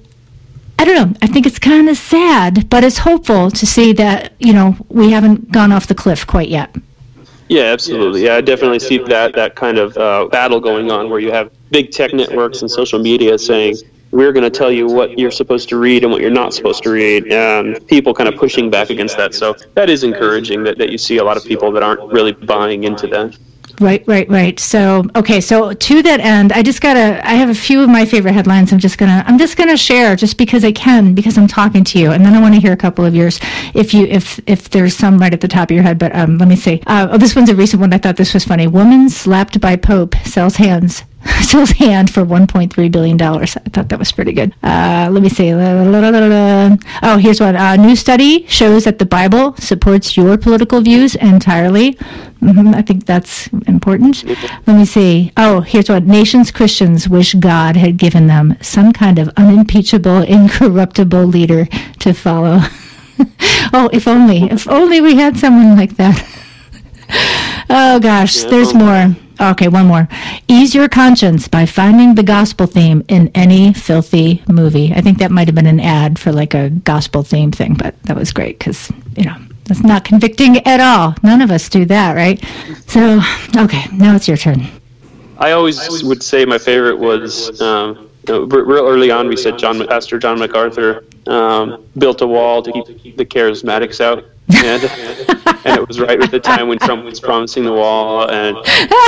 I 0.79 0.85
don't 0.85 0.95
know. 0.95 1.17
I 1.21 1.27
think 1.27 1.45
it's 1.45 1.59
kind 1.59 1.87
of 1.87 1.97
sad, 1.97 2.67
but 2.67 2.83
it's 2.83 2.97
hopeful 2.97 3.51
to 3.51 3.65
see 3.67 3.93
that, 3.93 4.33
you 4.39 4.53
know, 4.53 4.75
we 4.89 5.11
haven't 5.11 5.51
gone 5.51 5.71
off 5.71 5.85
the 5.85 5.93
cliff 5.93 6.25
quite 6.25 6.49
yet. 6.49 6.75
Yeah, 7.53 7.65
absolutely. 7.65 8.23
Yeah, 8.25 8.37
I 8.37 8.41
definitely 8.41 8.79
see 8.79 8.97
that 8.97 9.35
that 9.35 9.55
kind 9.55 9.77
of 9.77 9.95
uh, 9.95 10.25
battle 10.25 10.59
going 10.59 10.89
on 10.89 11.07
where 11.11 11.19
you 11.19 11.31
have 11.31 11.51
big 11.69 11.91
tech 11.91 12.11
networks 12.11 12.61
and 12.61 12.71
social 12.71 12.97
media 12.97 13.37
saying 13.37 13.75
we're 14.09 14.31
going 14.31 14.43
to 14.43 14.49
tell 14.49 14.71
you 14.71 14.87
what 14.87 15.19
you're 15.19 15.29
supposed 15.29 15.69
to 15.69 15.77
read 15.77 16.01
and 16.03 16.11
what 16.11 16.19
you're 16.19 16.31
not 16.31 16.55
supposed 16.55 16.81
to 16.81 16.89
read, 16.89 17.31
and 17.31 17.87
people 17.87 18.11
kind 18.11 18.27
of 18.27 18.39
pushing 18.39 18.71
back 18.71 18.89
against 18.89 19.17
that. 19.17 19.35
So 19.35 19.53
that 19.75 19.87
is 19.87 20.03
encouraging 20.03 20.63
that, 20.63 20.79
that 20.79 20.89
you 20.89 20.97
see 20.97 21.17
a 21.17 21.23
lot 21.23 21.37
of 21.37 21.45
people 21.45 21.71
that 21.73 21.83
aren't 21.83 22.11
really 22.11 22.31
buying 22.31 22.85
into 22.85 23.05
that. 23.09 23.37
Right, 23.83 24.01
right, 24.07 24.29
right. 24.29 24.57
So, 24.61 25.03
okay, 25.13 25.41
so 25.41 25.73
to 25.73 26.01
that 26.03 26.21
end, 26.21 26.53
I 26.53 26.63
just 26.63 26.79
gotta. 26.79 27.19
I 27.27 27.33
have 27.33 27.49
a 27.49 27.53
few 27.53 27.83
of 27.83 27.89
my 27.89 28.05
favorite 28.05 28.31
headlines. 28.31 28.71
I'm 28.71 28.79
just 28.79 28.97
gonna. 28.97 29.25
I'm 29.27 29.37
just 29.37 29.57
gonna 29.57 29.75
share 29.75 30.15
just 30.15 30.37
because 30.37 30.63
I 30.63 30.71
can, 30.71 31.13
because 31.13 31.37
I'm 31.37 31.47
talking 31.47 31.83
to 31.83 31.99
you, 31.99 32.11
and 32.13 32.25
then 32.25 32.33
I 32.33 32.39
want 32.39 32.55
to 32.55 32.61
hear 32.61 32.71
a 32.71 32.77
couple 32.77 33.03
of 33.03 33.13
yours, 33.13 33.41
if 33.73 33.93
you, 33.93 34.05
if 34.05 34.39
if 34.47 34.69
there's 34.69 34.95
some 34.95 35.17
right 35.17 35.33
at 35.33 35.41
the 35.41 35.49
top 35.49 35.69
of 35.69 35.75
your 35.75 35.83
head. 35.83 35.99
But 35.99 36.15
um, 36.15 36.37
let 36.37 36.47
me 36.47 36.55
see. 36.55 36.81
Uh, 36.87 37.09
oh, 37.11 37.17
this 37.17 37.35
one's 37.35 37.49
a 37.49 37.55
recent 37.55 37.81
one. 37.81 37.91
I 37.91 37.97
thought 37.97 38.15
this 38.15 38.33
was 38.33 38.45
funny. 38.45 38.67
Woman 38.67 39.09
slapped 39.09 39.59
by 39.59 39.75
Pope 39.75 40.15
sells 40.23 40.55
hands 40.55 41.03
sells 41.43 41.71
hand 41.71 42.09
for 42.09 42.25
1.3 42.25 42.91
billion 42.91 43.17
dollars. 43.17 43.55
I 43.57 43.69
thought 43.69 43.89
that 43.89 43.99
was 43.99 44.11
pretty 44.11 44.33
good. 44.33 44.53
Uh, 44.63 45.09
let 45.11 45.23
me 45.23 45.29
see. 45.29 45.51
Oh, 45.53 47.17
here's 47.17 47.39
one. 47.39 47.55
A 47.55 47.77
new 47.77 47.95
study 47.95 48.45
shows 48.47 48.83
that 48.83 48.99
the 48.99 49.05
Bible 49.05 49.55
supports 49.57 50.17
your 50.17 50.37
political 50.37 50.81
views 50.81 51.15
entirely. 51.15 51.93
Mm-hmm, 52.41 52.75
I 52.75 52.81
think 52.81 53.05
that's 53.05 53.47
important. 53.67 54.23
Let 54.67 54.75
me 54.75 54.85
see. 54.85 55.31
Oh, 55.37 55.61
here's 55.61 55.89
what 55.89 56.03
nations 56.03 56.51
Christians 56.51 57.07
wish 57.07 57.33
God 57.35 57.77
had 57.77 57.97
given 57.97 58.27
them 58.27 58.57
some 58.61 58.91
kind 58.91 59.17
of 59.17 59.29
unimpeachable, 59.37 60.21
incorruptible 60.27 61.25
leader 61.25 61.65
to 61.99 62.13
follow. 62.13 62.59
oh, 63.73 63.89
if 63.93 64.07
only, 64.07 64.43
if 64.43 64.67
only 64.67 64.99
we 64.99 65.15
had 65.15 65.37
someone 65.37 65.77
like 65.77 65.95
that. 65.95 66.27
oh 67.69 67.99
gosh, 67.99 68.43
there's 68.43 68.73
more. 68.73 69.15
Okay, 69.41 69.67
one 69.67 69.87
more. 69.87 70.07
Ease 70.47 70.75
your 70.75 70.87
conscience 70.87 71.47
by 71.47 71.65
finding 71.65 72.15
the 72.15 72.23
gospel 72.23 72.67
theme 72.67 73.03
in 73.07 73.31
any 73.33 73.73
filthy 73.73 74.43
movie. 74.47 74.93
I 74.93 75.01
think 75.01 75.17
that 75.17 75.31
might 75.31 75.47
have 75.47 75.55
been 75.55 75.65
an 75.65 75.79
ad 75.79 76.19
for 76.19 76.31
like 76.31 76.53
a 76.53 76.69
gospel 76.69 77.23
theme 77.23 77.51
thing, 77.51 77.73
but 77.73 78.01
that 78.03 78.15
was 78.15 78.31
great 78.31 78.59
because, 78.59 78.91
you 79.17 79.25
know, 79.25 79.35
that's 79.65 79.83
not 79.83 80.03
convicting 80.05 80.57
at 80.67 80.79
all. 80.79 81.15
None 81.23 81.41
of 81.41 81.49
us 81.49 81.67
do 81.69 81.85
that, 81.85 82.15
right? 82.15 82.43
So, 82.87 83.21
okay, 83.57 83.85
now 83.91 84.15
it's 84.15 84.27
your 84.27 84.37
turn. 84.37 84.67
I 85.37 85.51
always 85.51 86.03
would 86.03 86.21
say 86.21 86.45
my 86.45 86.57
favorite 86.57 86.97
was 86.97 87.59
um, 87.61 88.09
real 88.27 88.87
early 88.87 89.11
on. 89.11 89.27
We 89.27 89.35
said 89.35 89.57
John 89.57 89.85
Pastor 89.87 90.19
John 90.19 90.39
MacArthur 90.39 91.05
um, 91.27 91.85
built 91.97 92.21
a 92.21 92.27
wall 92.27 92.61
to 92.61 92.71
keep 92.71 93.17
the 93.17 93.25
charismatics 93.25 93.99
out, 93.99 94.25
and, 94.49 94.83
and 95.65 95.77
it 95.77 95.87
was 95.87 95.99
right 95.99 96.21
at 96.21 96.31
the 96.31 96.39
time 96.39 96.67
when 96.67 96.79
Trump 96.79 97.03
was 97.05 97.19
promising 97.19 97.63
the 97.63 97.71
wall, 97.71 98.29
and 98.29 98.57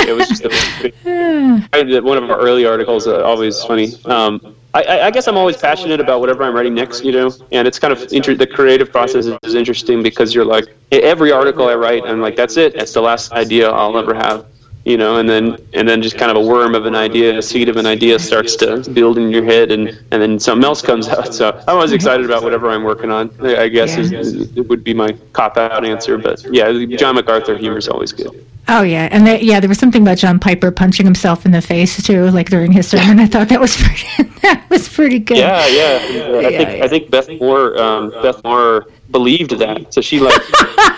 it 0.08 0.16
was 0.16 0.28
just 0.28 0.44
a, 0.44 2.00
one 2.00 2.18
of 2.18 2.30
our 2.30 2.38
early 2.38 2.66
articles. 2.66 3.06
Uh, 3.06 3.22
always 3.22 3.62
funny. 3.62 3.94
Um, 4.04 4.54
I, 4.74 5.00
I, 5.06 5.10
guess 5.10 5.26
I'm 5.26 5.38
always 5.38 5.56
passionate 5.56 6.00
about 6.00 6.20
whatever 6.20 6.42
I'm 6.42 6.54
writing 6.54 6.74
next, 6.74 7.02
you 7.02 7.12
know, 7.12 7.32
and 7.50 7.66
it's 7.66 7.78
kind 7.78 7.92
of 7.92 8.12
inter- 8.12 8.34
the 8.34 8.46
creative 8.46 8.92
process 8.92 9.26
is 9.42 9.54
interesting 9.54 10.02
because 10.02 10.34
you're 10.34 10.44
like 10.44 10.66
every 10.92 11.32
article 11.32 11.66
I 11.68 11.74
write, 11.76 12.04
I'm 12.04 12.20
like 12.20 12.36
that's 12.36 12.58
it, 12.58 12.74
that's 12.74 12.92
the 12.92 13.00
last 13.00 13.32
idea 13.32 13.70
I'll 13.70 13.96
ever 13.96 14.12
have 14.14 14.44
you 14.86 14.96
know, 14.96 15.16
and 15.16 15.28
then 15.28 15.58
and 15.74 15.88
then 15.88 16.00
just 16.00 16.16
kind 16.16 16.30
of 16.30 16.36
a 16.36 16.46
worm 16.46 16.76
of 16.76 16.86
an 16.86 16.94
idea, 16.94 17.36
a 17.36 17.42
seed 17.42 17.68
of 17.68 17.76
an 17.76 17.86
idea 17.86 18.20
starts 18.20 18.54
to 18.56 18.88
build 18.92 19.18
in 19.18 19.30
your 19.30 19.44
head, 19.44 19.72
and 19.72 19.88
and 20.12 20.22
then 20.22 20.38
something 20.38 20.64
else 20.64 20.80
comes 20.80 21.08
out. 21.08 21.34
So 21.34 21.50
I'm 21.66 21.74
always 21.74 21.90
excited 21.90 22.24
about 22.24 22.44
whatever 22.44 22.70
I'm 22.70 22.84
working 22.84 23.10
on. 23.10 23.34
I 23.44 23.66
guess 23.66 23.96
yeah. 23.96 24.20
is, 24.20 24.56
it 24.56 24.68
would 24.68 24.84
be 24.84 24.94
my 24.94 25.10
cop 25.32 25.56
out 25.56 25.84
answer, 25.84 26.16
but 26.16 26.40
yeah, 26.52 26.72
John 26.96 27.16
MacArthur 27.16 27.56
humor 27.56 27.78
is 27.78 27.88
always 27.88 28.12
good. 28.12 28.46
Oh 28.68 28.82
yeah, 28.82 29.08
and 29.10 29.42
yeah, 29.42 29.58
there 29.58 29.68
was 29.68 29.78
something 29.78 30.02
about 30.02 30.18
John 30.18 30.38
Piper 30.38 30.70
punching 30.70 31.04
himself 31.04 31.44
in 31.44 31.50
the 31.50 31.62
face 31.62 32.00
too, 32.00 32.30
like 32.30 32.48
during 32.48 32.70
his 32.70 32.86
sermon. 32.86 33.18
I 33.18 33.26
thought 33.26 33.48
that 33.48 33.60
was 33.60 33.76
pretty, 33.76 34.30
that 34.42 34.64
was 34.70 34.88
pretty 34.88 35.18
good. 35.18 35.38
Yeah, 35.38 35.66
yeah. 35.66 36.08
yeah 36.08 36.46
I 36.46 36.56
think 36.56 36.78
yeah. 36.78 36.84
I 36.84 36.88
think 36.88 37.10
Beth 37.10 37.28
Moore, 37.40 37.76
um, 37.76 38.10
Beth 38.22 38.42
Moore 38.44 38.86
believed 39.10 39.58
that, 39.58 39.92
so 39.92 40.00
she 40.00 40.20
like 40.20 40.40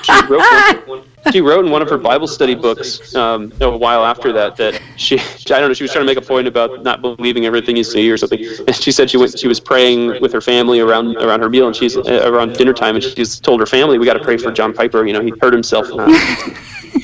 she 0.03 0.13
wrote 0.27 0.87
one, 0.87 1.05
she 1.33 1.41
wrote 1.41 1.65
in 1.65 1.71
one 1.71 1.83
of 1.83 1.91
her 1.91 1.99
Bible 1.99 2.27
study 2.27 2.55
books 2.55 3.15
um, 3.15 3.53
a 3.61 3.77
while 3.77 4.05
after 4.05 4.33
that 4.33 4.57
that 4.57 4.81
she 4.97 5.19
I 5.19 5.61
don't 5.61 5.69
know 5.69 5.75
she 5.75 5.85
was 5.85 5.93
trying 5.93 6.07
to 6.07 6.13
make 6.13 6.23
a 6.23 6.27
point 6.27 6.47
about 6.47 6.83
not 6.83 7.03
believing 7.03 7.47
everything 7.47 7.77
you 7.77 7.85
see 7.85 8.11
or 8.11 8.17
something, 8.17 8.45
and 8.67 8.75
she 8.75 8.93
said 8.93 9.11
she 9.11 9.17
went 9.17 9.39
she 9.39 9.49
was 9.49 9.61
praying 9.61 10.21
with 10.21 10.33
her 10.33 10.41
family 10.41 10.81
around 10.81 11.17
around 11.17 11.41
her 11.41 11.49
meal 11.49 11.67
and 11.67 11.77
she's 11.77 11.97
uh, 11.97 12.23
around 12.25 12.55
dinner 12.55 12.73
time 12.73 12.95
and 12.95 13.05
she's 13.05 13.41
told 13.41 13.61
her 13.61 13.67
family 13.67 13.99
we 13.99 14.07
got 14.07 14.15
to 14.15 14.25
pray 14.25 14.37
for 14.37 14.51
John 14.53 14.73
Piper 14.73 15.07
you 15.07 15.13
know 15.13 15.21
he 15.21 15.33
hurt 15.41 15.53
himself. 15.53 15.87
Uh, 15.93 16.07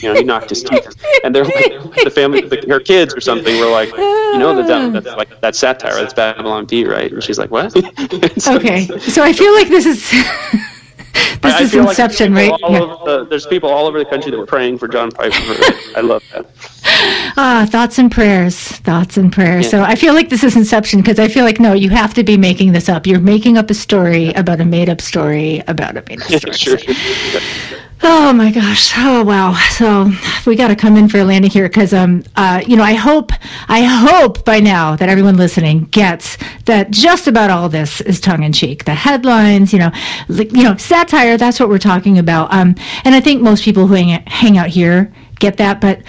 you 0.02 0.08
know, 0.08 0.14
he 0.14 0.24
knocked 0.24 0.50
his 0.50 0.62
teeth, 0.62 0.94
and 1.22 1.34
they're 1.34 1.44
like 1.44 2.04
the 2.04 2.10
family, 2.10 2.40
the, 2.42 2.64
her 2.68 2.80
kids 2.80 3.14
or 3.14 3.20
something 3.20 3.58
were 3.58 3.70
like, 3.70 3.90
you 3.90 4.38
know, 4.38 4.54
that, 4.54 4.66
that 4.66 5.04
that's 5.04 5.16
like 5.16 5.40
that's 5.40 5.58
satire, 5.58 5.94
that's 5.94 6.14
Babylon 6.14 6.66
Bee, 6.66 6.84
right? 6.84 7.12
And 7.12 7.22
she's 7.22 7.38
like, 7.38 7.50
what? 7.50 7.72
so, 8.40 8.56
okay, 8.56 8.86
so 8.98 9.22
I 9.22 9.32
feel 9.32 9.54
like 9.54 9.68
this 9.68 9.86
is. 9.86 10.12
this 11.14 11.54
I, 11.54 11.62
is 11.62 11.74
Inception, 11.74 12.34
like 12.34 12.50
right? 12.50 12.60
Yeah. 12.70 12.78
The, 13.04 13.26
there's 13.28 13.46
people 13.46 13.70
all 13.70 13.86
over 13.86 13.98
the 13.98 14.04
country 14.04 14.30
that 14.30 14.38
were 14.38 14.46
praying 14.46 14.78
for 14.78 14.88
John 14.88 15.10
Piper. 15.10 15.34
I 15.96 16.00
love 16.00 16.22
that. 16.32 16.46
Ah, 17.36 17.66
thoughts 17.68 17.98
and 17.98 18.10
prayers, 18.10 18.56
thoughts 18.58 19.16
and 19.16 19.32
prayers. 19.32 19.64
Yeah. 19.66 19.70
So 19.70 19.82
I 19.82 19.94
feel 19.94 20.14
like 20.14 20.28
this 20.28 20.44
is 20.44 20.56
Inception 20.56 21.00
because 21.00 21.18
I 21.18 21.28
feel 21.28 21.44
like 21.44 21.60
no, 21.60 21.72
you 21.72 21.90
have 21.90 22.14
to 22.14 22.24
be 22.24 22.36
making 22.36 22.72
this 22.72 22.88
up. 22.88 23.06
You're 23.06 23.20
making 23.20 23.58
up 23.58 23.70
a 23.70 23.74
story 23.74 24.32
about 24.32 24.60
a 24.60 24.64
made-up 24.64 25.00
story 25.00 25.62
about 25.66 25.96
a 25.96 26.04
made-up 26.08 26.54
story. 26.54 26.78
sure. 26.78 27.40
Oh 28.06 28.34
my 28.34 28.50
gosh! 28.50 28.92
Oh 28.98 29.24
wow! 29.24 29.54
So 29.70 30.10
we 30.44 30.56
got 30.56 30.68
to 30.68 30.76
come 30.76 30.98
in 30.98 31.08
for 31.08 31.20
a 31.20 31.24
landing 31.24 31.50
here 31.50 31.66
because 31.68 31.94
um 31.94 32.22
uh 32.36 32.62
you 32.66 32.76
know 32.76 32.82
I 32.82 32.92
hope 32.92 33.32
I 33.68 33.82
hope 33.82 34.44
by 34.44 34.60
now 34.60 34.94
that 34.96 35.08
everyone 35.08 35.38
listening 35.38 35.84
gets 35.84 36.36
that 36.66 36.90
just 36.90 37.26
about 37.28 37.48
all 37.48 37.70
this 37.70 38.02
is 38.02 38.20
tongue 38.20 38.42
in 38.42 38.52
cheek. 38.52 38.84
The 38.84 38.94
headlines, 38.94 39.72
you 39.72 39.78
know, 39.78 39.90
like, 40.28 40.52
you 40.52 40.64
know, 40.64 40.76
satire. 40.76 41.38
That's 41.38 41.58
what 41.58 41.70
we're 41.70 41.78
talking 41.78 42.18
about. 42.18 42.52
Um, 42.52 42.74
and 43.04 43.14
I 43.14 43.20
think 43.20 43.40
most 43.40 43.64
people 43.64 43.86
who 43.86 43.94
hang, 43.94 44.22
hang 44.26 44.58
out 44.58 44.68
here 44.68 45.10
get 45.38 45.56
that, 45.56 45.80
but. 45.80 46.02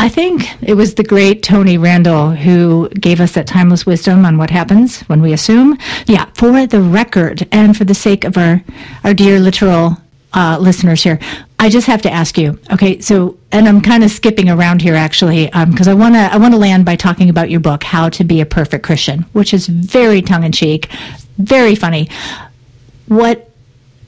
I 0.00 0.08
think 0.08 0.46
it 0.62 0.74
was 0.74 0.94
the 0.94 1.02
great 1.02 1.42
Tony 1.42 1.76
Randall 1.76 2.30
who 2.30 2.88
gave 2.90 3.20
us 3.20 3.32
that 3.32 3.48
timeless 3.48 3.84
wisdom 3.84 4.24
on 4.24 4.38
what 4.38 4.48
happens 4.48 5.00
when 5.08 5.20
we 5.20 5.32
assume. 5.32 5.76
Yeah, 6.06 6.26
for 6.34 6.68
the 6.68 6.80
record 6.80 7.48
and 7.50 7.76
for 7.76 7.82
the 7.82 7.94
sake 7.94 8.22
of 8.22 8.38
our, 8.38 8.62
our 9.02 9.12
dear 9.12 9.40
literal 9.40 9.96
uh, 10.34 10.58
listeners 10.60 11.02
here, 11.02 11.18
I 11.58 11.68
just 11.68 11.86
have 11.86 12.02
to 12.02 12.10
ask 12.10 12.36
you. 12.36 12.58
Okay, 12.72 13.00
so 13.00 13.36
and 13.50 13.66
I'm 13.66 13.80
kind 13.80 14.04
of 14.04 14.10
skipping 14.10 14.48
around 14.48 14.82
here 14.82 14.94
actually 14.94 15.46
because 15.46 15.88
um, 15.88 15.96
I 15.96 16.00
want 16.00 16.14
to 16.14 16.20
I 16.20 16.36
want 16.36 16.54
to 16.54 16.58
land 16.58 16.84
by 16.84 16.96
talking 16.96 17.30
about 17.30 17.50
your 17.50 17.60
book, 17.60 17.82
How 17.82 18.08
to 18.10 18.24
Be 18.24 18.40
a 18.40 18.46
Perfect 18.46 18.84
Christian, 18.84 19.22
which 19.32 19.54
is 19.54 19.66
very 19.66 20.22
tongue 20.22 20.44
in 20.44 20.52
cheek, 20.52 20.90
very 21.38 21.74
funny. 21.74 22.08
What 23.06 23.50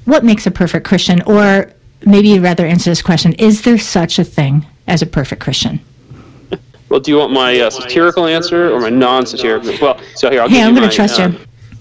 what 0.04 0.24
makes 0.24 0.46
a 0.46 0.50
perfect 0.50 0.86
Christian, 0.86 1.22
or 1.22 1.72
maybe 2.04 2.28
you'd 2.28 2.42
rather 2.42 2.66
answer 2.66 2.90
this 2.90 3.02
question: 3.02 3.32
Is 3.34 3.62
there 3.62 3.78
such 3.78 4.18
a 4.18 4.24
thing 4.24 4.66
as 4.86 5.02
a 5.02 5.06
perfect 5.06 5.42
Christian? 5.42 5.80
Well, 6.90 6.98
do 6.98 7.12
you 7.12 7.18
want 7.18 7.32
my 7.32 7.60
uh, 7.60 7.70
satirical 7.70 8.26
answer 8.26 8.72
or 8.72 8.80
my 8.80 8.90
non-satirical? 8.90 9.74
Well, 9.80 10.00
so 10.16 10.28
here 10.28 10.42
I'll 10.42 10.48
hey, 10.48 10.60
I'm 10.60 10.74
going 10.74 10.88
to 10.88 10.94
trust 10.94 11.20
you. 11.20 11.28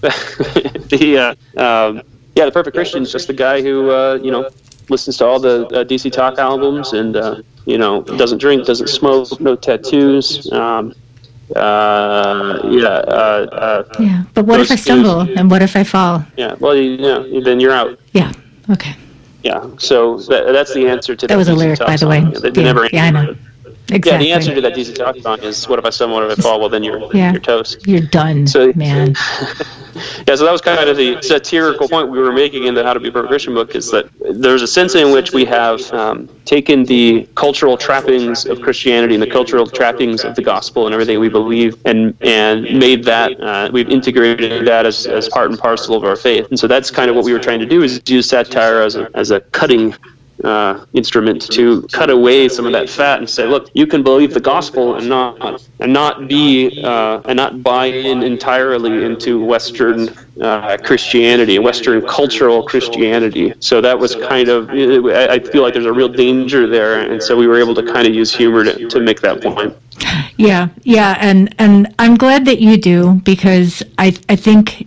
the 0.00 1.36
uh, 1.56 1.60
um, 1.62 2.02
yeah, 2.40 2.46
the 2.46 2.52
perfect 2.52 2.74
Christian 2.74 3.02
is 3.02 3.12
just 3.12 3.26
the 3.26 3.34
guy 3.34 3.60
who 3.60 3.90
uh, 3.90 4.18
you 4.22 4.30
know 4.30 4.48
listens 4.88 5.18
to 5.18 5.26
all 5.26 5.38
the 5.38 5.66
uh, 5.66 5.84
DC 5.84 6.10
Talk 6.10 6.38
albums 6.38 6.94
and 6.94 7.14
uh, 7.14 7.42
you 7.66 7.76
know 7.76 8.02
doesn't 8.02 8.38
drink, 8.38 8.66
doesn't 8.66 8.88
smoke, 8.88 9.38
no 9.40 9.54
tattoos. 9.56 10.50
Um, 10.50 10.94
uh, 11.54 12.60
yeah. 12.64 12.86
Uh, 12.86 13.46
uh, 13.52 13.84
yeah, 14.00 14.24
but 14.32 14.46
what 14.46 14.58
if 14.60 14.70
I 14.70 14.76
stumble 14.76 15.20
and 15.20 15.50
what 15.50 15.60
if 15.60 15.76
I 15.76 15.84
fall? 15.84 16.24
Yeah, 16.38 16.54
well, 16.60 16.74
you, 16.74 16.96
know, 16.96 17.40
then 17.42 17.60
you're 17.60 17.72
out. 17.72 18.00
Yeah. 18.12 18.32
Okay. 18.70 18.94
Yeah. 19.42 19.68
So 19.78 20.18
that, 20.30 20.52
that's 20.52 20.72
the 20.72 20.88
answer 20.88 21.14
to 21.14 21.26
that. 21.26 21.34
That 21.34 21.36
was 21.36 21.48
a 21.48 21.54
lyric, 21.54 21.80
by 21.80 21.96
the 21.96 22.08
way. 22.08 22.20
Yeah, 22.20 22.62
never 22.62 22.88
yeah 22.90 23.04
I 23.04 23.10
know. 23.10 23.36
Exactly. 23.90 24.10
Yeah, 24.10 24.18
the 24.18 24.32
answer 24.32 24.54
to 24.54 24.60
that 24.60 24.74
DC 24.74 25.22
Talk 25.22 25.42
is, 25.42 25.68
"What 25.68 25.78
if 25.78 25.84
I 25.84 25.90
stumble? 25.90 26.16
What 26.16 26.30
if 26.30 26.38
I 26.38 26.42
fall? 26.42 26.60
Well, 26.60 26.68
then 26.68 26.84
you're 26.84 27.00
yeah. 27.14 27.32
you're 27.32 27.40
toast. 27.40 27.86
You're 27.86 28.00
done, 28.00 28.46
so, 28.46 28.72
man." 28.76 29.14
yeah, 30.26 30.34
so 30.36 30.44
that 30.44 30.52
was 30.52 30.60
kind 30.60 30.88
of 30.88 30.96
the 30.96 31.20
satirical 31.22 31.88
point 31.88 32.08
we 32.10 32.18
were 32.18 32.32
making 32.32 32.66
in 32.66 32.74
the 32.74 32.84
How 32.84 32.92
to 32.92 33.00
Be 33.00 33.08
a 33.08 33.12
Perfect 33.12 33.30
Christian 33.30 33.54
book 33.54 33.74
is 33.74 33.90
that 33.90 34.08
there's 34.20 34.62
a 34.62 34.66
sense 34.66 34.94
in 34.94 35.12
which 35.12 35.32
we 35.32 35.44
have 35.44 35.80
um, 35.92 36.28
taken 36.44 36.84
the 36.84 37.28
cultural 37.34 37.76
trappings 37.76 38.46
of 38.46 38.60
Christianity 38.60 39.14
and 39.14 39.22
the 39.22 39.30
cultural 39.30 39.66
trappings 39.66 40.24
of 40.24 40.34
the 40.36 40.42
gospel 40.42 40.86
and 40.86 40.94
everything 40.94 41.18
we 41.18 41.28
believe 41.28 41.76
and 41.84 42.16
and 42.20 42.62
made 42.78 43.04
that 43.04 43.40
uh, 43.40 43.70
we've 43.72 43.88
integrated 43.88 44.66
that 44.66 44.86
as, 44.86 45.06
as 45.06 45.28
part 45.28 45.50
and 45.50 45.58
parcel 45.58 45.94
of 45.94 46.04
our 46.04 46.16
faith. 46.16 46.48
And 46.50 46.58
so 46.58 46.66
that's 46.66 46.90
kind 46.90 47.10
of 47.10 47.16
what 47.16 47.24
we 47.24 47.32
were 47.32 47.38
trying 47.38 47.60
to 47.60 47.66
do 47.66 47.82
is 47.82 48.00
use 48.06 48.28
satire 48.28 48.82
as 48.82 48.96
a, 48.96 49.10
as 49.14 49.30
a 49.30 49.40
cutting 49.40 49.94
uh, 50.44 50.84
instrument 50.92 51.42
to 51.52 51.82
cut 51.92 52.10
away 52.10 52.48
some 52.48 52.66
of 52.66 52.72
that 52.72 52.88
fat 52.88 53.18
and 53.18 53.28
say, 53.28 53.46
look, 53.46 53.68
you 53.74 53.86
can 53.86 54.02
believe 54.02 54.34
the 54.34 54.40
gospel 54.40 54.96
and 54.96 55.08
not 55.08 55.62
and 55.80 55.92
not 55.92 56.28
be 56.28 56.82
uh, 56.82 57.20
and 57.24 57.36
not 57.36 57.62
buy 57.62 57.86
in 57.86 58.22
entirely 58.22 59.04
into 59.04 59.44
Western 59.44 60.08
uh, 60.40 60.76
Christianity, 60.78 61.58
Western 61.58 62.06
cultural 62.06 62.62
Christianity. 62.66 63.52
So 63.60 63.80
that 63.80 63.98
was 63.98 64.14
kind 64.16 64.48
of 64.48 64.70
I 64.70 65.38
feel 65.38 65.62
like 65.62 65.74
there's 65.74 65.86
a 65.86 65.92
real 65.92 66.08
danger 66.08 66.66
there, 66.66 67.00
and 67.00 67.22
so 67.22 67.36
we 67.36 67.46
were 67.46 67.58
able 67.58 67.74
to 67.74 67.82
kind 67.82 68.06
of 68.06 68.14
use 68.14 68.34
humor 68.34 68.64
to, 68.64 68.88
to 68.88 69.00
make 69.00 69.20
that 69.20 69.42
point. 69.42 69.76
Yeah, 70.36 70.68
yeah, 70.82 71.16
and 71.20 71.54
and 71.58 71.94
I'm 71.98 72.16
glad 72.16 72.46
that 72.46 72.60
you 72.60 72.76
do 72.76 73.20
because 73.24 73.82
I 73.98 74.16
I 74.28 74.36
think 74.36 74.86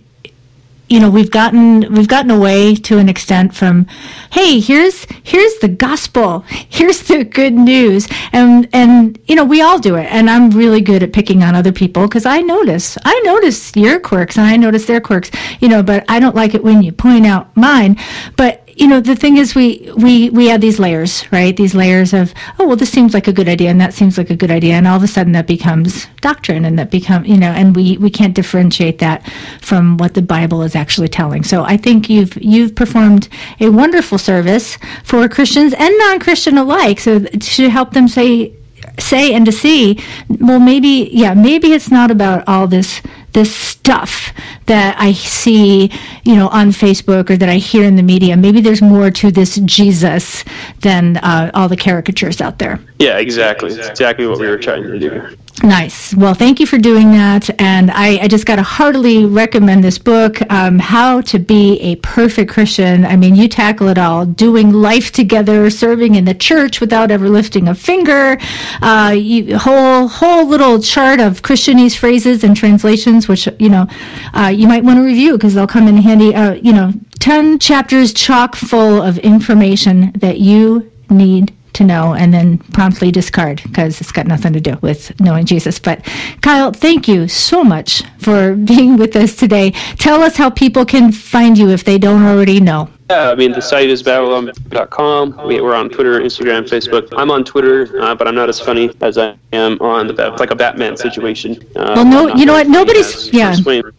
you 0.94 1.00
know 1.00 1.10
we've 1.10 1.32
gotten 1.32 1.92
we've 1.92 2.06
gotten 2.06 2.30
away 2.30 2.76
to 2.76 2.98
an 2.98 3.08
extent 3.08 3.52
from 3.52 3.84
hey 4.30 4.60
here's 4.60 5.04
here's 5.24 5.56
the 5.58 5.66
gospel 5.66 6.44
here's 6.68 7.02
the 7.08 7.24
good 7.24 7.52
news. 7.52 8.06
And 8.32 8.68
and 8.72 9.18
you 9.26 9.34
know 9.34 9.44
we 9.44 9.60
all 9.60 9.80
do 9.80 9.96
it. 9.96 10.04
And 10.04 10.30
i'm 10.30 10.50
really 10.50 10.80
good 10.80 11.02
at 11.02 11.12
picking 11.12 11.42
on 11.42 11.56
other 11.56 11.72
people 11.72 12.06
because 12.06 12.26
i 12.26 12.40
notice 12.40 12.96
i 13.04 13.20
notice 13.24 13.74
your 13.74 13.98
quirks 13.98 14.38
and 14.38 14.46
i 14.46 14.56
notice 14.56 14.86
their 14.86 15.00
quirks 15.00 15.32
you 15.60 15.68
know 15.68 15.82
but 15.82 16.04
i 16.08 16.20
don't 16.20 16.36
like 16.36 16.54
it 16.54 16.62
when 16.62 16.80
you 16.80 16.92
point 16.92 17.26
out 17.26 17.56
mine. 17.56 17.96
But 18.36 18.63
you 18.76 18.86
know 18.86 19.00
the 19.00 19.16
thing 19.16 19.36
is 19.36 19.54
we 19.54 19.90
we 19.96 20.30
we 20.30 20.50
add 20.50 20.60
these 20.60 20.78
layers 20.78 21.24
right? 21.32 21.56
These 21.56 21.74
layers 21.74 22.12
of 22.12 22.34
oh 22.58 22.66
well 22.66 22.76
this 22.76 22.90
seems 22.90 23.14
like 23.14 23.28
a 23.28 23.32
good 23.32 23.48
idea 23.48 23.70
and 23.70 23.80
that 23.80 23.94
seems 23.94 24.18
like 24.18 24.30
a 24.30 24.36
good 24.36 24.50
idea. 24.50 24.74
And 24.74 24.86
all 24.86 24.96
of 24.96 25.02
a 25.02 25.08
sudden 25.08 25.32
that 25.32 25.46
becomes 25.46 26.06
doctrine 26.20 26.64
and 26.64 26.78
that 26.78 26.90
become 26.90 27.24
you 27.24 27.36
know 27.36 27.50
and 27.50 27.76
we 27.76 27.96
we 27.98 28.10
can't 28.10 28.34
differentiate 28.34 28.98
that 28.98 29.28
from 29.60 29.96
what 29.98 30.14
the 30.14 30.22
bible 30.22 30.62
is 30.62 30.74
actually 30.74 31.08
telling. 31.08 31.42
So 31.44 31.64
i 31.64 31.76
think 31.76 32.08
you've 32.08 32.36
you've 32.42 32.74
performed 32.74 33.28
a 33.60 33.68
wonderful 33.68 34.18
service 34.18 34.78
for 35.04 35.28
christians 35.28 35.72
and 35.74 35.94
non-christian 35.98 36.58
alike. 36.58 37.00
So 37.00 37.20
to 37.20 37.68
help 37.68 37.92
them 37.92 38.08
say 38.08 38.54
say 38.98 39.32
and 39.34 39.46
to 39.46 39.52
see 39.52 39.98
well 40.40 40.60
maybe 40.60 41.08
yeah 41.12 41.34
maybe 41.34 41.72
it's 41.72 41.90
not 41.90 42.10
about 42.10 42.44
all 42.46 42.66
this 42.66 43.00
this 43.34 43.54
stuff 43.54 44.32
that 44.66 44.96
I 44.98 45.12
see, 45.12 45.90
you 46.24 46.34
know, 46.34 46.48
on 46.48 46.68
Facebook 46.68 47.28
or 47.30 47.36
that 47.36 47.48
I 47.48 47.56
hear 47.56 47.84
in 47.84 47.96
the 47.96 48.02
media. 48.02 48.36
Maybe 48.36 48.60
there's 48.60 48.80
more 48.80 49.10
to 49.10 49.30
this 49.30 49.56
Jesus 49.56 50.44
than 50.80 51.18
uh, 51.18 51.50
all 51.52 51.68
the 51.68 51.76
caricatures 51.76 52.40
out 52.40 52.58
there. 52.58 52.80
Yeah, 52.98 53.18
exactly. 53.18 53.72
It's 53.72 53.88
exactly 53.88 54.26
what 54.26 54.38
we 54.38 54.48
were 54.48 54.58
trying 54.58 54.84
to 54.84 54.98
do. 54.98 55.36
Nice. 55.62 56.12
Well, 56.14 56.34
thank 56.34 56.58
you 56.58 56.66
for 56.66 56.78
doing 56.78 57.12
that. 57.12 57.48
And 57.60 57.90
I, 57.92 58.18
I 58.22 58.28
just 58.28 58.44
got 58.44 58.56
to 58.56 58.62
heartily 58.62 59.24
recommend 59.24 59.84
this 59.84 59.98
book, 59.98 60.38
um, 60.50 60.80
How 60.80 61.20
to 61.22 61.38
Be 61.38 61.80
a 61.80 61.96
Perfect 61.96 62.50
Christian. 62.50 63.04
I 63.04 63.16
mean, 63.16 63.36
you 63.36 63.48
tackle 63.48 63.88
it 63.88 63.96
all 63.96 64.26
doing 64.26 64.72
life 64.72 65.12
together, 65.12 65.70
serving 65.70 66.16
in 66.16 66.24
the 66.24 66.34
church 66.34 66.80
without 66.80 67.12
ever 67.12 67.28
lifting 67.28 67.68
a 67.68 67.74
finger, 67.74 68.36
uh, 68.82 69.14
you, 69.16 69.56
whole, 69.56 70.08
whole 70.08 70.44
little 70.44 70.80
chart 70.80 71.20
of 71.20 71.42
Christianese 71.42 71.96
phrases 71.96 72.42
and 72.42 72.56
translations, 72.56 73.28
which, 73.28 73.48
you 73.60 73.68
know, 73.68 73.86
uh, 74.34 74.48
you 74.48 74.66
might 74.66 74.82
want 74.82 74.98
to 74.98 75.04
review 75.04 75.34
because 75.34 75.54
they'll 75.54 75.68
come 75.68 75.86
in 75.86 75.96
handy. 75.98 76.34
Uh, 76.34 76.54
you 76.54 76.72
know, 76.72 76.92
10 77.20 77.60
chapters 77.60 78.12
chock 78.12 78.56
full 78.56 79.00
of 79.00 79.18
information 79.18 80.10
that 80.16 80.40
you 80.40 80.90
need 81.08 81.54
to 81.74 81.84
know 81.84 82.14
and 82.14 82.32
then 82.32 82.58
promptly 82.58 83.10
discard 83.10 83.62
because 83.62 84.00
it's 84.00 84.12
got 84.12 84.26
nothing 84.26 84.52
to 84.52 84.60
do 84.60 84.78
with 84.80 85.18
knowing 85.20 85.44
Jesus. 85.46 85.78
But 85.78 86.04
Kyle, 86.40 86.72
thank 86.72 87.06
you 87.08 87.28
so 87.28 87.62
much 87.62 88.02
for 88.18 88.54
being 88.72 88.96
with 88.96 89.14
us 89.16 89.36
today. 89.36 89.72
Tell 89.98 90.22
us 90.22 90.36
how 90.36 90.50
people 90.50 90.84
can 90.84 91.12
find 91.12 91.58
you 91.58 91.70
if 91.70 91.84
they 91.84 91.98
don't 91.98 92.24
already 92.24 92.60
know. 92.60 92.88
Yeah, 93.14 93.30
I 93.30 93.36
mean, 93.36 93.52
the 93.52 93.62
site 93.62 93.90
is 93.90 94.02
babylon.com. 94.02 95.46
We, 95.46 95.60
we're 95.60 95.76
on 95.76 95.88
Twitter, 95.88 96.18
Instagram, 96.18 96.68
Facebook. 96.68 97.14
I'm 97.16 97.30
on 97.30 97.44
Twitter, 97.44 98.02
uh, 98.02 98.12
but 98.16 98.26
I'm 98.26 98.34
not 98.34 98.48
as 98.48 98.58
funny 98.58 98.90
as 99.02 99.18
I 99.18 99.36
am 99.52 99.80
on 99.80 100.08
the 100.08 100.30
like 100.40 100.50
a 100.50 100.56
Batman 100.56 100.96
situation. 100.96 101.62
Uh, 101.76 101.92
well, 101.94 102.04
no, 102.04 102.34
you 102.34 102.44
know 102.44 102.54
what? 102.54 102.66
Nobody's 102.66 103.32
yeah. 103.32 103.54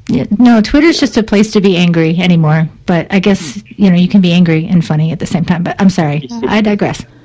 yeah. 0.10 0.26
No, 0.38 0.60
Twitter's 0.60 1.00
just 1.00 1.16
a 1.16 1.24
place 1.24 1.52
to 1.54 1.62
be 1.62 1.78
angry 1.78 2.18
anymore. 2.20 2.68
But 2.88 3.08
I 3.10 3.20
guess 3.20 3.64
you 3.78 3.90
know 3.90 3.96
you 3.96 4.10
can 4.10 4.20
be 4.20 4.34
angry 4.34 4.68
and 4.68 4.86
funny 4.86 5.14
at 5.14 5.20
the 5.20 5.26
same 5.26 5.46
time. 5.46 5.64
But 5.64 5.80
I'm 5.80 5.90
sorry, 5.90 6.28
I 6.48 6.62
digress. 6.62 7.04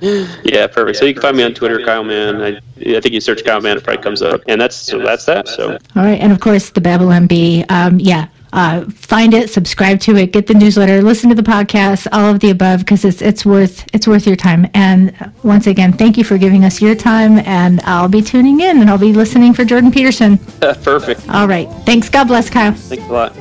Yeah, 0.45 0.67
perfect. 0.67 0.97
So 0.97 1.05
you 1.05 1.13
can 1.13 1.21
find 1.21 1.37
me 1.37 1.43
on 1.43 1.53
Twitter, 1.53 1.85
Kyle 1.85 2.03
Mann. 2.03 2.41
I, 2.41 2.49
I 2.97 3.01
think 3.01 3.13
you 3.13 3.21
search 3.21 3.45
Kyle 3.45 3.61
Mann, 3.61 3.77
it 3.77 3.85
probably 3.85 4.03
comes 4.03 4.23
up, 4.23 4.41
and 4.49 4.59
that's 4.59 4.75
so 4.75 4.99
that's 4.99 5.27
that. 5.27 5.47
So 5.47 5.73
all 5.73 6.03
right, 6.03 6.19
and 6.19 6.33
of 6.33 6.41
course 6.41 6.71
the 6.71 6.81
Babylon 6.81 7.27
Bee. 7.27 7.67
Um, 7.69 8.01
yeah, 8.01 8.29
uh, 8.53 8.85
find 8.91 9.35
it, 9.35 9.51
subscribe 9.51 10.01
to 10.01 10.17
it, 10.17 10.33
get 10.33 10.47
the 10.47 10.55
newsletter, 10.55 11.03
listen 11.03 11.29
to 11.29 11.35
the 11.35 11.43
podcast, 11.43 12.09
all 12.13 12.31
of 12.31 12.41
the 12.41 12.51
above, 12.51 12.81
because 12.81 13.05
it's 13.05 13.23
it's 13.23 13.47
worth 13.47 13.87
it's 13.95 14.07
worth 14.07 14.27
your 14.27 14.37
time. 14.37 14.69
And 14.75 15.33
once 15.43 15.67
again, 15.67 15.93
thank 15.93 16.17
you 16.19 16.25
for 16.25 16.39
giving 16.39 16.65
us 16.65 16.81
your 16.81 16.95
time. 16.95 17.39
And 17.41 17.81
I'll 17.83 18.09
be 18.09 18.23
tuning 18.23 18.61
in, 18.61 18.81
and 18.81 18.91
I'll 18.91 18.99
be 18.99 19.13
listening 19.13 19.55
for 19.55 19.65
Jordan 19.65 19.91
Peterson. 19.91 20.39
perfect. 20.83 21.29
All 21.29 21.47
right. 21.47 21.69
Thanks. 21.85 22.09
God 22.09 22.29
bless, 22.29 22.51
Kyle. 22.51 22.73
Thanks 22.73 23.05
a 23.05 23.13
lot. 23.13 23.35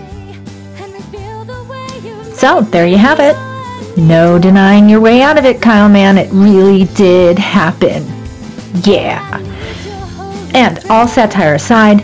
So 2.35 2.61
there 2.61 2.87
you 2.87 2.97
have 2.97 3.19
it. 3.19 3.35
No 3.97 4.39
denying 4.39 4.87
your 4.87 5.01
way 5.01 5.21
out 5.21 5.37
of 5.37 5.43
it, 5.43 5.61
Kyle 5.61 5.89
Mann. 5.89 6.17
It 6.17 6.29
really 6.31 6.85
did 6.95 7.37
happen. 7.37 8.05
Yeah. 8.83 9.37
And 10.53 10.79
all 10.89 11.07
satire 11.07 11.55
aside, 11.55 12.01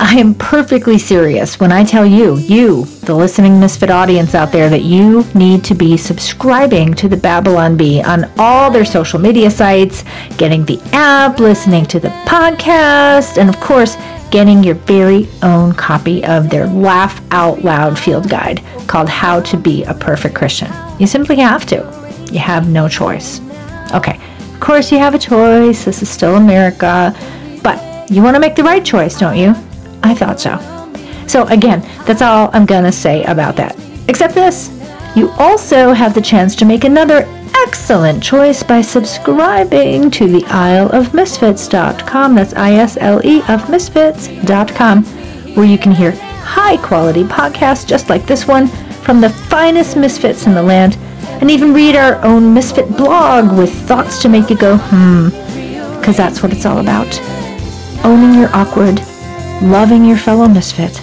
I 0.00 0.16
am 0.16 0.34
perfectly 0.34 0.98
serious 0.98 1.60
when 1.60 1.70
I 1.70 1.84
tell 1.84 2.04
you, 2.04 2.36
you, 2.36 2.84
the 3.02 3.14
listening 3.14 3.60
Misfit 3.60 3.90
audience 3.90 4.34
out 4.34 4.50
there, 4.50 4.68
that 4.68 4.82
you 4.82 5.24
need 5.34 5.62
to 5.64 5.74
be 5.74 5.96
subscribing 5.96 6.94
to 6.94 7.08
the 7.08 7.16
Babylon 7.16 7.76
Bee 7.76 8.02
on 8.02 8.28
all 8.36 8.72
their 8.72 8.84
social 8.84 9.20
media 9.20 9.50
sites, 9.50 10.02
getting 10.36 10.64
the 10.64 10.80
app, 10.92 11.38
listening 11.38 11.86
to 11.86 12.00
the 12.00 12.08
podcast, 12.26 13.38
and 13.38 13.48
of 13.48 13.60
course, 13.60 13.96
getting 14.32 14.64
your 14.64 14.74
very 14.74 15.28
own 15.42 15.72
copy 15.72 16.24
of 16.24 16.50
their 16.50 16.66
Laugh 16.66 17.22
Out 17.30 17.62
Loud 17.62 17.96
field 17.96 18.28
guide 18.28 18.64
called 18.88 19.08
How 19.08 19.40
to 19.42 19.56
Be 19.56 19.84
a 19.84 19.94
Perfect 19.94 20.34
Christian. 20.34 20.72
You 20.98 21.06
simply 21.06 21.36
have 21.36 21.66
to. 21.66 22.26
You 22.32 22.40
have 22.40 22.68
no 22.68 22.88
choice. 22.88 23.40
Okay, 23.92 24.20
of 24.40 24.58
course, 24.58 24.90
you 24.90 24.98
have 24.98 25.14
a 25.14 25.20
choice. 25.20 25.84
This 25.84 26.02
is 26.02 26.08
still 26.08 26.34
America. 26.34 27.14
But 27.62 28.10
you 28.10 28.22
want 28.22 28.34
to 28.34 28.40
make 28.40 28.56
the 28.56 28.64
right 28.64 28.84
choice, 28.84 29.16
don't 29.18 29.38
you? 29.38 29.54
I 30.04 30.14
thought 30.14 30.38
so. 30.38 30.58
So, 31.26 31.46
again, 31.46 31.80
that's 32.04 32.22
all 32.22 32.50
I'm 32.52 32.66
to 32.84 32.92
say 32.92 33.24
about 33.24 33.56
that. 33.56 33.76
Except 34.06 34.34
this 34.34 34.70
you 35.16 35.30
also 35.38 35.92
have 35.92 36.12
the 36.12 36.20
chance 36.20 36.56
to 36.56 36.64
make 36.64 36.84
another 36.84 37.24
excellent 37.56 38.22
choice 38.22 38.62
by 38.62 38.82
subscribing 38.82 40.10
to 40.10 40.26
the 40.26 40.44
Isle 40.46 40.90
of 40.92 41.14
Misfits.com. 41.14 42.34
That's 42.34 42.52
I 42.54 42.72
S 42.74 42.98
L 43.00 43.24
E 43.24 43.42
of 43.48 43.70
Misfits.com, 43.70 45.04
where 45.54 45.66
you 45.66 45.78
can 45.78 45.92
hear 45.92 46.10
high 46.10 46.76
quality 46.78 47.22
podcasts 47.22 47.86
just 47.86 48.10
like 48.10 48.26
this 48.26 48.46
one 48.46 48.66
from 49.04 49.20
the 49.20 49.30
finest 49.30 49.96
misfits 49.96 50.46
in 50.46 50.54
the 50.54 50.62
land, 50.62 50.96
and 51.40 51.50
even 51.50 51.72
read 51.72 51.94
our 51.94 52.22
own 52.24 52.52
Misfit 52.52 52.88
blog 52.96 53.56
with 53.56 53.72
thoughts 53.86 54.20
to 54.22 54.28
make 54.28 54.50
you 54.50 54.56
go, 54.56 54.78
hmm, 54.78 55.28
because 55.98 56.16
that's 56.16 56.42
what 56.42 56.52
it's 56.52 56.66
all 56.66 56.78
about. 56.78 57.20
Owning 58.04 58.40
your 58.40 58.54
awkward 58.54 59.00
loving 59.62 60.04
your 60.04 60.18
fellow 60.18 60.48
misfit, 60.48 61.00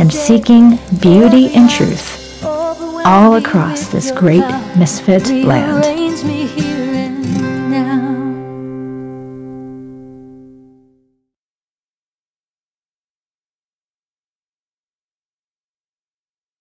and 0.00 0.12
seeking 0.12 0.78
beauty 1.00 1.54
and 1.54 1.68
truth 1.68 2.44
all 3.04 3.36
across 3.36 3.88
this 3.88 4.10
great 4.12 4.44
misfit 4.76 5.26
land. 5.44 6.67